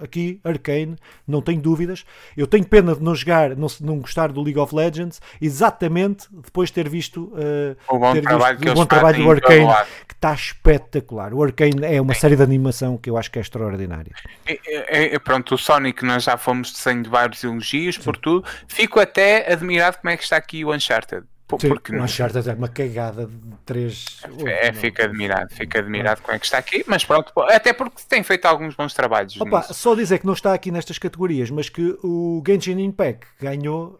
aqui, 0.00 0.40
Arcane, 0.44 0.96
não 1.26 1.40
tenho 1.40 1.60
dúvidas. 1.60 2.04
Eu 2.36 2.46
tenho 2.46 2.64
pena 2.64 2.94
de 2.94 3.02
não 3.02 3.14
jogar, 3.14 3.56
não, 3.56 3.68
não 3.80 3.98
gostar 3.98 4.32
do 4.32 4.42
League 4.42 4.58
of 4.58 4.74
Legends, 4.74 5.20
exatamente 5.40 6.26
depois 6.30 6.68
de 6.68 6.74
ter 6.74 6.88
visto 6.88 7.24
uh, 7.24 7.76
o 7.88 7.98
bom 7.98 8.12
ter 8.12 8.22
trabalho, 8.22 8.58
visto, 8.58 8.72
o 8.72 8.74
bom 8.74 8.86
trabalho 8.86 9.22
do 9.22 9.30
Arcane, 9.30 9.86
que 10.06 10.14
está 10.14 10.34
espetacular. 10.34 11.32
O 11.34 11.42
Arcane 11.42 11.84
é 11.84 12.00
uma 12.00 12.14
série 12.14 12.36
de 12.36 12.42
animação 12.42 12.96
que 12.96 13.10
eu 13.10 13.16
acho 13.16 13.30
que 13.30 13.38
é 13.38 13.42
extraordinária. 13.42 14.12
É, 14.46 15.14
é, 15.14 15.18
pronto, 15.18 15.54
o 15.54 15.58
Sonic 15.58 16.04
nós 16.04 16.24
já 16.24 16.36
fomos 16.36 16.72
de 16.72 17.08
vários 17.08 17.42
elogios 17.44 17.96
Sim. 17.96 18.02
por 18.02 18.16
tudo. 18.16 18.46
Fico 18.66 19.00
até 19.00 19.52
admirado 19.52 19.98
como 19.98 20.10
é 20.10 20.16
que 20.16 20.22
está 20.22 20.36
aqui 20.36 20.64
o 20.64 20.74
Uncharted. 20.74 21.24
Sim, 21.58 21.68
porque 21.68 21.96
o 21.96 22.02
Uncharted 22.02 22.48
é 22.48 22.52
uma 22.52 22.68
cagada 22.68 23.26
de 23.26 23.56
três. 23.64 24.20
É, 24.44 24.72
fica 24.72 25.04
admirado, 25.04 25.54
fica 25.54 25.78
admirado 25.78 26.20
como 26.20 26.34
é 26.34 26.38
que 26.38 26.44
está 26.44 26.58
aqui, 26.58 26.84
mas 26.86 27.04
pronto, 27.04 27.32
até 27.48 27.72
porque 27.72 28.02
tem 28.06 28.22
feito 28.22 28.44
alguns 28.44 28.74
bons 28.74 28.92
trabalhos. 28.92 29.40
Opa, 29.40 29.62
só 29.62 29.94
dizer 29.94 30.18
que 30.18 30.26
não 30.26 30.34
está 30.34 30.52
aqui 30.52 30.70
nestas 30.70 30.98
categorias, 30.98 31.50
mas 31.50 31.70
que 31.70 31.98
o 32.02 32.42
Genshin 32.46 32.78
Impact 32.80 33.26
ganhou. 33.40 33.98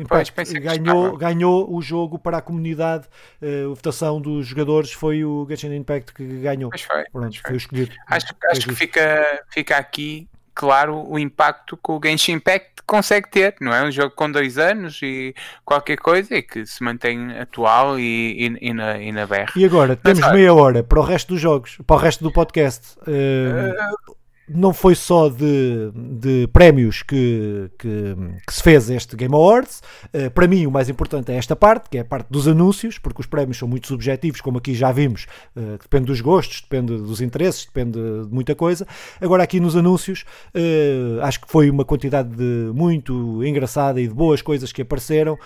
Impact, 0.00 0.32
pois, 0.34 0.52
ganhou, 0.52 1.16
ganhou 1.16 1.74
o 1.74 1.80
jogo 1.80 2.18
para 2.18 2.36
a 2.36 2.42
comunidade. 2.42 3.06
Uh, 3.40 3.72
a 3.72 3.74
votação 3.74 4.20
dos 4.20 4.46
jogadores 4.46 4.92
foi 4.92 5.24
o 5.24 5.46
Genshin 5.48 5.74
Impact 5.74 6.12
que 6.12 6.24
ganhou. 6.40 6.70
Pois 6.70 6.82
foi, 6.82 7.04
Pronto, 7.10 7.40
foi. 7.40 7.50
foi 7.50 7.56
escolhido. 7.56 7.92
Acho, 8.06 8.26
acho 8.50 8.68
que 8.68 8.74
fica, 8.74 9.44
fica 9.48 9.78
aqui 9.78 10.28
claro 10.54 11.04
o 11.08 11.18
impacto 11.18 11.76
que 11.76 11.92
o 11.92 12.00
Genshin 12.02 12.32
Impact 12.32 12.82
consegue 12.86 13.30
ter, 13.30 13.54
não 13.60 13.72
é? 13.72 13.82
Um 13.82 13.90
jogo 13.90 14.14
com 14.14 14.30
dois 14.30 14.58
anos 14.58 15.00
e 15.02 15.34
qualquer 15.64 15.96
coisa 15.96 16.34
e 16.34 16.42
que 16.42 16.66
se 16.66 16.82
mantém 16.82 17.38
atual 17.38 17.98
e, 17.98 18.58
e, 18.60 18.68
e 18.68 18.74
na, 18.74 18.98
e 18.98 19.12
na 19.12 19.26
BR. 19.26 19.52
E 19.56 19.64
agora, 19.64 19.96
temos 19.96 20.20
Mas, 20.20 20.32
meia 20.32 20.52
hora 20.52 20.82
para 20.82 21.00
o 21.00 21.02
resto 21.02 21.34
dos 21.34 21.40
jogos, 21.40 21.78
para 21.86 21.96
o 21.96 21.98
resto 21.98 22.22
do 22.22 22.32
podcast. 22.32 22.96
Uh, 23.00 24.10
uh, 24.10 24.21
não 24.54 24.72
foi 24.72 24.94
só 24.94 25.28
de, 25.28 25.90
de 25.94 26.48
prémios 26.52 27.02
que, 27.02 27.70
que, 27.78 28.16
que, 28.46 28.52
se 28.52 28.62
fez 28.62 28.90
este 28.90 29.16
Game 29.16 29.34
Awards. 29.34 29.82
Uh, 30.14 30.30
para 30.30 30.46
mim, 30.46 30.66
o 30.66 30.70
mais 30.70 30.88
importante 30.88 31.32
é 31.32 31.36
esta 31.36 31.56
parte, 31.56 31.88
que 31.88 31.98
é 31.98 32.00
a 32.00 32.04
parte 32.04 32.28
dos 32.30 32.48
anúncios, 32.48 32.98
porque 32.98 33.20
os 33.20 33.26
prémios 33.26 33.58
são 33.58 33.68
muito 33.68 33.86
subjetivos, 33.86 34.40
como 34.40 34.58
aqui 34.58 34.74
já 34.74 34.92
vimos, 34.92 35.26
uh, 35.56 35.78
depende 35.80 36.06
dos 36.06 36.20
gostos, 36.20 36.60
depende 36.60 36.96
dos 36.96 37.20
interesses, 37.20 37.64
depende 37.66 37.98
de 37.98 38.32
muita 38.32 38.54
coisa. 38.54 38.86
Agora, 39.20 39.42
aqui 39.42 39.60
nos 39.60 39.76
anúncios, 39.76 40.24
uh, 40.54 41.22
acho 41.22 41.40
que 41.40 41.50
foi 41.50 41.70
uma 41.70 41.84
quantidade 41.84 42.28
de 42.30 42.72
muito 42.74 43.44
engraçada 43.44 44.00
e 44.00 44.08
de 44.08 44.14
boas 44.14 44.42
coisas 44.42 44.72
que 44.72 44.82
apareceram. 44.82 45.38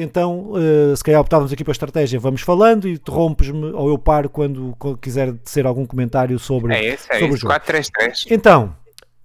então, 0.00 0.52
se 0.96 1.02
calhar 1.02 1.20
optávamos 1.20 1.52
aqui 1.52 1.64
para 1.64 1.72
a 1.72 1.74
estratégia, 1.74 2.18
vamos 2.18 2.40
falando 2.40 2.88
e 2.88 2.92
interrompes-me 2.92 3.72
ou 3.72 3.88
eu 3.88 3.98
paro 3.98 4.28
quando, 4.28 4.74
quando 4.78 4.98
quiser 4.98 5.34
ser 5.44 5.66
algum 5.66 5.86
comentário 5.86 6.38
sobre, 6.38 6.74
é 6.74 6.84
esse, 6.94 7.06
é 7.10 7.18
sobre 7.18 7.26
esse. 7.26 7.34
o 7.34 7.36
jogo. 7.36 7.54
433. 7.54 8.26
Então, 8.30 8.74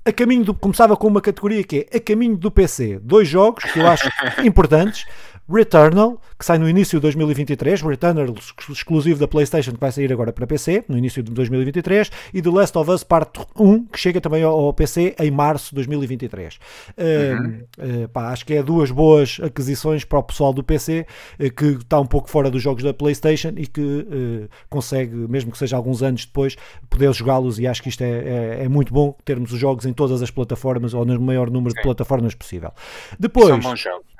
a 0.06 0.12
caminho 0.12 0.44
do, 0.44 0.54
começava 0.54 0.96
com 0.98 1.08
uma 1.08 1.22
categoria 1.22 1.64
que 1.64 1.88
é 1.92 1.98
a 1.98 2.00
caminho 2.00 2.36
do 2.36 2.52
PC. 2.52 3.00
Dois 3.00 3.28
jogos 3.28 3.64
que 3.66 3.80
eu 3.80 3.88
acho 3.88 4.10
importantes. 4.44 5.06
Returnal, 5.50 6.22
que 6.40 6.46
sai 6.46 6.58
no 6.58 6.70
início 6.70 7.00
de 7.00 7.02
2023, 7.02 7.82
Returnal 7.82 8.34
exclusivo 8.70 9.20
da 9.20 9.28
PlayStation, 9.28 9.74
que 9.74 9.80
vai 9.80 9.92
sair 9.92 10.12
agora 10.12 10.32
para 10.32 10.48
PC, 10.48 10.86
no 10.88 10.98
início 10.98 11.22
de 11.22 11.32
2023, 11.32 12.10
e 12.34 12.42
The 12.42 12.50
Last 12.50 12.78
of 12.78 12.90
Us 12.90 13.04
Part 13.04 13.42
1, 13.60 13.86
que 13.86 14.00
chega 14.00 14.22
também 14.22 14.44
ao, 14.44 14.74
PC 14.74 15.16
em 15.20 15.30
março 15.30 15.70
de 15.72 15.76
2023. 15.76 16.60
Uhum. 16.98 17.64
Uh, 17.78 18.04
uh, 18.04 18.10
pá, 18.10 18.32
acho 18.32 18.46
que 18.46 18.54
é 18.54 18.64
duas 18.64 18.90
boas 18.90 19.40
aquisições 19.44 20.06
para 20.06 20.20
o 20.20 20.24
pessoal 20.24 20.54
do 20.54 20.64
PC, 20.64 21.06
uh, 21.40 21.52
que 21.52 21.66
está 21.66 22.00
um 22.00 22.06
pouco 22.06 22.30
fora 22.30 22.50
dos 22.50 22.62
jogos 22.62 22.84
da 22.84 22.94
PlayStation 22.94 23.54
e 23.58 23.68
que 23.68 23.84
consegue, 24.70 25.16
mesmo 25.16 25.52
que 25.52 25.58
seja 25.58 25.76
alguns 25.76 26.02
anos 26.02 26.26
depois, 26.26 26.56
poder 26.90 27.14
jogá-los, 27.14 27.60
e 27.60 27.68
acho 27.68 27.84
que 27.84 27.90
isto 27.90 28.02
é, 28.02 28.10
é, 28.10 28.64
é, 28.64 28.70
muito 28.70 28.94
bom 28.94 29.16
termos 29.26 29.52
os 29.52 29.60
jogos 29.60 29.86
em 29.86 29.94
todas 29.94 30.22
as 30.22 30.32
plataformas 30.32 30.94
ou 30.94 31.06
no 31.06 31.20
maior 31.20 31.50
número 31.50 31.76
de 31.76 31.82
plataformas 31.82 32.34
possível. 32.34 32.72
Depois, 33.20 33.48
São 33.48 33.60
bons 33.60 33.80
jogos 33.80 34.13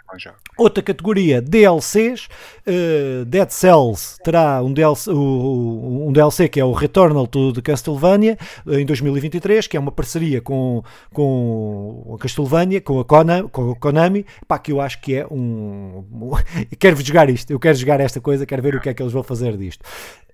Outra 0.58 0.84
categoria, 0.84 1.42
DLCs. 1.42 2.28
Uh, 2.66 3.26
Dead 3.26 3.50
Cells 3.50 4.18
terá 4.24 4.62
um 4.62 4.72
DLC, 4.72 5.12
um 5.12 6.12
DLC 6.12 6.48
que 6.48 6.60
é 6.60 6.66
o 6.66 6.72
Returnal 6.72 7.28
to 7.28 7.52
the 7.54 7.62
Castlevania 7.62 8.38
em 8.68 8.86
2023, 8.86 9.68
que 9.68 9.76
é 9.76 9.80
uma 9.80 9.92
parceria 9.92 10.42
com, 10.42 10.84
com 11.12 12.16
a 12.16 12.22
Castlevania, 12.22 12.82
com 12.82 13.00
a, 13.00 13.06
Konami, 13.06 13.50
com 13.50 13.72
a 13.72 13.76
Konami, 13.76 14.26
pá, 14.48 14.60
que 14.60 14.72
eu 14.72 14.80
acho 14.80 15.02
que 15.02 15.16
é 15.16 15.26
um. 15.30 16.06
quero 16.80 16.96
jogar 17.04 17.30
isto, 17.30 17.52
eu 17.52 17.60
quero 17.60 17.76
jogar 17.76 18.00
esta 18.00 18.22
coisa, 18.22 18.46
quero 18.46 18.62
ver 18.62 18.76
o 18.76 18.82
que 18.82 18.90
é 18.90 18.94
que 18.94 19.02
eles 19.02 19.14
vão 19.14 19.24
fazer 19.24 19.58
disto. 19.58 19.84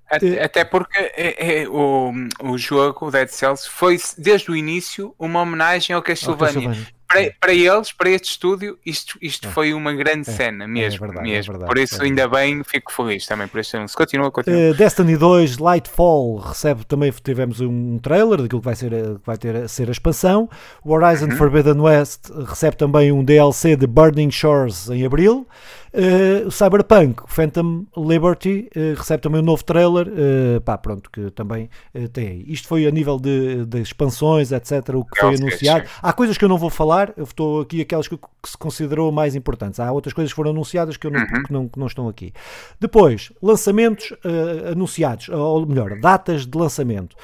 Até, 0.10 0.44
até 0.44 0.66
porque 0.66 0.98
é, 0.98 1.62
é, 1.62 1.70
o, 1.70 2.12
o 2.42 2.58
jogo, 2.58 3.08
o 3.08 3.12
Dead 3.12 3.30
Cells, 3.30 3.70
foi 3.70 3.98
desde 4.18 4.50
o 4.50 4.56
início 4.56 5.14
uma 5.20 5.42
homenagem 5.42 5.96
ao 5.96 6.02
Castlevania. 6.02 6.48
Ao 6.48 6.54
Castlevania 6.54 6.99
para, 7.10 7.34
para 7.42 7.54
eles, 7.54 7.92
para 7.92 8.10
este 8.12 8.30
estúdio, 8.30 8.78
isto, 8.86 9.18
isto 9.20 9.48
é. 9.48 9.52
foi 9.52 9.74
uma 9.74 9.92
grande 9.94 10.30
é. 10.30 10.34
cena 10.34 10.68
mesmo. 10.68 11.00
Verdade, 11.08 11.28
mesmo. 11.28 11.54
Verdade, 11.54 11.74
por 11.74 11.82
isso, 11.82 12.02
ainda 12.04 12.28
bem, 12.28 12.64
fico 12.64 12.92
feliz 12.92 13.26
também 13.26 13.48
por 13.48 13.60
este 13.60 13.76
anúncio. 13.76 13.98
Continua, 13.98 14.32
continua. 14.32 14.72
Uh, 14.72 14.74
Destiny 14.76 15.18
2 15.18 15.58
Lightfall 15.58 16.38
recebe 16.38 16.86
também, 16.86 17.12
tivemos 17.12 17.62
um 17.62 17.98
trailer 17.98 18.44
daquilo 18.44 18.62
que 18.62 18.66
vai 18.66 18.76
ser, 18.76 18.92
que 18.92 19.26
vai 19.26 19.38
ter 19.38 19.56
a 19.56 19.68
ser 19.68 19.90
a 19.90 19.92
expansão. 19.92 20.48
O 20.86 20.94
Horizon 20.94 21.26
uhum. 21.26 21.38
Forbidden 21.38 21.82
West 21.82 22.30
recebe 22.48 22.78
também 22.78 23.12
um 23.12 23.24
DLC 23.24 23.76
de 23.76 23.88
Burning 23.88 24.30
Shores 24.30 24.88
em 24.90 25.04
abril. 25.04 25.48
Uh, 25.94 26.48
o 26.48 26.52
Cyberpunk, 26.52 27.24
Phantom 27.28 27.86
Liberty, 27.98 28.70
uh, 28.76 28.98
recebe 28.98 29.22
também 29.22 29.42
um 29.42 29.44
novo 29.44 29.64
trailer, 29.64 30.08
uh, 30.08 30.62
pá, 30.62 30.78
pronto, 30.78 31.10
que 31.10 31.32
também 31.32 31.70
tem 32.14 32.28
aí. 32.28 32.46
Isto 32.48 32.68
foi 32.68 32.86
a 32.86 32.92
nível 32.92 33.20
de, 33.20 33.66
de 33.66 33.82
expansões, 33.82 34.52
etc., 34.52 34.96
o 34.96 35.04
que 35.04 35.20
foi 35.20 35.36
anunciado. 35.36 35.86
Há 36.02 36.14
coisas 36.14 36.38
que 36.38 36.46
eu 36.46 36.50
não 36.50 36.58
vou 36.58 36.70
falar, 36.70 37.14
eu 37.18 37.24
estou 37.24 37.62
aqui 37.62 37.82
aquelas 37.82 38.08
que, 38.08 38.18
que, 38.18 38.50
se 38.50 38.58
considerou 38.58 39.12
mais 39.12 39.36
importantes. 39.36 39.80
Há 39.80 39.92
outras 39.92 40.14
coisas 40.14 40.32
que 40.32 40.36
foram 40.36 40.52
anunciadas 40.52 40.98
que, 40.98 41.08
eu 41.08 41.12
não, 41.12 41.22
uhum. 41.22 41.44
que, 41.44 41.54
não, 41.54 41.68
que 41.68 41.80
não 41.80 41.88
estão 41.88 42.08
aqui. 42.08 42.34
Depois, 42.80 43.32
lançamentos 43.42 44.14
anunciados, 44.72 45.30
ou 45.30 45.66
melhor, 45.66 46.00
datas 46.00 46.46
de 46.46 46.58
lançamento. 46.58 47.16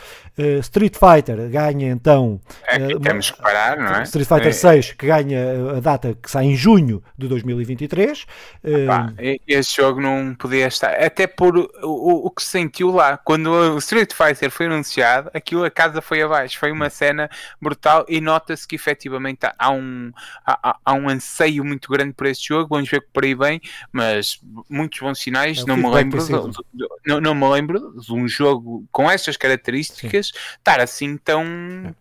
Street 0.59 0.95
Fighter 0.95 1.49
ganha 1.49 1.89
então. 1.89 2.41
É, 2.67 2.77
temos 2.99 3.31
que 3.31 3.41
parar, 3.41 3.77
não 3.77 3.95
é? 3.95 4.03
Street 4.03 4.27
Fighter 4.27 4.47
é. 4.47 4.51
6, 4.51 4.91
que 4.93 5.07
ganha 5.07 5.77
a 5.77 5.79
data 5.79 6.17
que 6.21 6.29
sai 6.29 6.45
em 6.45 6.55
junho 6.55 7.01
de 7.17 7.27
2023. 7.27 8.25
Epá, 8.63 9.13
esse 9.47 9.75
jogo 9.75 10.01
não 10.01 10.35
podia 10.35 10.67
estar, 10.67 10.91
até 10.91 11.25
por 11.25 11.57
o, 11.57 12.27
o, 12.27 12.31
que 12.31 12.43
se 12.43 12.49
sentiu 12.49 12.91
lá. 12.91 13.17
Quando 13.17 13.47
o 13.47 13.77
Street 13.77 14.11
Fighter 14.13 14.51
foi 14.51 14.65
anunciado, 14.65 15.29
aquilo 15.33 15.63
a 15.63 15.71
casa 15.71 16.01
foi 16.01 16.21
abaixo. 16.21 16.59
Foi 16.59 16.71
uma 16.71 16.89
cena 16.89 17.29
brutal 17.61 18.05
e 18.07 18.19
nota-se 18.19 18.67
que 18.67 18.75
efetivamente 18.75 19.39
há 19.57 19.71
um, 19.71 20.11
há, 20.45 20.77
há, 20.83 20.93
um 20.93 21.09
anseio 21.09 21.63
muito 21.63 21.89
grande 21.89 22.13
por 22.13 22.27
este 22.27 22.49
jogo. 22.49 22.75
Vamos 22.75 22.89
ver 22.89 23.01
que 23.01 23.07
por 23.13 23.23
aí 23.23 23.35
bem, 23.35 23.61
mas 23.91 24.39
muitos 24.69 24.99
bons 24.99 25.19
sinais. 25.19 25.59
É, 25.59 25.65
não, 25.65 25.77
me 25.77 25.89
lembro 25.89 26.19
de, 26.19 26.27
de, 26.27 26.87
não, 27.05 27.21
não, 27.21 27.35
me 27.35 27.47
lembro 27.47 27.93
de 27.99 28.13
um 28.13 28.27
jogo 28.27 28.85
com 28.91 29.09
estas 29.09 29.37
características 29.37 30.24
Sim. 30.24 30.24
Estar 30.57 30.79
assim 30.79 31.17
tão, 31.17 31.43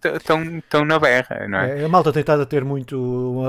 é. 0.02 0.18
tão, 0.18 0.62
tão 0.68 0.84
na 0.84 0.98
berra. 0.98 1.46
Não 1.48 1.58
é? 1.58 1.82
é? 1.82 1.84
a 1.84 1.88
malta 1.88 2.12
tem 2.12 2.20
estado 2.20 2.42
a 2.42 2.46
ter 2.46 2.64
muito 2.64 2.96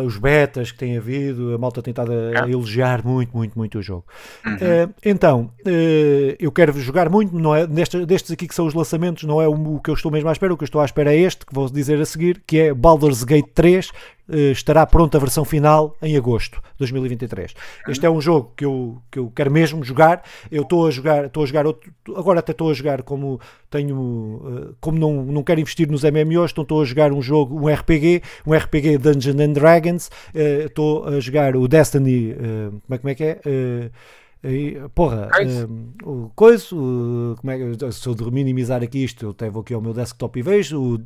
os 0.06 0.18
betas 0.18 0.72
que 0.72 0.78
tem 0.78 0.98
havido, 0.98 1.54
a 1.54 1.58
malta 1.58 1.82
tem 1.82 1.92
estado 1.92 2.12
a, 2.12 2.44
a 2.44 2.50
elogiar 2.50 3.06
muito, 3.06 3.36
muito, 3.36 3.58
muito 3.58 3.80
o 3.80 3.82
jogo. 3.82 4.06
Uhum. 4.46 4.56
Uh, 4.56 4.94
então, 5.04 5.52
uh, 5.66 6.36
eu 6.40 6.52
quero 6.52 6.74
jogar 6.80 7.10
muito, 7.10 7.38
não 7.38 7.56
é? 7.56 7.66
Destes, 7.68 8.06
destes 8.06 8.32
aqui 8.32 8.48
que 8.48 8.56
são 8.56 8.66
os 8.66 8.74
lançamentos, 8.74 9.24
não 9.24 9.42
é 9.42 9.48
o, 9.48 9.80
que 9.80 9.90
eu 9.90 9.94
estou 9.94 10.12
mesmo 10.12 10.30
à 10.30 10.32
espera, 10.32 10.54
o 10.54 10.58
que 10.58 10.64
eu 10.64 10.68
estou 10.68 10.82
à 10.82 10.86
espera 10.86 11.14
é 11.14 11.18
este, 11.18 11.46
que 11.46 11.54
vou 11.54 11.70
dizer 11.70 12.00
a 12.00 12.06
seguir, 12.06 12.42
que 12.46 12.60
é 12.60 12.74
Baldur's 12.74 13.24
Gate 13.24 13.50
3, 13.54 13.90
Uh, 13.90 14.15
estará 14.28 14.86
pronta 14.86 15.18
a 15.18 15.20
versão 15.20 15.46
final 15.46 15.96
em 16.02 16.18
agosto 16.18 16.56
de 16.58 16.80
2023. 16.80 17.54
Este 17.88 18.06
é 18.06 18.10
um 18.10 18.20
jogo 18.20 18.52
que 18.56 18.66
eu, 18.66 18.98
que 19.12 19.20
eu 19.20 19.32
quero 19.36 19.52
mesmo 19.52 19.84
jogar. 19.84 20.24
Eu 20.52 20.64
estou 20.64 20.88
a 20.88 20.92
jogar, 20.92 21.26
estou 21.26 21.44
a 21.44 21.46
jogar 21.46 21.66
outro, 21.66 21.94
agora 22.16 22.40
até 22.40 22.52
estou 22.52 22.70
a 22.70 22.74
jogar 22.74 23.04
como 23.04 23.40
tenho, 23.70 23.96
uh, 23.98 24.76
como 24.80 24.98
não, 24.98 25.24
não 25.26 25.44
quero 25.44 25.60
investir 25.60 25.90
nos 25.90 26.04
MMOs, 26.04 26.52
então 26.52 26.64
estou 26.64 26.82
a 26.82 26.86
jogar 26.86 27.12
um 27.12 27.22
jogo, 27.22 27.60
um 27.60 27.72
RPG, 27.72 28.22
um 28.46 28.54
RPG 28.54 28.98
Dungeons 28.98 29.40
and 29.40 29.54
Dragons. 29.54 30.08
Uh, 30.34 30.66
estou 30.68 31.08
a 31.08 31.20
jogar 31.20 31.56
o 31.56 31.68
Destiny, 31.68 32.32
é, 32.32 32.98
como 32.98 33.10
é 33.10 33.16
que 33.16 33.24
é? 33.24 33.40
E, 34.48 34.80
porra, 34.94 35.30
um, 35.44 36.26
o 36.26 36.32
coisa, 36.36 36.76
o, 36.76 37.36
como 37.40 37.52
é 37.52 37.58
que 37.58 37.92
se 37.92 38.08
eu 38.08 38.32
minimizar 38.32 38.84
aqui 38.84 39.04
isto, 39.04 39.26
eu 39.26 39.30
até 39.32 39.50
vou 39.50 39.64
aqui 39.64 39.74
ao 39.74 39.82
meu 39.82 39.92
desktop 39.92 40.38
e 40.38 40.44
vejo 40.44 41.00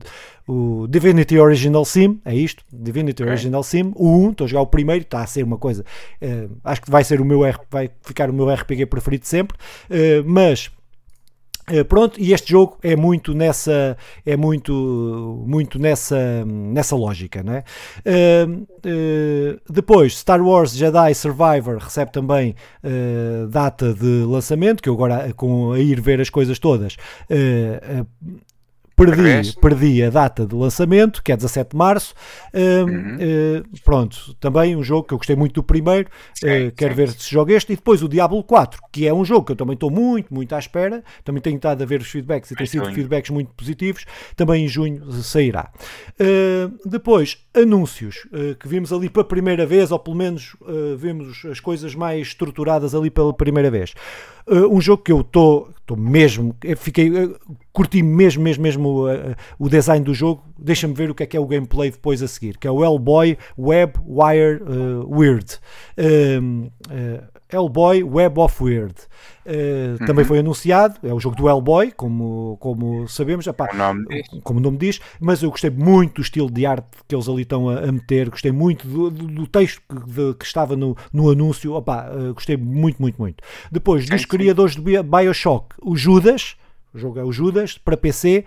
o, 0.47 0.81
o 0.83 0.87
Divinity 0.87 1.39
Original 1.39 1.85
Sim, 1.85 2.19
é 2.25 2.35
isto, 2.35 2.65
Divinity 2.71 3.23
okay. 3.23 3.31
Original 3.31 3.63
Sim, 3.63 3.93
o 3.95 4.09
1, 4.27 4.31
estou 4.31 4.45
a 4.45 4.47
jogar 4.49 4.61
o 4.63 4.67
primeiro, 4.67 5.03
está 5.03 5.21
a 5.21 5.27
ser 5.27 5.43
uma 5.43 5.57
coisa, 5.57 5.85
uh, 6.21 6.57
acho 6.65 6.81
que 6.81 6.91
vai 6.91 7.03
ser 7.03 7.21
o 7.21 7.25
meu 7.25 7.39
vai 7.71 7.89
ficar 8.01 8.29
o 8.29 8.33
meu 8.33 8.53
RPG 8.53 8.87
preferido 8.87 9.25
sempre, 9.25 9.55
uh, 9.89 10.23
mas 10.25 10.69
pronto, 11.87 12.19
e 12.19 12.33
este 12.33 12.51
jogo 12.51 12.77
é 12.81 12.95
muito 12.95 13.33
nessa 13.33 13.97
é 14.25 14.35
muito 14.35 15.43
muito 15.47 15.79
nessa 15.79 16.43
nessa 16.45 16.95
lógica? 16.95 17.41
Uh, 17.41 18.63
uh, 18.63 19.61
depois 19.69 20.17
Star 20.17 20.41
Wars 20.41 20.71
Jedi 20.71 21.13
Survivor 21.13 21.77
recebe 21.77 22.11
também 22.11 22.55
uh, 22.83 23.47
data 23.47 23.93
de 23.93 24.23
lançamento, 24.25 24.81
que 24.81 24.89
eu 24.89 24.93
agora 24.93 25.33
com 25.33 25.73
a 25.73 25.79
ir 25.79 26.01
ver 26.01 26.19
as 26.19 26.29
coisas 26.29 26.59
todas 26.59 26.97
perdi, 29.05 29.53
perdi 29.59 30.03
a 30.03 30.09
data 30.09 30.45
de 30.45 30.55
lançamento, 30.55 31.23
que 31.23 31.31
é 31.31 31.37
17 31.37 31.71
de 31.71 31.77
março. 31.77 32.13
Uh, 32.53 32.89
uhum. 32.89 33.15
uh, 33.15 33.81
pronto, 33.83 34.33
também 34.35 34.75
um 34.75 34.83
jogo 34.83 35.07
que 35.07 35.13
eu 35.13 35.17
gostei 35.17 35.35
muito 35.35 35.53
do 35.53 35.63
primeiro, 35.63 36.09
sim, 36.33 36.67
uh, 36.67 36.71
quero 36.71 36.91
sim. 36.91 36.97
ver 36.97 37.09
se 37.11 37.31
joga 37.31 37.53
este. 37.53 37.73
E 37.73 37.75
depois 37.75 38.03
o 38.03 38.09
Diablo 38.09 38.43
4, 38.43 38.81
que 38.91 39.07
é 39.07 39.13
um 39.13 39.23
jogo 39.23 39.45
que 39.45 39.51
eu 39.53 39.55
também 39.55 39.73
estou 39.73 39.89
muito, 39.89 40.33
muito 40.33 40.53
à 40.53 40.59
espera. 40.59 41.03
Também 41.23 41.41
tenho 41.41 41.55
estado 41.55 41.81
a 41.81 41.85
ver 41.85 42.01
os 42.01 42.09
feedbacks 42.09 42.51
e 42.51 42.55
tem 42.55 42.65
sido 42.65 42.91
feedbacks 42.91 43.29
muito 43.31 43.51
positivos. 43.53 44.05
Também 44.35 44.65
em 44.65 44.67
junho 44.67 45.11
sairá. 45.11 45.71
Depois, 46.85 47.37
anúncios 47.53 48.27
que 48.59 48.67
vimos 48.67 48.93
ali 48.93 49.09
pela 49.09 49.25
primeira 49.25 49.65
vez, 49.65 49.91
ou 49.91 49.99
pelo 49.99 50.15
menos 50.15 50.55
vemos 50.97 51.43
as 51.45 51.59
coisas 51.59 51.95
mais 51.95 52.27
estruturadas 52.27 52.93
ali 52.93 53.09
pela 53.09 53.33
primeira 53.33 53.71
vez. 53.71 53.93
um 54.47 54.79
jogo 54.79 55.03
que 55.03 55.11
eu 55.11 55.21
estou 55.21 55.73
mesmo, 55.97 56.55
fiquei 56.77 57.11
curti 57.73 58.03
mesmo, 58.03 58.43
mesmo, 58.43 58.63
mesmo 58.63 59.07
uh, 59.07 59.35
o 59.57 59.69
design 59.69 60.03
do 60.03 60.13
jogo. 60.13 60.43
Deixa-me 60.61 60.93
ver 60.93 61.09
o 61.09 61.15
que 61.15 61.23
é 61.23 61.25
que 61.25 61.37
é 61.37 61.39
o 61.39 61.45
gameplay 61.45 61.91
depois 61.91 62.21
a 62.21 62.27
seguir, 62.27 62.57
que 62.57 62.67
é 62.67 62.71
o 62.71 62.83
Hellboy 62.83 63.37
Web 63.57 63.93
Wire 64.05 64.61
uh, 64.63 65.07
Weird. 65.09 65.57
Um, 65.97 66.69
uh, 66.89 67.39
Hellboy 67.51 68.03
Web 68.03 68.39
of 68.39 68.63
Weird. 68.63 68.93
Uh, 69.45 69.99
uhum. 69.99 70.05
Também 70.05 70.23
foi 70.23 70.39
anunciado, 70.39 70.99
é 71.01 71.11
o 71.11 71.19
jogo 71.19 71.35
do 71.35 71.49
Hellboy, 71.49 71.91
como, 71.91 72.57
como 72.59 73.07
sabemos, 73.07 73.47
epá, 73.47 73.69
o 73.73 73.75
nome 73.75 74.05
como 74.43 74.59
o 74.59 74.61
nome 74.61 74.77
diz, 74.77 74.99
mas 75.19 75.41
eu 75.41 75.49
gostei 75.49 75.71
muito 75.71 76.15
do 76.15 76.21
estilo 76.21 76.51
de 76.51 76.65
arte 76.67 76.87
que 77.07 77.15
eles 77.15 77.27
ali 77.27 77.41
estão 77.41 77.67
a, 77.67 77.79
a 77.79 77.91
meter, 77.91 78.29
gostei 78.29 78.51
muito 78.51 78.87
do, 78.87 79.09
do 79.09 79.47
texto 79.47 79.81
que, 79.89 80.11
de, 80.11 80.33
que, 80.35 80.45
estava 80.45 80.75
no, 80.75 80.95
no 81.11 81.31
anúncio, 81.31 81.73
opá, 81.73 82.11
uh, 82.11 82.33
gostei 82.35 82.57
muito, 82.57 83.01
muito, 83.01 83.19
muito. 83.19 83.43
Depois, 83.71 84.05
dos 84.07 84.25
criadores 84.25 84.75
de 84.75 85.01
Bioshock, 85.01 85.75
o 85.81 85.95
Judas, 85.95 86.55
o 86.93 86.97
jogo 86.97 87.19
é 87.19 87.23
o 87.23 87.31
Judas, 87.31 87.77
para 87.77 87.95
PC, 87.95 88.45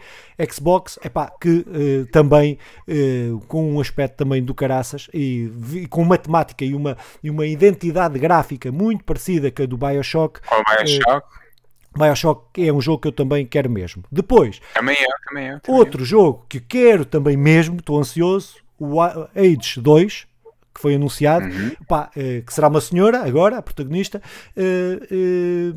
Xbox, 0.51 0.99
epá, 1.05 1.33
que 1.41 1.49
uh, 1.49 2.07
também 2.11 2.59
uh, 2.89 3.39
com 3.47 3.73
um 3.73 3.81
aspecto 3.81 4.17
também 4.17 4.43
do 4.43 4.55
caraças 4.55 5.09
e, 5.15 5.51
e, 5.75 5.87
com 5.87 6.03
uma 6.03 6.19
temática 6.19 6.65
e 6.65 6.75
uma, 6.75 6.97
e 7.23 7.31
uma 7.31 7.47
identidade 7.47 8.19
gráfica 8.19 8.73
muito 8.73 9.05
parecida 9.05 9.51
com 9.51 9.63
a 9.63 9.67
do 9.67 9.77
Bioshock. 9.77 10.41
O 10.51 10.77
Bioshock. 10.77 11.27
Uh, 11.27 11.99
Bioshock 11.99 12.67
é 12.69 12.73
um 12.73 12.81
jogo 12.81 13.03
que 13.03 13.09
eu 13.09 13.13
também 13.13 13.47
quero 13.47 13.71
mesmo. 13.71 14.03
Depois, 14.11 14.61
também 14.75 14.97
eu, 14.99 15.11
também 15.29 15.49
eu. 15.49 15.61
Também 15.61 15.81
outro 15.81 16.03
eu. 16.03 16.07
jogo 16.07 16.47
que 16.49 16.59
quero 16.59 17.05
também 17.05 17.37
mesmo, 17.37 17.77
estou 17.77 17.99
ansioso, 17.99 18.57
o 18.79 19.01
Age 19.01 19.79
2, 19.81 20.27
que 20.75 20.81
foi 20.81 20.95
anunciado, 20.95 21.45
uhum. 21.45 21.71
epá, 21.81 22.11
que 22.15 22.53
será 22.53 22.69
uma 22.69 22.81
senhora 22.81 23.23
agora, 23.25 23.59
a 23.59 23.63
protagonista, 23.63 24.23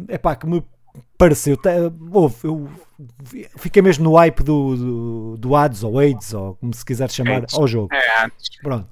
epá, 0.09 0.37
que 0.37 0.47
me 0.47 0.63
pareceu. 1.17 1.57
Houve, 2.11 2.35
eu 2.43 2.69
fiquei 3.57 3.81
mesmo 3.81 4.03
no 4.03 4.15
hype 4.15 4.43
do, 4.43 4.75
do, 4.75 5.37
do 5.37 5.55
ads 5.55 5.83
ou 5.83 5.99
AIDS, 5.99 6.33
ou 6.33 6.55
como 6.55 6.73
se 6.73 6.85
quiser 6.85 7.09
chamar, 7.11 7.41
AIDS. 7.41 7.53
ao 7.53 7.67
jogo. 7.67 7.93
É, 7.93 8.23
antes. 8.23 8.49
Pronto. 8.61 8.87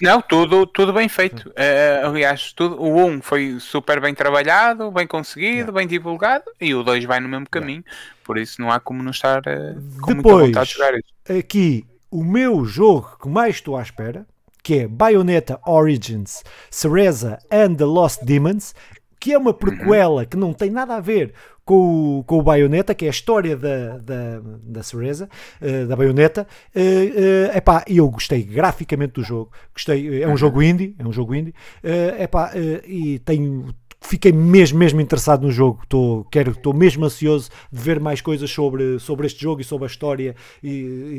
Não, 0.00 0.22
tudo, 0.22 0.66
tudo 0.66 0.92
bem 0.92 1.08
feito. 1.08 1.48
Uh, 1.50 2.06
aliás, 2.06 2.52
tudo, 2.52 2.80
o 2.80 3.04
1 3.06 3.22
foi 3.22 3.58
super 3.58 4.00
bem 4.00 4.14
trabalhado, 4.14 4.90
bem 4.90 5.06
conseguido, 5.06 5.72
bem 5.72 5.86
divulgado, 5.86 6.44
e 6.60 6.74
o 6.74 6.82
2 6.82 7.04
vai 7.04 7.20
no 7.20 7.28
mesmo 7.28 7.48
caminho. 7.50 7.84
Por 8.24 8.38
isso 8.38 8.60
não 8.60 8.70
há 8.70 8.78
como 8.78 9.02
não 9.02 9.10
estar 9.10 9.40
uh, 9.40 10.00
com 10.00 10.14
Depois, 10.14 10.52
de 10.52 10.64
jogar 10.64 10.94
isso. 10.94 11.38
Aqui, 11.38 11.84
o 12.10 12.22
meu 12.22 12.64
jogo 12.64 13.18
que 13.20 13.28
mais 13.28 13.56
estou 13.56 13.76
à 13.76 13.82
espera 13.82 14.26
que 14.68 14.80
é 14.80 14.86
Bayonetta 14.86 15.58
Origins, 15.66 16.42
Cereza 16.70 17.38
and 17.50 17.76
the 17.76 17.86
Lost 17.86 18.22
Demons, 18.22 18.74
que 19.20 19.32
é 19.32 19.38
uma 19.38 19.52
prequela 19.52 20.24
que 20.24 20.36
não 20.36 20.52
tem 20.52 20.70
nada 20.70 20.96
a 20.96 21.00
ver 21.00 21.32
com 21.64 22.20
o, 22.20 22.24
com 22.24 22.38
o 22.38 22.42
Bayonetta, 22.42 22.94
que 22.94 23.04
é 23.04 23.08
a 23.08 23.10
história 23.10 23.56
da, 23.56 23.98
da, 23.98 24.40
da 24.62 24.82
Cereza, 24.82 25.28
uh, 25.60 25.86
da 25.86 25.94
Bayonetta. 25.94 26.46
Uh, 26.74 26.80
uh, 26.80 27.56
epá, 27.56 27.84
eu 27.86 28.08
gostei 28.08 28.42
graficamente 28.42 29.12
do 29.14 29.22
jogo. 29.22 29.52
Gostei, 29.74 30.22
é 30.22 30.28
um 30.28 30.36
jogo 30.36 30.62
indie, 30.62 30.94
é 30.98 31.06
um 31.06 31.12
jogo 31.12 31.34
indie. 31.34 31.54
Uh, 31.84 32.22
epá, 32.22 32.52
uh, 32.54 32.88
e 32.88 33.18
tenho 33.18 33.74
fiquei 34.00 34.32
mesmo, 34.32 34.78
mesmo 34.78 35.00
interessado 35.00 35.42
no 35.42 35.50
jogo. 35.50 35.80
Estou, 35.82 36.24
quero, 36.24 36.56
mesmo 36.74 37.04
ansioso 37.04 37.50
de 37.70 37.80
ver 37.80 38.00
mais 38.00 38.20
coisas 38.20 38.50
sobre, 38.50 38.98
sobre 38.98 39.26
este 39.26 39.42
jogo 39.42 39.60
e 39.60 39.64
sobre 39.64 39.84
a 39.84 39.88
história 39.88 40.34
e, 40.62 40.68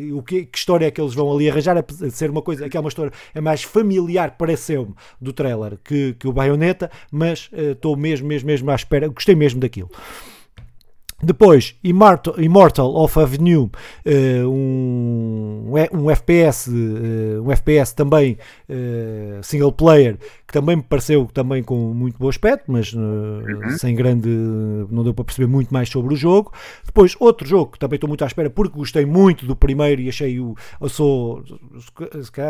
e 0.09 0.13
o 0.13 0.23
que, 0.23 0.45
que, 0.45 0.57
história 0.57 0.85
é 0.85 0.91
que 0.91 0.99
eles 0.99 1.13
vão 1.13 1.31
ali 1.31 1.49
arranjar. 1.49 1.77
A 1.77 2.09
ser 2.09 2.29
uma 2.29 2.41
coisa, 2.41 2.65
aqui 2.65 2.77
é 2.77 2.79
uma 2.79 2.89
história 2.89 3.11
é 3.33 3.41
mais 3.41 3.63
familiar, 3.63 4.35
pareceu-me, 4.37 4.93
do 5.19 5.33
trailer 5.33 5.77
que, 5.83 6.13
que 6.13 6.27
o 6.27 6.33
Bayonetta, 6.33 6.89
mas 7.11 7.49
uh, 7.53 7.71
estou 7.71 7.95
mesmo, 7.95 8.27
mesmo, 8.27 8.47
mesmo 8.47 8.71
à 8.71 8.75
espera. 8.75 9.07
Gostei 9.07 9.35
mesmo 9.35 9.59
daquilo. 9.59 9.89
Depois, 11.21 11.75
Immortal, 11.83 12.95
of 12.95 13.19
Avenue, 13.19 13.69
uh, 14.05 14.47
um, 14.47 15.65
um, 15.91 16.09
FPS, 16.09 16.69
uh, 16.69 17.43
um 17.43 17.51
FPS 17.51 17.93
também 17.93 18.37
uh, 18.69 19.43
single 19.43 19.73
player, 19.73 20.17
que 20.49 20.53
também 20.53 20.77
me 20.77 20.81
pareceu 20.81 21.29
também 21.31 21.61
com 21.61 21.93
muito 21.93 22.17
bom 22.17 22.27
aspecto, 22.27 22.71
mas 22.71 22.91
uhum. 22.91 23.77
sem 23.77 23.93
grande, 23.93 24.27
não 24.89 25.03
deu 25.03 25.13
para 25.13 25.23
perceber 25.23 25.45
muito 25.45 25.71
mais 25.71 25.89
sobre 25.89 26.11
o 26.11 26.17
jogo. 26.17 26.51
Depois, 26.83 27.15
outro 27.19 27.47
jogo 27.47 27.73
que 27.73 27.77
também 27.77 27.97
estou 27.97 28.07
muito 28.07 28.23
à 28.23 28.27
espera, 28.27 28.49
porque 28.49 28.75
gostei 28.75 29.05
muito 29.05 29.45
do 29.45 29.55
primeiro 29.55 30.01
e 30.01 30.09
achei 30.09 30.39
o, 30.39 30.55
eu 30.81 30.89
sou, 30.89 31.43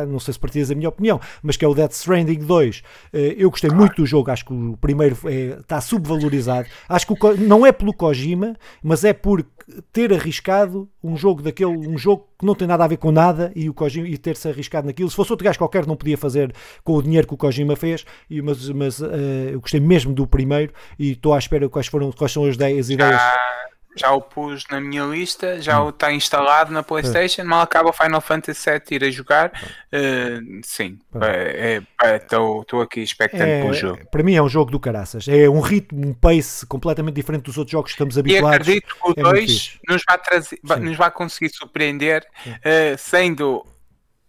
não 0.08 0.18
sei 0.18 0.34
se 0.34 0.40
partilhas 0.40 0.72
a 0.72 0.76
minha 0.76 0.88
opinião, 0.88 1.20
mas 1.44 1.58
que 1.58 1.66
é 1.66 1.68
o 1.68 1.76
Death 1.76 1.92
Stranding 1.92 2.40
2. 2.40 2.84
eu 3.12 3.50
gostei 3.50 3.70
muito 3.70 3.98
do 3.98 4.06
jogo, 4.06 4.32
acho 4.32 4.46
que 4.46 4.54
o 4.54 4.78
primeiro 4.78 5.18
é, 5.26 5.60
está 5.60 5.82
subvalorizado. 5.82 6.70
Acho 6.88 7.06
que 7.06 7.12
o, 7.12 7.38
não 7.38 7.66
é 7.66 7.74
pelo 7.74 7.94
Kojima, 7.94 8.56
mas 8.82 9.04
é 9.04 9.12
por 9.12 9.46
ter 9.92 10.14
arriscado 10.14 10.90
um 11.04 11.16
jogo 11.16 11.42
daquele, 11.42 11.72
um 11.72 11.98
jogo 11.98 12.28
que 12.40 12.46
não 12.46 12.56
tem 12.56 12.68
nada 12.68 12.84
a 12.84 12.88
ver 12.88 12.98
com 12.98 13.12
nada 13.12 13.52
e 13.56 13.70
o 13.70 13.74
Kojima 13.74 14.08
e 14.08 14.18
ter-se 14.18 14.48
arriscado 14.48 14.88
naquilo. 14.88 15.10
Se 15.10 15.16
fosse 15.16 15.32
outro 15.32 15.44
gajo 15.44 15.58
qualquer 15.58 15.86
não 15.86 15.96
podia 15.96 16.18
fazer 16.18 16.54
com 16.84 16.94
o 16.94 17.04
dinheiro 17.04 17.28
que 17.28 17.34
o 17.34 17.38
Kojima 17.38 17.76
fez, 17.76 17.89
e, 18.30 18.42
mas, 18.42 18.70
mas 18.70 19.00
uh, 19.00 19.06
eu 19.52 19.62
gostei 19.62 19.80
mesmo 19.80 20.14
do 20.14 20.28
primeiro 20.28 20.74
e 20.98 21.12
estou 21.12 21.34
à 21.34 21.38
espera 21.40 21.68
quais 21.70 21.88
foram 21.88 22.12
quais 22.12 22.32
são 22.32 22.46
as 22.46 22.56
ideias. 22.56 22.90
Ah 23.20 23.60
já 24.00 24.12
o 24.14 24.22
pus 24.22 24.64
na 24.70 24.80
minha 24.80 25.04
lista, 25.04 25.62
já 25.62 25.82
hum. 25.82 25.88
o 25.88 25.90
está 25.90 26.12
instalado 26.12 26.72
na 26.72 26.82
PlayStation. 26.82 27.44
Mal 27.44 27.62
acaba 27.62 27.90
o 27.90 27.94
Final 27.94 28.22
Fantasy 28.22 28.70
VII 28.70 28.82
ir 28.92 29.04
a 29.04 29.12
jogar. 29.12 29.52
Uh, 29.92 30.62
sim, 30.64 31.00
estou 31.08 31.22
é, 31.24 32.82
é, 32.82 32.84
aqui 32.84 33.02
expectante 33.02 33.44
é, 33.44 33.62
pelo 33.62 33.74
jogo. 33.74 34.00
Para 34.10 34.24
mim 34.24 34.36
é 34.36 34.42
um 34.42 34.48
jogo 34.48 34.72
do 34.72 34.80
caraças. 34.80 35.28
É 35.28 35.50
um 35.50 35.60
ritmo, 35.60 36.08
um 36.08 36.14
pace 36.14 36.66
completamente 36.66 37.16
diferente 37.16 37.44
dos 37.44 37.58
outros 37.58 37.72
jogos 37.72 37.92
que 37.92 37.96
estamos 37.96 38.18
habituados. 38.18 38.68
E 38.68 38.72
acredito 38.72 38.96
que 38.96 39.12
o 39.12 39.14
2 39.14 39.80
é 39.88 39.92
nos, 39.92 40.04
vai 40.08 40.18
trazer, 40.18 40.60
nos 40.80 40.98
vai 40.98 41.12
conseguir 41.12 41.50
surpreender, 41.50 42.26
uh, 42.48 42.98
sendo 42.98 43.66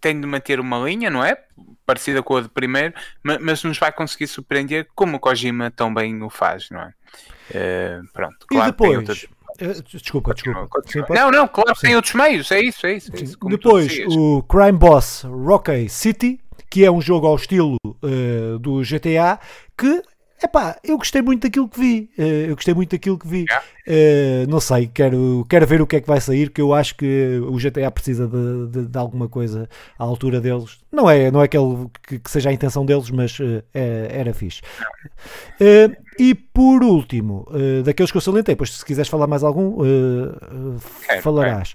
tendo 0.01 0.23
de 0.23 0.27
manter 0.27 0.61
uma 0.61 0.79
linha, 0.79 1.11
não 1.11 1.25
é? 1.25 1.37
Parecida 1.85 2.23
com 2.23 2.37
a 2.37 2.41
de 2.41 2.49
primeiro, 2.49 2.95
mas, 3.23 3.63
nos 3.63 3.79
vai 3.79 3.93
conseguir 3.93 4.27
surpreender 4.27 4.89
como 4.95 5.17
o 5.17 5.21
Kojima 5.21 5.71
tão 5.71 5.93
bem 5.93 6.23
o 6.23 6.31
faz, 6.31 6.69
não 6.71 6.81
é? 6.81 6.95
Uh, 7.51 8.09
pronto, 8.13 8.47
claro, 8.47 8.69
e 8.69 8.71
depois, 8.71 9.29
eh, 9.59 9.75
desculpa, 9.93 10.33
desculpa. 10.33 10.69
Sim, 10.87 11.03
não, 11.11 11.31
não, 11.31 11.49
claro, 11.49 11.79
tem 11.81 11.97
outros 11.97 12.15
meios, 12.15 12.51
é 12.51 12.61
isso, 12.61 12.87
é 12.87 12.95
isso. 12.95 13.15
É 13.15 13.21
isso 13.21 13.37
Depois, 13.49 13.93
o 14.07 14.43
Crime 14.45 14.79
Boss 14.79 15.25
Rocky 15.25 15.89
City, 15.89 16.41
que 16.71 16.85
é 16.85 16.91
um 16.91 17.01
jogo 17.01 17.27
ao 17.27 17.37
estilo 17.37 17.77
uh, 17.87 18.59
do 18.59 18.81
GTA, 18.83 19.39
que 19.77 20.03
Epá, 20.43 20.77
eu 20.83 20.97
gostei 20.97 21.21
muito 21.21 21.43
daquilo 21.43 21.69
que 21.69 21.79
vi. 21.79 22.11
Uh, 22.19 22.49
eu 22.49 22.55
gostei 22.55 22.73
muito 22.73 22.91
daquilo 22.93 23.19
que 23.19 23.29
vi. 23.29 23.45
Uh, 23.87 24.49
não 24.49 24.59
sei, 24.59 24.87
quero, 24.87 25.45
quero 25.49 25.67
ver 25.67 25.83
o 25.83 25.87
que 25.87 25.97
é 25.97 26.01
que 26.01 26.07
vai 26.07 26.21
sair, 26.21 26.51
que 26.51 26.61
eu 26.61 26.73
acho 26.73 26.95
que 26.95 27.39
o 27.45 27.57
GTA 27.59 27.91
precisa 27.91 28.27
de, 28.27 28.69
de, 28.69 28.87
de 28.87 28.99
alguma 28.99 29.29
coisa 29.29 29.69
à 29.99 30.05
altura 30.05 30.41
deles. 30.41 30.79
Não 30.91 31.11
é, 31.11 31.31
não 31.31 31.43
é 31.43 31.45
aquele 31.45 31.89
que, 32.07 32.19
que 32.19 32.31
seja 32.31 32.49
a 32.49 32.53
intenção 32.53 32.87
deles, 32.87 33.11
mas 33.11 33.39
uh, 33.39 33.63
é, 33.75 34.09
era 34.13 34.33
fixe. 34.33 34.63
e 36.19 36.35
por 36.35 36.83
último, 36.83 37.47
daqueles 37.85 38.11
que 38.11 38.17
eu 38.17 38.21
salientei, 38.21 38.55
depois 38.55 38.77
se 38.77 38.85
quiseres 38.85 39.09
falar 39.09 39.27
mais 39.27 39.43
algum, 39.43 39.79
falarás. 41.23 41.75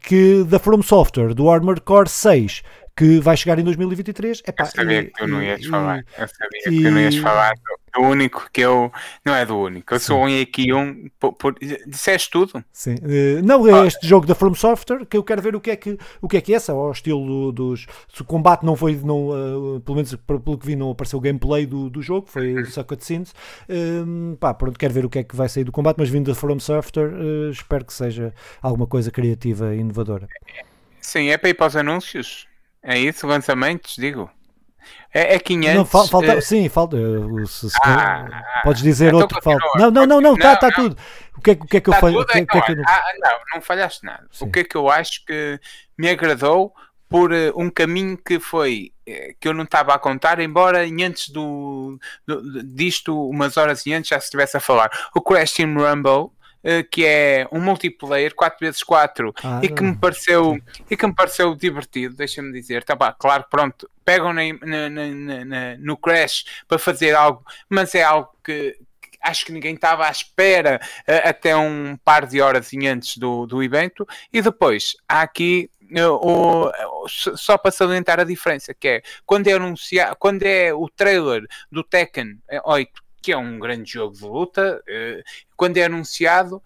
que 0.00 0.44
da 0.44 0.58
From 0.58 0.82
Software, 0.82 1.34
do 1.34 1.48
Armored 1.48 1.82
Core 1.82 2.08
6 2.08 2.62
que 2.96 3.20
vai 3.20 3.36
chegar 3.36 3.58
em 3.58 3.64
2023. 3.64 4.42
Epá, 4.46 4.64
eu 4.64 4.66
sabia 4.66 5.00
e, 5.00 5.04
que 5.06 5.12
tu 5.12 5.26
não 5.26 5.42
ias 5.42 5.60
e, 5.60 5.68
falar. 5.68 6.04
Eu 6.18 6.28
sabia 6.28 6.60
e, 6.60 6.62
que 6.62 6.82
tu 6.82 6.90
não 6.90 7.00
ias 7.00 7.16
falar 7.16 7.54
do, 7.94 8.02
único 8.02 8.48
que 8.52 8.60
eu. 8.60 8.92
Não 9.24 9.34
é 9.34 9.46
do 9.46 9.58
único. 9.58 9.94
Eu 9.94 9.98
sim. 9.98 10.06
sou 10.06 10.26
um 10.26 10.42
aqui 10.42 10.72
um. 10.72 11.08
Por, 11.18 11.32
por, 11.32 11.54
disseste 11.86 12.30
tudo? 12.30 12.62
Sim. 12.70 12.94
Uh, 12.96 13.42
não, 13.42 13.66
é 13.66 13.86
este 13.86 14.06
jogo 14.06 14.26
da 14.26 14.34
From 14.34 14.54
Software 14.54 15.06
que 15.06 15.16
eu 15.16 15.24
quero 15.24 15.40
ver 15.40 15.56
o 15.56 15.60
que 15.60 15.70
é 15.70 15.76
que, 15.76 15.98
o 16.20 16.28
que, 16.28 16.36
é, 16.36 16.40
que 16.40 16.52
é 16.52 16.56
essa, 16.56 16.72
ao 16.72 16.92
estilo 16.92 17.50
dos. 17.50 17.86
Se 18.12 18.20
o 18.20 18.24
combate 18.24 18.64
não 18.64 18.76
foi. 18.76 18.94
Não, 18.96 19.28
uh, 19.28 19.80
pelo 19.80 19.96
menos 19.96 20.14
pelo 20.14 20.58
que 20.58 20.66
vi, 20.66 20.76
não 20.76 20.90
apareceu 20.90 21.18
o 21.18 21.22
gameplay 21.22 21.64
do, 21.64 21.88
do 21.88 22.02
jogo, 22.02 22.26
foi 22.28 22.54
uhum. 22.54 22.64
só 22.66 22.84
cutscenes. 22.84 23.32
Uh, 23.68 24.36
pá, 24.36 24.52
pronto, 24.52 24.78
quero 24.78 24.92
ver 24.92 25.04
o 25.04 25.10
que 25.10 25.18
é 25.18 25.24
que 25.24 25.34
vai 25.34 25.48
sair 25.48 25.64
do 25.64 25.72
combate, 25.72 25.96
mas 25.98 26.10
vindo 26.10 26.30
da 26.30 26.34
From 26.34 26.58
Software, 26.58 27.12
uh, 27.14 27.50
espero 27.50 27.84
que 27.84 27.94
seja 27.94 28.34
alguma 28.60 28.86
coisa 28.86 29.10
criativa 29.10 29.74
e 29.74 29.78
inovadora. 29.78 30.28
Sim, 31.00 31.30
é 31.30 31.38
para 31.38 31.50
ir 31.50 31.54
para 31.54 31.66
os 31.66 31.76
anúncios. 31.76 32.51
É 32.82 32.98
isso, 32.98 33.26
lançamentos, 33.26 33.94
digo. 33.96 34.30
É, 35.14 35.34
é 35.34 35.38
500. 35.38 35.76
Não, 35.76 35.84
fal, 35.84 36.08
falta, 36.08 36.36
uh... 36.36 36.42
Sim, 36.42 36.68
falta. 36.68 36.96
Se, 37.46 37.70
se, 37.70 37.76
ah, 37.84 38.60
podes 38.64 38.82
dizer 38.82 39.08
então 39.08 39.20
outro 39.20 39.38
que 39.38 39.44
falta. 39.44 39.64
Não, 39.76 39.90
não, 39.90 40.06
não, 40.06 40.20
não, 40.20 40.34
está 40.34 40.56
tá 40.56 40.70
tudo. 40.70 40.96
O 41.36 41.40
que 41.40 41.50
é, 41.50 41.54
o 41.54 41.66
que, 41.66 41.76
é 41.76 41.80
que 41.80 41.90
eu? 41.90 41.94
Que, 41.94 42.38
é, 42.38 42.46
que 42.46 42.58
é 42.58 42.60
que 42.60 42.72
eu... 42.72 42.82
ah, 42.86 43.02
não, 43.20 43.38
não 43.54 43.62
falhaste 43.62 44.04
nada. 44.04 44.26
Sim. 44.32 44.46
O 44.46 44.50
que 44.50 44.60
é 44.60 44.64
que 44.64 44.76
eu 44.76 44.90
acho 44.90 45.24
que 45.24 45.60
me 45.96 46.08
agradou 46.08 46.74
por 47.08 47.30
uh, 47.30 47.52
um 47.54 47.70
caminho 47.70 48.16
que 48.16 48.40
foi 48.40 48.92
que 49.40 49.48
eu 49.48 49.52
não 49.52 49.64
estava 49.64 49.94
a 49.94 49.98
contar, 49.98 50.38
embora 50.40 50.84
antes 50.84 51.28
do, 51.28 51.98
do, 52.26 52.62
disto, 52.62 53.28
umas 53.28 53.56
horas 53.56 53.84
e 53.84 53.92
antes 53.92 54.08
já 54.08 54.18
se 54.20 54.26
estivesse 54.26 54.56
a 54.56 54.60
falar. 54.60 54.90
O 55.14 55.20
Crash 55.20 55.52
Team 55.52 55.74
Rumble 55.74 56.30
eh, 56.30 56.41
que 56.90 57.04
é 57.04 57.46
um 57.50 57.60
multiplayer 57.60 58.34
4x4 58.34 59.32
ah, 59.42 59.60
e 59.62 59.68
que 59.68 59.82
me 59.82 59.96
pareceu 59.96 60.58
e 60.90 60.96
que 60.96 61.06
me 61.06 61.14
pareceu 61.14 61.54
divertido, 61.54 62.14
deixa-me 62.14 62.52
dizer. 62.52 62.84
Tá, 62.84 62.96
pá, 62.96 63.12
claro, 63.12 63.44
pronto, 63.50 63.90
pegam 64.04 64.32
na, 64.32 64.42
na, 64.62 64.88
na, 65.44 65.76
no 65.78 65.96
Crash 65.96 66.44
para 66.68 66.78
fazer 66.78 67.14
algo, 67.14 67.44
mas 67.68 67.94
é 67.94 68.02
algo 68.02 68.30
que, 68.44 68.76
acho 69.22 69.46
que 69.46 69.52
ninguém 69.52 69.74
estava 69.74 70.06
à 70.06 70.10
espera 70.10 70.80
uh, 71.08 71.28
até 71.28 71.56
um 71.56 71.96
par 72.04 72.26
de 72.26 72.40
horas 72.40 72.70
antes 72.74 73.16
do, 73.16 73.46
do 73.46 73.62
evento. 73.62 74.06
E 74.32 74.42
depois 74.42 74.96
há 75.08 75.22
aqui 75.22 75.70
uh, 75.96 76.18
o, 76.20 76.72
só 77.08 77.56
para 77.56 77.70
salientar 77.70 78.20
a 78.20 78.24
diferença, 78.24 78.74
que 78.74 78.88
é 78.88 79.02
quando 79.24 79.46
é 79.48 79.52
anunciado, 79.52 80.16
quando 80.18 80.42
é 80.42 80.74
o 80.74 80.88
trailer 80.88 81.46
do 81.70 81.82
Tekken 81.82 82.38
8 82.64 83.02
que 83.22 83.32
é 83.32 83.36
um 83.36 83.58
grande 83.58 83.92
jogo 83.92 84.14
de 84.14 84.24
luta, 84.24 84.82
eh, 84.88 85.22
quando 85.56 85.76
é 85.78 85.84
anunciado, 85.84 86.62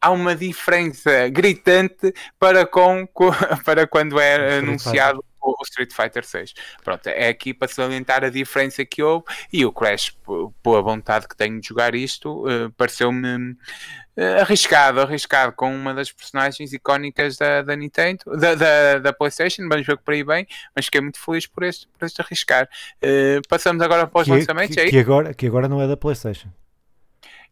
há 0.00 0.10
uma 0.10 0.34
diferença 0.34 1.28
gritante 1.28 2.12
para, 2.38 2.66
com, 2.66 3.06
para 3.64 3.86
quando 3.86 4.18
é 4.20 4.58
anunciado 4.58 5.24
o 5.40 5.64
Street 5.64 5.92
Fighter 5.92 6.24
6. 6.24 6.54
Pronto, 6.84 7.06
é 7.06 7.28
aqui 7.28 7.54
para 7.54 7.68
salientar 7.68 8.24
a 8.24 8.28
diferença 8.28 8.84
que 8.84 9.02
houve 9.02 9.24
e 9.52 9.64
o 9.64 9.72
Crash, 9.72 10.16
pela 10.62 10.82
vontade 10.82 11.26
que 11.26 11.36
tenho 11.36 11.60
de 11.60 11.68
jogar 11.68 11.94
isto, 11.94 12.44
uh, 12.46 12.70
pareceu-me 12.72 13.52
uh, 13.52 14.40
arriscado, 14.40 15.00
arriscado 15.00 15.52
com 15.52 15.74
uma 15.74 15.94
das 15.94 16.12
personagens 16.12 16.72
icónicas 16.72 17.36
da, 17.36 17.62
da 17.62 17.76
Nintendo, 17.76 18.24
da, 18.36 18.54
da, 18.54 18.98
da, 18.98 19.12
PlayStation, 19.12 19.68
vamos 19.68 19.86
ver 19.86 19.96
que 19.96 20.04
por 20.04 20.14
aí 20.14 20.24
bem, 20.24 20.46
mas 20.74 20.86
fiquei 20.86 21.00
muito 21.00 21.18
feliz 21.20 21.46
por 21.46 21.62
este, 21.62 21.88
por 21.88 22.04
este 22.04 22.20
arriscar. 22.20 22.68
Uh, 23.02 23.40
passamos 23.48 23.82
agora 23.82 24.06
para 24.06 24.20
os 24.20 24.26
que, 24.26 24.32
lançamentos, 24.32 24.74
que, 24.74 24.80
é 24.80 24.90
que 24.90 24.98
agora, 24.98 25.34
que 25.34 25.46
agora 25.46 25.68
não 25.68 25.80
é 25.80 25.86
da 25.86 25.96
PlayStation. 25.96 26.48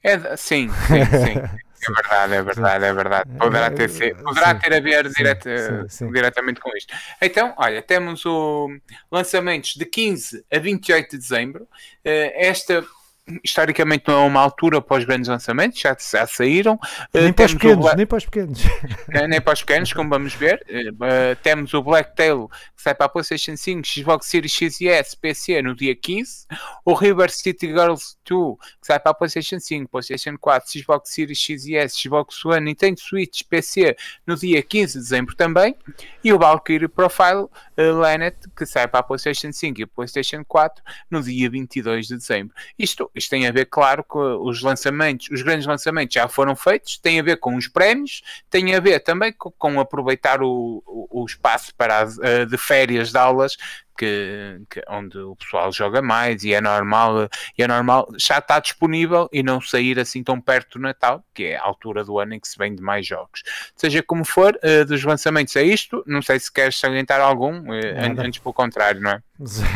É, 0.03 0.37
sim, 0.37 0.69
sim, 0.69 1.05
sim. 1.05 1.59
É 1.89 1.93
verdade, 1.93 2.35
é 2.35 2.43
verdade, 2.43 2.85
é 2.85 2.93
verdade. 2.93 3.31
Poderá 3.39 3.71
ter, 3.71 3.89
ser, 3.89 4.17
poderá 4.17 4.55
ter 4.55 4.75
a 4.75 4.81
ver 4.81 5.09
direto, 5.09 5.49
diretamente 6.13 6.61
com 6.61 6.77
isto. 6.77 6.93
Então, 7.21 7.55
olha, 7.57 7.81
temos 7.81 8.25
o 8.27 8.69
lançamentos 9.11 9.75
de 9.75 9.85
15 9.85 10.45
a 10.53 10.59
28 10.59 11.11
de 11.11 11.19
dezembro. 11.19 11.69
Eh, 12.05 12.49
esta 12.49 12.85
historicamente 13.43 14.05
não 14.07 14.25
é 14.25 14.27
uma 14.27 14.41
altura 14.41 14.81
para 14.81 14.99
os 14.99 15.05
grandes 15.05 15.29
lançamentos, 15.29 15.81
já, 15.81 15.97
já 15.99 16.27
saíram. 16.27 16.79
Eh, 17.13 17.23
nem, 17.23 17.31
uh, 17.31 17.35
para 17.35 17.47
os 17.47 17.55
pequenos, 17.55 17.85
Black... 17.85 17.97
nem 17.97 18.07
para 18.07 18.19
os 18.19 18.25
pequenos, 18.25 18.63
nem 19.29 19.41
para 19.41 19.53
os 19.53 19.61
pequenos, 19.63 19.93
como 19.93 20.11
vamos 20.11 20.35
ver. 20.35 20.65
Uh, 20.69 21.37
temos 21.43 21.75
o 21.75 21.83
Black 21.83 22.15
Tail 22.15 22.49
que 22.77 22.83
sai 22.83 22.95
para 22.95 23.07
a 23.07 23.09
PlayStation 23.09 23.57
5, 23.57 23.87
Xbox 23.87 24.27
Series 24.27 24.53
X 24.53 24.81
e 24.81 24.89
S, 24.89 25.17
PC 25.17 25.63
no 25.63 25.75
dia 25.75 25.95
15. 25.95 26.47
O 26.85 26.95
River 26.95 27.31
City 27.31 27.67
Girls 27.67 28.17
2 28.29 28.57
que 28.81 28.87
sai 28.87 29.01
para 29.01 29.11
a 29.11 29.15
PlayStation 29.15 29.59
5, 29.59 29.91
PlayStation 29.91 30.37
4, 30.39 30.71
Xbox 30.71 31.11
Series 31.11 31.39
X 31.39 31.67
e 31.67 31.77
S, 31.77 32.01
Xbox 32.01 32.45
One, 32.45 32.61
Nintendo 32.61 33.01
Switch, 33.01 33.43
PC 33.49 33.97
no 34.27 34.37
dia 34.37 34.63
15 34.63 34.93
de 34.93 34.99
dezembro 35.01 35.35
também. 35.35 35.75
E 36.23 36.33
o 36.33 36.39
Valkyrie 36.39 36.89
Profile 36.89 37.49
uh, 37.77 37.93
Lanet 37.93 38.37
que 38.55 38.65
sai 38.65 38.87
para 38.87 39.01
a 39.01 39.03
PlayStation 39.03 39.51
5 39.51 39.81
e 39.81 39.85
a 39.85 39.87
PlayStation 39.87 40.45
4 40.45 40.83
no 41.11 41.23
dia 41.23 41.51
22 41.51 42.07
de 42.07 42.17
dezembro. 42.17 42.55
Isto 42.79 43.11
isto 43.17 43.31
tem 43.31 43.47
a 43.47 43.53
ver, 43.53 43.67
claro, 43.67 44.05
com 44.05 44.47
os 44.47 44.63
lançamentos, 44.63 45.29
os 45.31 45.43
grandes 45.43 45.67
lançamentos 45.67 46.15
já 46.15 46.29
foram 46.29 46.55
feitos, 46.55 46.99
tem 46.99 47.19
a 47.19 47.23
ver 47.23 47.39
com 47.39 47.57
os 47.57 47.69
prémios, 47.69 48.23
tem 48.51 48.75
a 48.75 48.81
ver 48.81 49.01
também 49.01 49.33
com, 49.33 49.51
com 49.51 49.81
aproveitar 49.81 50.43
o, 50.43 50.83
o, 50.87 51.23
o, 51.23 51.25
espaço 51.25 51.75
para 51.75 52.05
uh, 52.05 52.47
de 52.47 52.59
férias 52.59 53.11
de 53.11 53.19
aulas 53.19 53.57
que, 53.97 54.61
que, 54.71 54.83
onde 54.89 55.19
o 55.19 55.37
pessoal 55.37 55.73
joga 55.73 56.03
mais 56.03 56.45
e 56.45 56.53
é 56.53 56.61
normal, 56.61 57.29
e 57.57 57.63
é 57.63 57.69
normal 57.69 58.09
já 58.19 58.39
está 58.39 58.59
disponível 58.61 59.29
e 59.33 59.43
não 59.43 59.61
sair 59.61 59.99
assim 59.99 60.23
tão 60.23 60.41
perto 60.41 60.79
do 60.79 60.83
Natal, 60.83 61.25
que 61.35 61.45
é 61.45 61.57
a 61.57 61.63
altura 61.63 62.05
do 62.05 62.19
ano 62.19 62.35
em 62.35 62.41
que 62.41 62.49
se 62.49 62.59
vende 62.59 62.83
mais 62.83 63.07
jogos. 63.07 63.43
Seja 63.75 64.03
como 64.03 64.25
for, 64.25 64.59
uh, 64.63 64.85
dos 64.85 65.03
lançamentos 65.05 65.55
é 65.57 65.63
isto. 65.63 66.03
Não 66.07 66.23
sei 66.23 66.39
se 66.39 66.53
queres 66.53 66.79
salientar 66.79 67.21
algum, 67.21 67.61
uh, 67.61 68.21
antes 68.21 68.41
pelo 68.41 68.53
contrário, 68.53 69.01
não 69.01 69.13
é? 69.13 69.23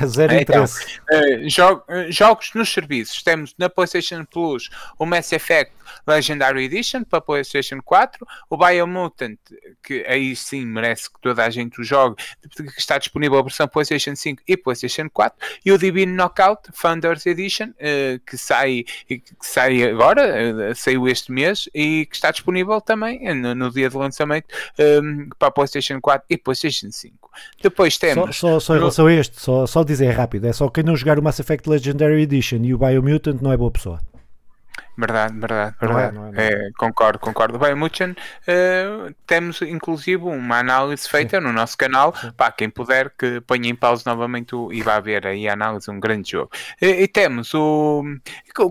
Zero 0.07 0.33
então, 0.35 0.65
interesse. 0.65 1.01
Uh, 1.13 1.49
jo 1.49 1.83
jogos 2.09 2.51
nos 2.55 2.73
serviços. 2.73 3.23
Temos 3.23 3.55
na 3.59 3.69
PlayStation 3.69 4.25
Plus 4.25 4.71
o 4.99 5.05
Mass 5.05 5.33
Effect 5.33 5.75
Legendary 6.07 6.65
Edition 6.65 7.05
para 7.05 7.21
PlayStation 7.21 7.81
4, 7.83 8.27
o 8.49 8.57
Biomutant, 8.57 9.39
que 9.83 10.05
aí 10.07 10.35
sim 10.35 10.65
merece 10.65 11.13
que 11.13 11.21
toda 11.21 11.45
a 11.45 11.51
gente 11.51 11.81
o 11.81 11.85
jogue, 11.85 12.17
que 12.55 12.79
está 12.79 12.99
disponível 12.99 13.39
a 13.39 13.43
versão 13.43 13.69
PlayStation 13.69 14.10
5 14.17 14.43
e 14.47 14.57
PlayStation 14.57 15.09
4, 15.13 15.39
e 15.65 15.73
o 15.73 15.79
Divine 15.79 16.13
Knockout 16.13 16.71
Founders 16.73 17.27
Edition, 17.27 17.69
uh, 17.69 18.21
que, 18.27 18.37
sai, 18.37 18.85
que 19.07 19.23
sai 19.41 19.83
agora, 19.83 20.71
uh, 20.71 20.75
saiu 20.75 21.09
este 21.09 21.33
mês, 21.33 21.69
e 21.75 22.07
que 22.07 22.17
está 22.17 22.31
disponível 22.31 22.81
também 22.81 23.35
no, 23.35 23.55
no 23.55 23.71
dia 23.71 23.89
de 23.89 23.97
lançamento 23.97 24.47
um, 24.79 25.29
para 25.39 25.51
PlayStation 25.51 26.01
4 26.01 26.27
e 26.31 26.37
PlayStation 26.37 26.91
5. 26.91 27.31
Depois 27.63 27.97
temos. 27.97 28.37
Só, 28.37 28.53
só, 28.53 28.61
só 28.61 28.75
em 28.75 28.79
relação 28.79 29.07
a 29.07 29.13
este, 29.13 29.41
só, 29.41 29.67
só 29.67 29.85
dizer 29.85 30.11
rápido: 30.11 30.47
é 30.47 30.53
só 30.53 30.69
quem 30.69 30.85
não 30.85 30.97
jogar 30.97 31.19
o 31.19 31.23
Mass 31.23 31.39
Effect 31.39 31.69
Legendary 31.69 32.23
Edition 32.23 32.59
e 32.63 32.75
o 32.75 32.79
Biomutant 32.79 33.41
não 33.41 33.53
é 33.53 33.57
boa 33.57 33.71
pessoa. 33.71 34.01
Verdade, 34.97 35.39
verdade, 35.39 35.77
verdade. 35.81 36.15
Não 36.15 36.27
é, 36.27 36.33
não 36.33 36.41
é, 36.41 36.51
não 36.51 36.67
é. 36.67 36.71
concordo, 36.77 37.19
concordo. 37.19 37.59
Bem, 37.59 37.75
Muchan, 37.75 38.11
uh, 38.13 39.15
temos 39.27 39.63
inclusive 39.63 40.23
uma 40.23 40.59
análise 40.59 41.09
feita 41.09 41.39
Sim. 41.39 41.47
no 41.47 41.53
nosso 41.53 41.77
canal. 41.77 42.15
Pá, 42.37 42.53
quem 42.53 42.69
puder 42.69 43.11
que 43.11 43.41
ponha 43.41 43.69
em 43.69 43.75
pausa 43.75 44.03
novamente 44.07 44.55
o, 44.55 44.73
e 44.73 44.83
vá 44.83 45.01
ver 45.01 45.27
aí 45.27 45.49
a 45.49 45.53
análise, 45.53 45.91
um 45.91 45.99
grande 45.99 46.33
jogo. 46.33 46.51
E, 46.81 46.87
e 47.03 47.09
temos 47.09 47.55
o 47.55 48.05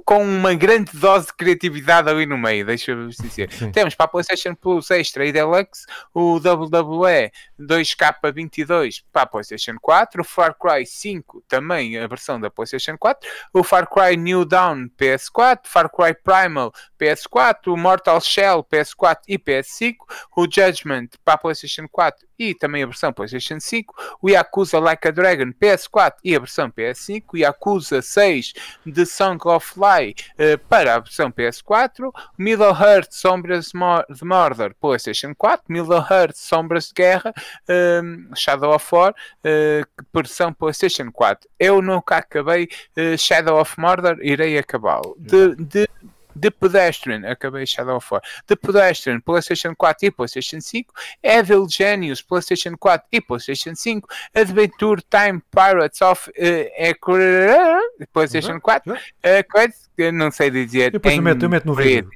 com 0.06 0.24
uma 0.24 0.54
grande 0.54 0.92
dose 0.94 1.28
de 1.28 1.34
criatividade 1.34 2.10
ali 2.10 2.26
no 2.26 2.38
meio, 2.38 2.66
deixa-vos 2.66 3.16
dizer. 3.18 3.52
Sim. 3.52 3.72
Temos 3.72 3.96
para 3.96 4.06
a 4.06 4.10
PlayStation 4.10 4.54
Plus 4.56 4.92
Extra 4.92 5.26
e 5.26 5.32
Deluxe 5.32 5.86
o 6.14 6.36
WWE 6.36 7.32
2K22 7.60 9.04
para 9.12 9.24
a 9.24 9.26
PlayStation 9.26 9.76
4, 9.82 10.22
o 10.22 10.26
Far 10.26 10.56
Cry 10.56 10.86
5 10.86 11.44
também 11.48 11.98
a 11.98 12.08
versão 12.08 12.40
da 12.40 12.50
PlayStation 12.50 12.98
4, 12.98 13.30
o 13.54 13.64
Far 13.64 13.88
Cry 13.90 14.18
New 14.18 14.46
Dawn 14.46 14.90
PS4, 14.98 15.62
Far 15.64 15.90
Cry 15.90 16.09
Primal 16.14 16.74
PS4, 17.00 17.68
o 17.68 17.78
Mortal 17.78 18.20
Shell 18.22 18.64
PS4 18.64 19.20
e 19.28 19.38
PS5, 19.38 19.96
o 20.36 20.44
Judgment 20.44 21.08
para 21.24 21.36
a 21.36 21.38
PlayStation 21.38 21.88
4 21.90 22.30
e 22.40 22.56
também 22.56 22.82
a 22.82 22.86
versão 22.86 23.12
PlayStation 23.12 23.60
5, 23.60 23.94
o 24.22 24.30
Yakuza 24.30 24.80
Like 24.80 25.10
a 25.10 25.12
Dragon 25.12 25.52
PS4 25.62 26.14
e 26.24 26.36
a 26.36 26.40
versão 26.40 26.72
PS5, 26.72 27.24
o 27.34 27.38
Yakuza 27.38 28.02
6 28.02 28.54
The 28.96 29.06
Song 29.06 29.38
of 29.46 29.74
Lie 29.78 30.16
uh, 30.40 30.58
para 30.70 30.96
a 30.96 31.00
versão 31.00 31.30
PS4, 31.30 32.12
Middle 32.38 32.76
Earth 32.82 33.12
Sombras 33.12 33.72
de 33.72 34.26
Mordor 34.26 34.74
PlayStation 34.80 35.34
4, 35.38 35.66
Middle 35.68 36.06
Earth 36.10 36.38
Sombras 36.38 36.88
de 36.88 36.94
Guerra 36.94 37.34
uh, 37.36 38.36
Shadow 38.36 38.74
of 38.74 38.88
War 38.90 39.12
uh, 39.12 40.06
versão 40.14 40.54
PlayStation 40.54 41.12
4. 41.12 41.50
Eu 41.60 41.82
nunca 41.82 42.18
acabei 42.18 42.70
Shadow 43.18 43.60
of 43.60 43.78
Mordor, 43.78 44.18
irei 44.22 44.58
acabá-lo. 44.58 45.16
De, 45.20 45.56
de 45.56 45.90
The 46.36 46.52
Pedestrian, 46.52 47.26
acabei 47.26 47.66
Shadow 47.66 47.96
of 47.96 48.08
War, 48.12 48.22
The 48.48 48.56
Pedestrian, 48.56 49.22
PlayStation 49.22 49.74
4 49.76 49.96
e 50.04 50.12
PlayStation 50.12 50.62
5, 50.62 50.86
Evil 51.24 51.68
Genius, 51.68 52.22
PlayStation 52.22 52.76
4 52.78 53.04
e 53.12 53.22
PlayStation 53.22 53.76
5, 53.76 54.02
Adventure 54.34 55.02
Time 55.10 55.42
Pirates 55.52 56.02
of 56.02 56.30
uh, 56.30 58.06
PlayStation 58.14 58.60
4, 58.62 58.94
uh, 58.94 60.12
não 60.14 60.32
sei 60.32 60.50
dizer. 60.50 60.92
Depois 60.92 61.16
eu 61.16 61.22
meto, 61.22 61.46
eu 61.46 61.50
meto 61.50 61.66
no 61.66 61.76
vídeo. 61.76 62.10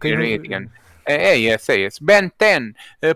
É, 1.05 1.31
é 1.31 1.39
esse, 1.39 1.71
é 1.73 1.79
esse. 1.79 2.03
Ben 2.03 2.31
10, 2.37 2.69
uh, 2.69 2.73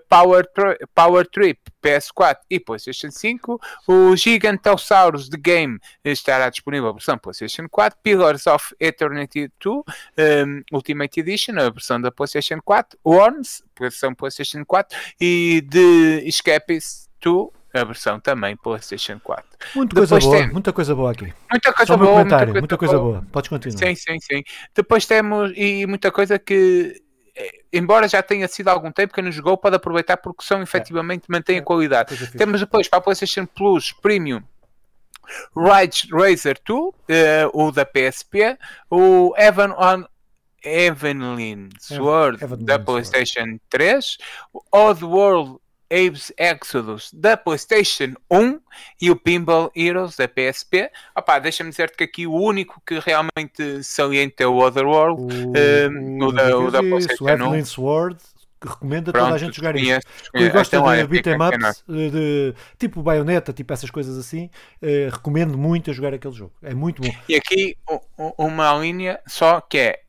Power, 0.10 0.46
Power 0.94 1.28
Trip, 1.28 1.60
PS4 1.82 2.38
e 2.50 2.60
PlayStation 2.60 3.12
5. 3.12 3.62
O 3.88 4.16
Gigantosaurus 4.16 5.30
The 5.30 5.38
Game 5.38 5.80
estará 6.04 6.50
disponível 6.50 6.90
a 6.90 6.94
versão 6.94 7.18
PlayStation 7.18 7.68
4. 7.70 8.00
Pillars 8.04 8.48
of 8.48 8.76
Eternity 8.80 9.52
2, 9.60 9.76
um, 9.76 10.62
Ultimate 10.74 11.20
Edition, 11.20 11.58
a 11.60 11.70
versão 11.70 12.02
da 12.02 12.12
PlayStation 12.12 12.60
4. 12.64 13.00
Worms, 13.06 13.64
versão 13.80 14.14
PlayStation 14.14 14.64
4. 14.66 14.98
E 15.20 15.66
The 15.70 16.28
Escapist 16.28 17.08
2, 17.22 17.50
a 17.74 17.84
versão 17.84 18.20
também 18.20 18.56
PlayStation 18.56 19.20
4. 19.20 19.46
Muita 19.76 19.96
coisa 19.96 20.20
boa, 20.20 20.38
tem... 20.38 20.50
muita 20.52 20.74
coisa 20.74 20.96
boa 20.96 21.12
aqui. 21.12 21.34
Muita 21.52 21.74
coisa 21.74 21.94
Só 21.94 21.98
boa, 21.98 22.16
muita 22.20 22.38
coisa, 22.38 22.60
muita 22.60 22.78
coisa 22.78 23.00
boa. 23.00 23.12
boa. 23.12 23.28
Podes 23.32 23.50
continuar. 23.50 23.78
Sim, 23.78 23.96
sim, 23.96 24.20
sim. 24.20 24.44
Depois 24.76 25.06
temos 25.06 25.52
e 25.56 25.86
muita 25.86 26.12
coisa 26.12 26.40
que 26.40 27.02
embora 27.72 28.08
já 28.08 28.22
tenha 28.24 28.48
sido 28.48 28.70
algum 28.70 28.92
tempo 28.92 29.14
que 29.14 29.22
não 29.22 29.32
jogou, 29.32 29.58
pode 29.58 29.76
aproveitar 29.76 30.18
porque 30.18 30.44
são 30.44 30.62
efetivamente 30.62 31.26
é. 31.30 31.32
mantém 31.32 31.58
a 31.58 31.60
é. 31.60 31.64
qualidade. 31.64 32.14
É 32.24 32.38
Temos 32.38 32.60
depois 32.60 32.88
para 32.88 33.00
a 33.00 33.02
PlayStation 33.02 33.46
Plus 33.46 33.92
Premium 33.92 34.42
Ridge 35.56 36.08
Racer 36.12 36.58
2, 36.66 36.80
uh, 36.80 36.94
o 37.54 37.72
da 37.72 37.86
PSP, 37.86 38.58
o 38.90 39.34
Evan 39.38 39.74
on 39.78 40.06
Evelyn 40.64 41.70
Sword 41.80 42.44
Evan, 42.44 42.58
da 42.60 42.80
PlayStation 42.80 43.60
3, 43.70 44.18
o 44.54 44.62
Odd 44.72 45.04
World 45.04 45.58
Abe's 45.92 46.32
Exodus 46.38 47.12
da 47.14 47.38
PlayStation 47.38 48.14
1 48.32 48.60
e 49.02 49.12
o 49.12 49.16
Pinball 49.16 49.72
Heroes 49.76 50.16
da 50.16 50.28
PSP. 50.28 50.92
Opa, 51.16 51.40
deixa-me 51.40 51.70
dizer-te 51.70 51.98
que 51.98 52.04
aqui 52.04 52.28
o 52.28 52.34
único 52.34 52.82
que 52.86 53.00
realmente 53.00 53.84
salienta 53.84 54.44
é 54.44 54.48
o 54.48 54.58
Otherworld, 54.58 55.22
o, 55.22 55.26
um, 55.28 56.24
o, 56.24 56.28
o, 56.28 56.32
da, 56.32 56.58
o 56.58 56.72
da 56.72 56.80
PlayStation 56.80 57.26
o 57.26 57.56
1. 57.56 57.66
Sword, 57.66 58.18
que 58.60 58.68
recomendo 58.68 59.10
a 59.10 59.14
toda 59.14 59.36
a 59.36 59.38
gente 59.38 59.56
jogar 59.56 59.76
isso. 59.76 60.00
Quem 60.32 60.50
gosta 60.50 60.78
então, 60.78 60.96
de 60.96 61.08
beat'em 61.08 61.36
ups, 61.36 61.84
de, 61.88 62.10
de, 62.10 62.54
tipo 62.78 63.02
baioneta, 63.02 63.54
tipo 63.54 63.72
essas 63.72 63.90
coisas 63.92 64.18
assim, 64.18 64.50
eh, 64.82 65.10
recomendo 65.12 65.58
muito 65.58 65.92
a 65.92 65.94
jogar 65.94 66.14
aquele 66.14 66.34
jogo. 66.34 66.54
É 66.62 66.74
muito 66.74 67.02
bom. 67.02 67.12
E 67.30 67.36
aqui 67.36 67.78
uma 68.38 68.74
linha 68.76 69.20
só 69.28 69.62
que 69.62 69.78
é 69.78 69.88
eh, 69.90 70.00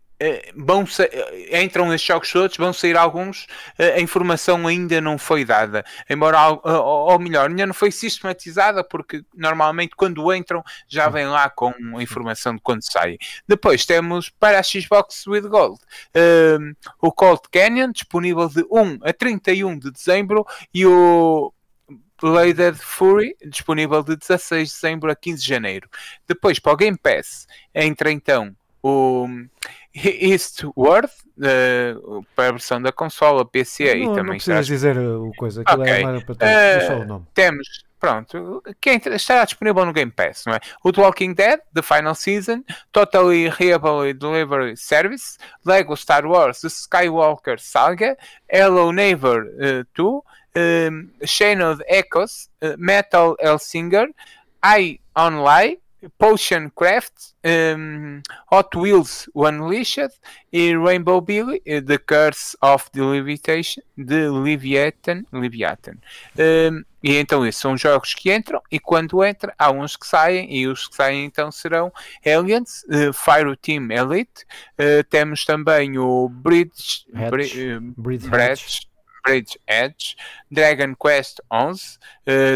vão 0.54 0.84
eh, 0.98 1.62
entram 1.62 1.88
nesses 1.88 2.06
jogos 2.06 2.32
todos, 2.32 2.56
vão 2.56 2.72
sair 2.72 2.96
alguns, 2.96 3.46
eh, 3.78 3.94
a 3.94 4.00
informação 4.00 4.66
ainda 4.66 5.00
não 5.00 5.16
foi 5.16 5.44
dada, 5.44 5.84
embora, 6.10 6.38
ou 6.48 7.18
melhor, 7.18 7.48
ainda 7.48 7.66
não 7.66 7.74
foi 7.74 7.90
sistematizada, 7.92 8.82
porque 8.82 9.24
normalmente 9.34 9.94
quando 9.96 10.32
entram 10.34 10.62
já 10.88 11.08
vem 11.08 11.26
lá 11.26 11.48
com 11.48 11.72
a 11.96 12.02
informação 12.02 12.54
de 12.54 12.60
quando 12.60 12.82
sai. 12.82 13.16
Depois 13.46 13.86
temos 13.86 14.28
para 14.28 14.58
a 14.58 14.62
Xbox 14.62 15.26
with 15.26 15.42
Gold 15.42 15.78
o 17.00 17.12
Cold 17.12 17.42
Canyon, 17.50 17.92
disponível 17.92 18.48
de 18.48 18.64
1 18.70 18.98
a 19.02 19.12
31 19.12 19.78
de 19.78 19.90
dezembro, 19.90 20.46
e 20.74 20.84
o 20.84 21.52
Bladed 22.20 22.76
Fury, 22.76 23.36
disponível 23.46 24.02
de 24.02 24.16
16 24.16 24.68
de 24.68 24.74
dezembro 24.74 25.10
a 25.10 25.16
15 25.16 25.40
de 25.40 25.48
janeiro. 25.48 25.88
Depois, 26.26 26.58
para 26.58 26.72
o 26.72 26.76
Game 26.76 26.98
Pass, 26.98 27.46
entra 27.74 28.10
então 28.10 28.56
o 28.82 29.26
Eastward 30.04 31.08
uh, 31.38 32.26
para 32.34 32.48
a 32.48 32.52
versão 32.52 32.80
da 32.80 32.92
consola, 32.92 33.44
PC 33.44 33.84
não, 33.84 33.90
e 33.90 34.04
também. 34.06 34.24
Não 34.24 34.32
precisas 34.34 34.66
dizer 34.66 34.98
o 34.98 35.32
coisa, 35.36 35.62
aquilo 35.62 35.84
é 35.84 36.00
okay. 36.00 36.16
é 36.16 36.20
para 36.20 36.98
uh, 36.98 37.00
o 37.00 37.04
nome. 37.04 37.26
Temos, 37.34 37.84
pronto, 37.98 38.62
quem 38.80 39.00
estará 39.12 39.44
disponível 39.44 39.84
no 39.84 39.92
Game 39.92 40.10
Pass, 40.10 40.44
não 40.46 40.54
é? 40.54 40.60
O 40.82 40.92
The 40.92 41.00
Walking 41.00 41.34
Dead, 41.34 41.60
The 41.74 41.82
Final 41.82 42.14
Season, 42.14 42.62
Totally 42.92 43.48
Reliable 43.48 44.12
Delivery 44.14 44.76
Service, 44.76 45.38
Lego 45.64 45.96
Star 45.96 46.26
Wars, 46.26 46.60
The 46.60 46.68
Skywalker 46.68 47.58
Saga, 47.58 48.16
Hello 48.48 48.92
Neighbor 48.92 49.46
uh, 49.60 49.86
2, 49.94 50.22
um, 50.56 51.10
Chain 51.24 51.62
of 51.62 51.82
Echoes, 51.88 52.48
uh, 52.62 52.74
Metal 52.78 53.36
Hellsinger, 53.40 54.08
I 54.62 55.00
Online, 55.16 55.78
Potion 56.18 56.70
Craft, 56.70 57.34
um, 57.44 58.22
Hot 58.52 58.76
Wheels 58.76 59.28
Unleashed 59.34 60.10
e 60.52 60.76
Rainbow 60.76 61.20
Billy, 61.20 61.60
uh, 61.66 61.82
The 61.82 61.98
Curse 61.98 62.56
of 62.62 62.90
the 62.92 63.02
Levitation, 63.02 63.82
de 63.96 64.28
Leviathan. 64.28 65.24
Leviathan. 65.32 65.98
Um, 66.38 66.84
e 67.02 67.16
então 67.16 67.46
esses 67.46 67.60
são 67.60 67.76
jogos 67.76 68.14
que 68.14 68.32
entram 68.32 68.60
e 68.70 68.78
quando 68.80 69.24
entra 69.24 69.54
há 69.56 69.70
uns 69.70 69.96
que 69.96 70.06
saem 70.06 70.52
e 70.52 70.66
os 70.66 70.88
que 70.88 70.96
saem 70.96 71.24
então 71.24 71.50
serão 71.52 71.92
Aliens, 72.26 72.82
uh, 72.84 73.12
Fire 73.12 73.56
Team 73.56 73.88
Elite, 73.90 74.44
uh, 74.78 75.04
temos 75.08 75.44
também 75.44 75.96
o 75.98 76.28
Bridge, 76.28 77.06
Bridge, 77.30 77.78
Bridge, 77.96 78.28
Bridge, 78.28 78.87
Bridge 79.28 79.58
Edge, 79.68 80.16
Dragon 80.50 80.94
Quest 80.94 81.38
11, 81.52 81.98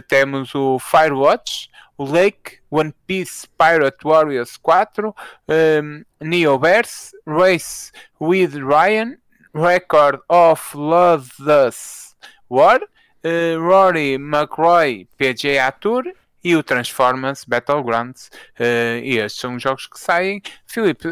temos 0.08 0.54
o 0.54 0.78
Firewatch, 0.78 1.68
o 1.98 2.04
Lake, 2.04 2.60
One 2.70 2.94
Piece 3.06 3.46
Pirate 3.58 4.02
Warriors 4.02 4.58
4, 4.64 5.14
um, 5.48 6.06
Neoverse, 6.18 7.12
Race 7.26 7.92
with 8.18 8.56
Ryan, 8.56 9.18
Record 9.52 10.20
of 10.30 10.74
Loveless 10.74 12.16
War, 12.48 12.80
uh, 13.22 13.60
Rory 13.60 14.16
McRoy 14.16 15.06
PGA 15.18 15.70
Tour 15.78 16.04
e 16.44 16.56
o 16.56 16.62
Transformers 16.62 17.44
Battlegrounds. 17.44 18.30
Uh, 18.58 19.02
e 19.02 19.18
estes 19.18 19.40
são 19.40 19.56
os 19.56 19.62
jogos 19.62 19.86
que 19.86 19.98
saem. 19.98 20.42
Filipe, 20.66 21.08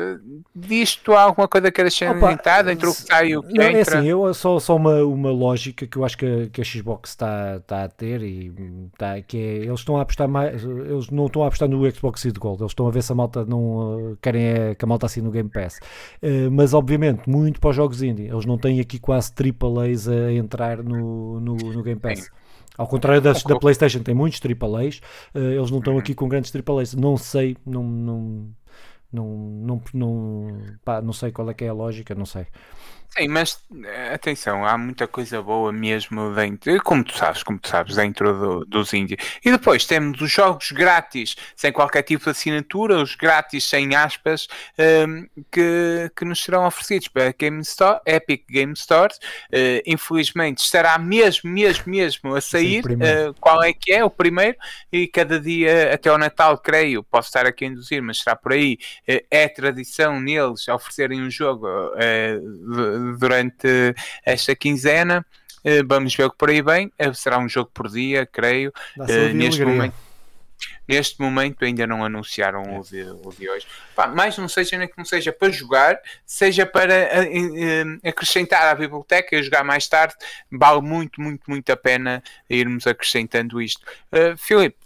disto 0.54 1.12
há 1.12 1.22
alguma 1.22 1.46
coisa 1.46 1.70
que 1.70 1.76
queiras 1.76 1.94
salientar 1.94 2.66
entre 2.68 2.86
o 2.86 2.94
que 2.94 3.02
sai 3.02 3.28
e 3.28 3.36
o 3.36 3.42
que 3.42 3.52
não, 3.52 3.64
entra? 3.64 3.96
É 3.96 3.98
assim, 3.98 4.08
eu, 4.08 4.32
só, 4.34 4.58
só 4.58 4.76
uma, 4.76 5.02
uma 5.04 5.30
lógica 5.30 5.86
que 5.86 5.96
eu 5.96 6.04
acho 6.04 6.16
que 6.16 6.26
a, 6.26 6.48
que 6.48 6.60
a 6.60 6.64
Xbox 6.64 7.10
está, 7.10 7.56
está 7.56 7.84
a 7.84 7.88
ter 7.88 8.22
e 8.22 8.52
está, 8.92 9.20
que 9.20 9.36
é, 9.36 9.56
eles 9.66 9.80
estão 9.80 9.98
a 9.98 10.02
apostar 10.02 10.28
mais, 10.28 10.64
eles 10.64 11.10
não 11.10 11.26
estão 11.26 11.42
a 11.42 11.46
apostar 11.46 11.68
no 11.68 11.90
Xbox 11.90 12.20
Seed 12.20 12.38
Gold, 12.38 12.62
eles 12.62 12.72
estão 12.72 12.88
a 12.88 12.90
ver 12.90 13.02
se 13.02 13.12
a 13.12 13.14
malta 13.14 13.44
não 13.44 14.16
querem 14.22 14.44
é, 14.44 14.74
que 14.74 14.84
a 14.84 14.88
malta 14.88 15.06
assine 15.06 15.26
no 15.26 15.32
Game 15.32 15.50
Pass. 15.50 15.78
Uh, 16.22 16.50
mas 16.50 16.74
obviamente, 16.74 17.28
muito 17.28 17.60
para 17.60 17.70
os 17.70 17.76
jogos 17.76 18.02
indie, 18.02 18.28
eles 18.28 18.46
não 18.46 18.56
têm 18.56 18.80
aqui 18.80 18.98
quase 18.98 19.32
AAAs 19.32 20.08
a 20.08 20.32
entrar 20.32 20.82
no, 20.82 21.38
no, 21.40 21.54
no 21.56 21.82
Game 21.82 22.00
Pass. 22.00 22.20
Sim. 22.20 22.39
Ao 22.80 22.86
contrário 22.86 23.20
das, 23.20 23.42
da 23.42 23.58
PlayStation, 23.58 24.02
tem 24.02 24.14
muitos 24.14 24.40
AAAs, 24.40 25.02
uh, 25.34 25.38
eles 25.38 25.70
não 25.70 25.80
estão 25.80 25.98
aqui 25.98 26.14
com 26.14 26.26
grandes 26.26 26.50
AAAs. 26.50 26.94
Não 26.94 27.14
sei, 27.14 27.54
não, 27.66 27.84
não, 27.84 28.48
não, 29.12 29.26
não, 29.26 29.82
não, 29.92 30.62
pá, 30.82 31.02
não 31.02 31.12
sei 31.12 31.30
qual 31.30 31.50
é 31.50 31.52
que 31.52 31.62
é 31.62 31.68
a 31.68 31.74
lógica, 31.74 32.14
não 32.14 32.24
sei. 32.24 32.46
Sim, 33.18 33.26
mas 33.26 33.60
eh, 33.84 34.14
atenção, 34.14 34.64
há 34.64 34.78
muita 34.78 35.06
coisa 35.08 35.42
boa 35.42 35.72
mesmo 35.72 36.32
dentro, 36.32 36.80
como 36.84 37.02
tu 37.02 37.16
sabes, 37.16 37.42
como 37.42 37.58
tu 37.58 37.68
sabes, 37.68 37.96
dentro 37.96 38.32
do, 38.32 38.64
dos 38.64 38.92
índios. 38.92 39.20
E 39.44 39.50
depois 39.50 39.84
temos 39.84 40.20
os 40.20 40.30
jogos 40.30 40.70
grátis, 40.70 41.34
sem 41.56 41.72
qualquer 41.72 42.02
tipo 42.02 42.24
de 42.24 42.30
assinatura, 42.30 43.02
os 43.02 43.16
grátis 43.16 43.64
sem 43.64 43.96
aspas, 43.96 44.46
um, 44.78 44.82
ehm, 44.82 45.26
que, 45.50 46.10
que 46.14 46.24
nos 46.24 46.40
serão 46.40 46.64
oferecidos 46.64 47.08
pela 47.08 47.34
Game 47.36 47.60
Store, 47.62 48.00
Epic 48.06 48.44
Game 48.48 48.76
Stores. 48.76 49.16
Uh, 49.52 49.82
infelizmente 49.84 50.58
estará 50.58 50.96
mesmo, 50.96 51.50
mesmo, 51.50 51.90
mesmo 51.90 52.34
a 52.36 52.40
sair. 52.40 52.84
Sim, 52.84 52.94
uh, 52.94 53.34
qual 53.40 53.62
é 53.62 53.72
que 53.72 53.92
é 53.92 54.04
o 54.04 54.10
primeiro? 54.10 54.56
E 54.92 55.08
cada 55.08 55.40
dia 55.40 55.92
até 55.92 56.12
o 56.12 56.18
Natal, 56.18 56.56
creio, 56.58 57.02
posso 57.02 57.28
estar 57.28 57.44
aqui 57.44 57.64
a 57.64 57.68
induzir, 57.68 58.00
mas 58.02 58.18
será 58.18 58.36
por 58.36 58.52
aí. 58.52 58.78
Uh, 59.08 59.20
é 59.30 59.48
tradição 59.48 60.20
neles 60.20 60.68
oferecerem 60.68 61.20
um 61.20 61.30
jogo 61.30 61.66
durante 63.18 63.94
esta 64.24 64.54
quinzena. 64.54 65.24
Eh, 65.64 65.82
vamos 65.84 66.14
ver 66.14 66.24
o 66.24 66.30
que 66.30 66.38
por 66.38 66.50
aí 66.50 66.62
vem. 66.62 66.92
Eh, 66.98 67.12
será 67.12 67.38
um 67.38 67.48
jogo 67.48 67.70
por 67.72 67.88
dia, 67.88 68.26
creio. 68.26 68.72
Uh, 68.96 69.34
neste 69.34 69.64
momento. 69.64 69.94
Neste 70.86 71.20
momento 71.20 71.64
ainda 71.64 71.86
não 71.86 72.04
anunciaram 72.04 72.62
é. 72.62 72.78
o, 72.78 72.82
de, 72.82 73.02
o 73.02 73.32
de 73.38 73.48
hoje. 73.48 73.66
Pá, 73.94 74.06
mais 74.06 74.36
não 74.36 74.48
seja 74.48 74.76
nem 74.76 74.88
que 74.88 74.98
não 74.98 75.04
seja 75.04 75.32
para 75.32 75.50
jogar, 75.50 75.98
seja 76.26 76.66
para 76.66 76.94
uh, 76.94 78.08
acrescentar 78.08 78.68
à 78.68 78.74
biblioteca 78.74 79.36
e 79.36 79.42
jogar 79.42 79.64
mais 79.64 79.86
tarde, 79.88 80.14
vale 80.50 80.82
muito, 80.82 81.20
muito, 81.20 81.48
muito 81.48 81.70
a 81.70 81.76
pena 81.76 82.22
irmos 82.48 82.86
acrescentando 82.86 83.62
isto. 83.62 83.86
Uh, 84.12 84.36
Filipe, 84.36 84.76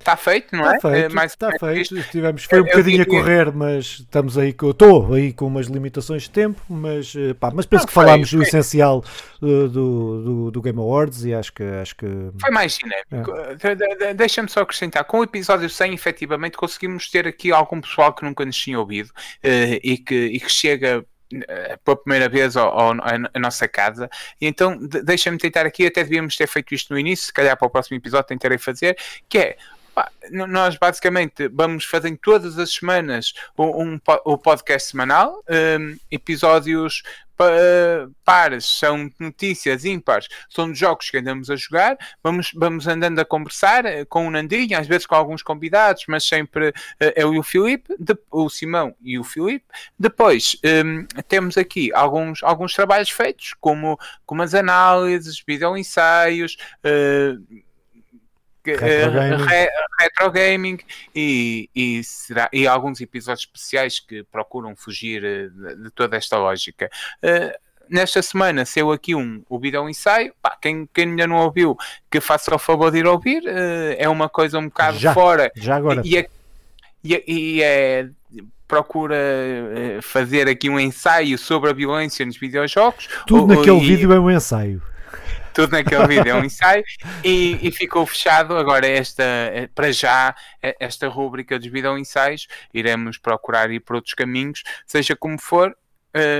Está 0.00 0.16
feito, 0.16 0.56
não 0.56 0.64
está 0.72 0.88
é? 0.88 1.00
Feito, 1.00 1.14
Mais 1.14 1.32
está 1.32 1.50
feito. 1.50 1.98
Estivemos, 1.98 2.44
foi 2.44 2.62
um 2.62 2.64
bocadinho 2.64 3.02
a 3.02 3.06
correr, 3.06 3.52
mas 3.52 3.98
estamos 4.00 4.38
aí, 4.38 4.48
estou 4.48 5.12
aí 5.12 5.30
com 5.30 5.46
umas 5.46 5.66
limitações 5.66 6.22
de 6.22 6.30
tempo, 6.30 6.60
mas, 6.70 7.14
eh, 7.14 7.34
pá, 7.34 7.52
mas 7.54 7.66
penso 7.66 7.82
não, 7.82 7.86
que 7.86 7.92
foi, 7.92 8.04
falámos 8.04 8.30
foi. 8.30 8.38
o 8.38 8.42
essencial 8.42 9.04
do, 9.38 9.68
do, 9.68 10.50
do, 10.50 10.62
Game 10.62 10.78
Awards 10.78 11.24
e 11.24 11.34
acho 11.34 11.52
que. 11.52 11.62
Acho 11.62 11.94
que 11.94 12.06
foi 12.40 12.50
mais 12.50 12.78
dinâmico. 12.78 13.30
É. 14.00 14.14
Deixa-me 14.14 14.48
só 14.48 14.60
acrescentar: 14.60 15.04
com 15.04 15.18
o 15.18 15.22
episódio 15.22 15.68
100, 15.68 15.92
efetivamente, 15.92 16.56
conseguimos 16.56 17.10
ter 17.10 17.28
aqui 17.28 17.52
algum 17.52 17.78
pessoal 17.78 18.14
que 18.14 18.24
nunca 18.24 18.42
nos 18.42 18.56
tinha 18.56 18.80
ouvido 18.80 19.08
uh, 19.08 19.80
e, 19.82 19.98
que, 19.98 20.14
e 20.14 20.40
que 20.40 20.50
chega 20.50 21.04
eh, 21.32 21.78
pela 21.84 21.96
primeira 21.96 22.28
vez 22.28 22.56
ao, 22.56 22.68
ao, 22.68 22.90
à 22.92 23.38
nossa 23.38 23.68
casa. 23.68 24.10
E 24.40 24.46
então, 24.46 24.76
deixa-me 25.04 25.38
tentar 25.38 25.64
aqui, 25.64 25.86
até 25.86 26.02
devíamos 26.02 26.36
ter 26.36 26.48
feito 26.48 26.74
isto 26.74 26.92
no 26.92 26.98
início, 26.98 27.26
se 27.26 27.32
calhar 27.32 27.56
para 27.56 27.68
o 27.68 27.70
próximo 27.70 27.96
episódio 27.96 28.26
tentarei 28.26 28.58
fazer, 28.58 28.98
que 29.28 29.38
é 29.38 29.56
nós 30.30 30.76
basicamente 30.76 31.48
vamos 31.48 31.84
fazendo 31.84 32.18
todas 32.18 32.58
as 32.58 32.72
semanas 32.72 33.32
um, 33.58 33.94
um, 33.94 34.00
um 34.26 34.38
podcast 34.38 34.90
semanal, 34.90 35.42
um, 35.48 35.96
episódios 36.10 37.02
pares 38.24 38.66
são 38.66 39.10
notícias 39.18 39.84
ímpares, 39.84 40.28
são 40.48 40.74
jogos 40.74 41.10
que 41.10 41.18
andamos 41.18 41.50
a 41.50 41.56
jogar, 41.56 41.96
vamos, 42.22 42.50
vamos 42.54 42.86
andando 42.86 43.18
a 43.18 43.24
conversar 43.24 43.86
eh, 43.86 44.04
com 44.04 44.26
o 44.26 44.30
Nandinho, 44.30 44.78
às 44.78 44.86
vezes 44.86 45.06
com 45.06 45.14
alguns 45.14 45.42
convidados, 45.42 46.04
mas 46.06 46.24
sempre 46.24 46.68
uh, 46.68 46.72
eu 47.16 47.34
e 47.34 47.38
o 47.38 47.42
Filipe, 47.42 47.94
o 48.30 48.48
Simão 48.48 48.94
e 49.00 49.18
o 49.18 49.24
Filipe. 49.24 49.64
Depois 49.98 50.56
um, 50.84 51.06
temos 51.28 51.56
aqui 51.56 51.90
alguns, 51.94 52.42
alguns 52.42 52.74
trabalhos 52.74 53.10
feitos, 53.10 53.54
como, 53.58 53.98
como 54.26 54.42
as 54.42 54.54
análises, 54.54 55.42
vídeo 55.46 55.76
ensaios. 55.76 56.56
Uh, 56.84 57.62
retro 58.64 59.12
gaming, 59.12 59.44
re, 59.44 59.68
retro 59.98 60.30
gaming 60.30 60.78
e, 61.14 61.70
e, 61.74 62.04
será, 62.04 62.48
e 62.52 62.66
alguns 62.66 63.00
episódios 63.00 63.40
especiais 63.40 64.00
que 64.00 64.22
procuram 64.24 64.76
fugir 64.76 65.24
eh, 65.24 65.48
de, 65.48 65.90
toda 65.90 66.16
esta 66.16 66.38
lógica. 66.38 66.90
Uh, 67.22 67.58
nesta 67.88 68.22
semana 68.22 68.64
saiu 68.64 68.92
aqui 68.92 69.14
um, 69.14 69.42
o 69.48 69.58
vídeo 69.58 69.88
ensaio. 69.88 70.32
Pá, 70.42 70.56
quem, 70.60 70.88
quem 70.92 71.08
ainda 71.08 71.26
não 71.26 71.36
ouviu, 71.36 71.76
que 72.10 72.20
faça 72.20 72.54
o 72.54 72.58
favor 72.58 72.90
de 72.90 72.98
ir 72.98 73.06
ouvir. 73.06 73.42
Uh, 73.42 73.96
é 73.98 74.08
uma 74.08 74.28
coisa 74.28 74.58
um 74.58 74.68
bocado 74.68 74.98
já, 74.98 75.14
fora. 75.14 75.50
Já 75.56 75.76
agora. 75.76 76.02
E, 76.04 76.28
e, 77.02 77.24
e 77.26 77.62
é 77.62 78.08
procura 78.68 79.16
fazer 80.00 80.48
aqui 80.48 80.70
um 80.70 80.78
ensaio 80.78 81.36
sobre 81.36 81.70
a 81.70 81.72
violência 81.72 82.24
nos 82.24 82.36
videojogos. 82.36 83.08
Tudo 83.26 83.52
naquele 83.52 83.78
e, 83.78 83.80
vídeo 83.80 84.12
é 84.12 84.20
um 84.20 84.30
ensaio 84.30 84.80
tudo 85.54 85.72
naquele 85.72 86.06
vídeo 86.06 86.30
é 86.30 86.34
um 86.34 86.44
ensaio 86.44 86.84
e, 87.24 87.58
e, 87.62 87.70
ficou 87.70 88.06
fechado 88.06 88.56
agora 88.56 88.86
esta 88.86 89.24
para 89.74 89.92
já 89.92 90.34
esta 90.78 91.08
rúbrica 91.08 91.58
dos 91.58 91.70
vídeo 91.70 91.96
ensaios 91.98 92.46
iremos 92.72 93.18
procurar 93.18 93.70
ir 93.70 93.80
por 93.80 93.96
outros 93.96 94.14
caminhos 94.14 94.62
seja 94.86 95.16
como 95.16 95.40
for 95.40 95.74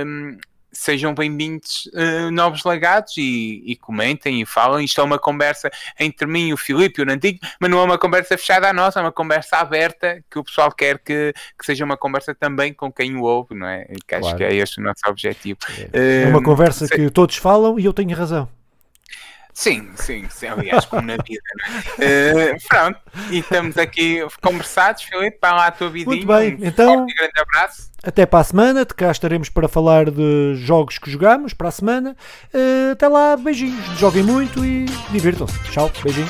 um, 0.05 0.37
sejam 0.71 1.13
bem-vindos 1.13 1.89
uh, 1.93 2.31
novos 2.31 2.63
legados 2.63 3.17
e, 3.17 3.61
e, 3.65 3.75
comentem 3.75 4.41
e 4.41 4.45
falem. 4.45 4.85
Isto 4.85 5.01
é 5.01 5.03
uma 5.03 5.19
conversa 5.19 5.69
entre 5.99 6.25
mim 6.25 6.47
e 6.47 6.53
o 6.53 6.57
Filipe 6.57 7.01
e 7.01 7.03
o 7.03 7.05
Nantigo, 7.05 7.39
mas 7.59 7.69
não 7.69 7.79
é 7.79 7.83
uma 7.83 7.97
conversa 7.97 8.37
fechada 8.37 8.69
a 8.69 8.73
nós, 8.73 8.95
é 8.95 9.01
uma 9.01 9.11
conversa 9.11 9.57
aberta 9.57 10.23
que 10.29 10.39
o 10.39 10.43
pessoal 10.43 10.71
quer 10.71 10.99
que, 10.99 11.33
que 11.57 11.65
seja 11.65 11.83
uma 11.83 11.97
conversa 11.97 12.33
também 12.33 12.73
com 12.73 12.91
quem 12.91 13.15
o 13.15 13.23
ouve, 13.23 13.53
não 13.53 13.67
é? 13.67 13.85
Que 14.07 14.15
acho 14.15 14.35
que 14.35 14.43
é 14.43 14.55
este 14.55 14.79
o 14.79 14.83
nosso 14.83 15.01
objetivo. 15.07 15.59
É, 15.91 16.23
é 16.23 16.27
uma 16.27 16.41
conversa 16.41 16.87
que 16.87 17.09
todos 17.09 17.35
falam 17.35 17.77
e 17.77 17.85
eu 17.85 17.93
tenho 17.93 18.15
razão. 18.15 18.60
Sim, 19.53 19.89
sim, 19.95 20.27
sim, 20.29 20.47
aliás, 20.47 20.85
como 20.85 21.01
na 21.01 21.17
vida, 21.17 21.41
uh, 21.97 22.67
pronto, 22.67 22.99
e 23.29 23.39
estamos 23.39 23.77
aqui 23.77 24.25
conversados, 24.41 25.03
Filipe, 25.03 25.37
para 25.39 25.55
lá 25.55 25.67
a 25.67 25.71
tua 25.71 25.89
vidinha. 25.89 26.15
Muito 26.15 26.27
bem, 26.27 26.55
um 26.55 26.65
então. 26.65 27.05
grande 27.05 27.39
abraço. 27.39 27.91
Até 28.03 28.25
para 28.25 28.39
a 28.39 28.43
semana, 28.43 28.85
de 28.85 28.93
cá 28.93 29.11
estaremos 29.11 29.49
para 29.49 29.67
falar 29.67 30.09
de 30.09 30.55
jogos 30.55 30.97
que 30.97 31.11
jogamos 31.11 31.53
para 31.53 31.67
a 31.67 31.71
semana. 31.71 32.15
Uh, 32.53 32.93
até 32.93 33.07
lá, 33.07 33.37
beijinhos, 33.37 33.85
joguem 33.99 34.23
muito 34.23 34.65
e 34.65 34.85
divirtam-se. 35.11 35.57
Tchau, 35.71 35.91
beijinho. 36.03 36.29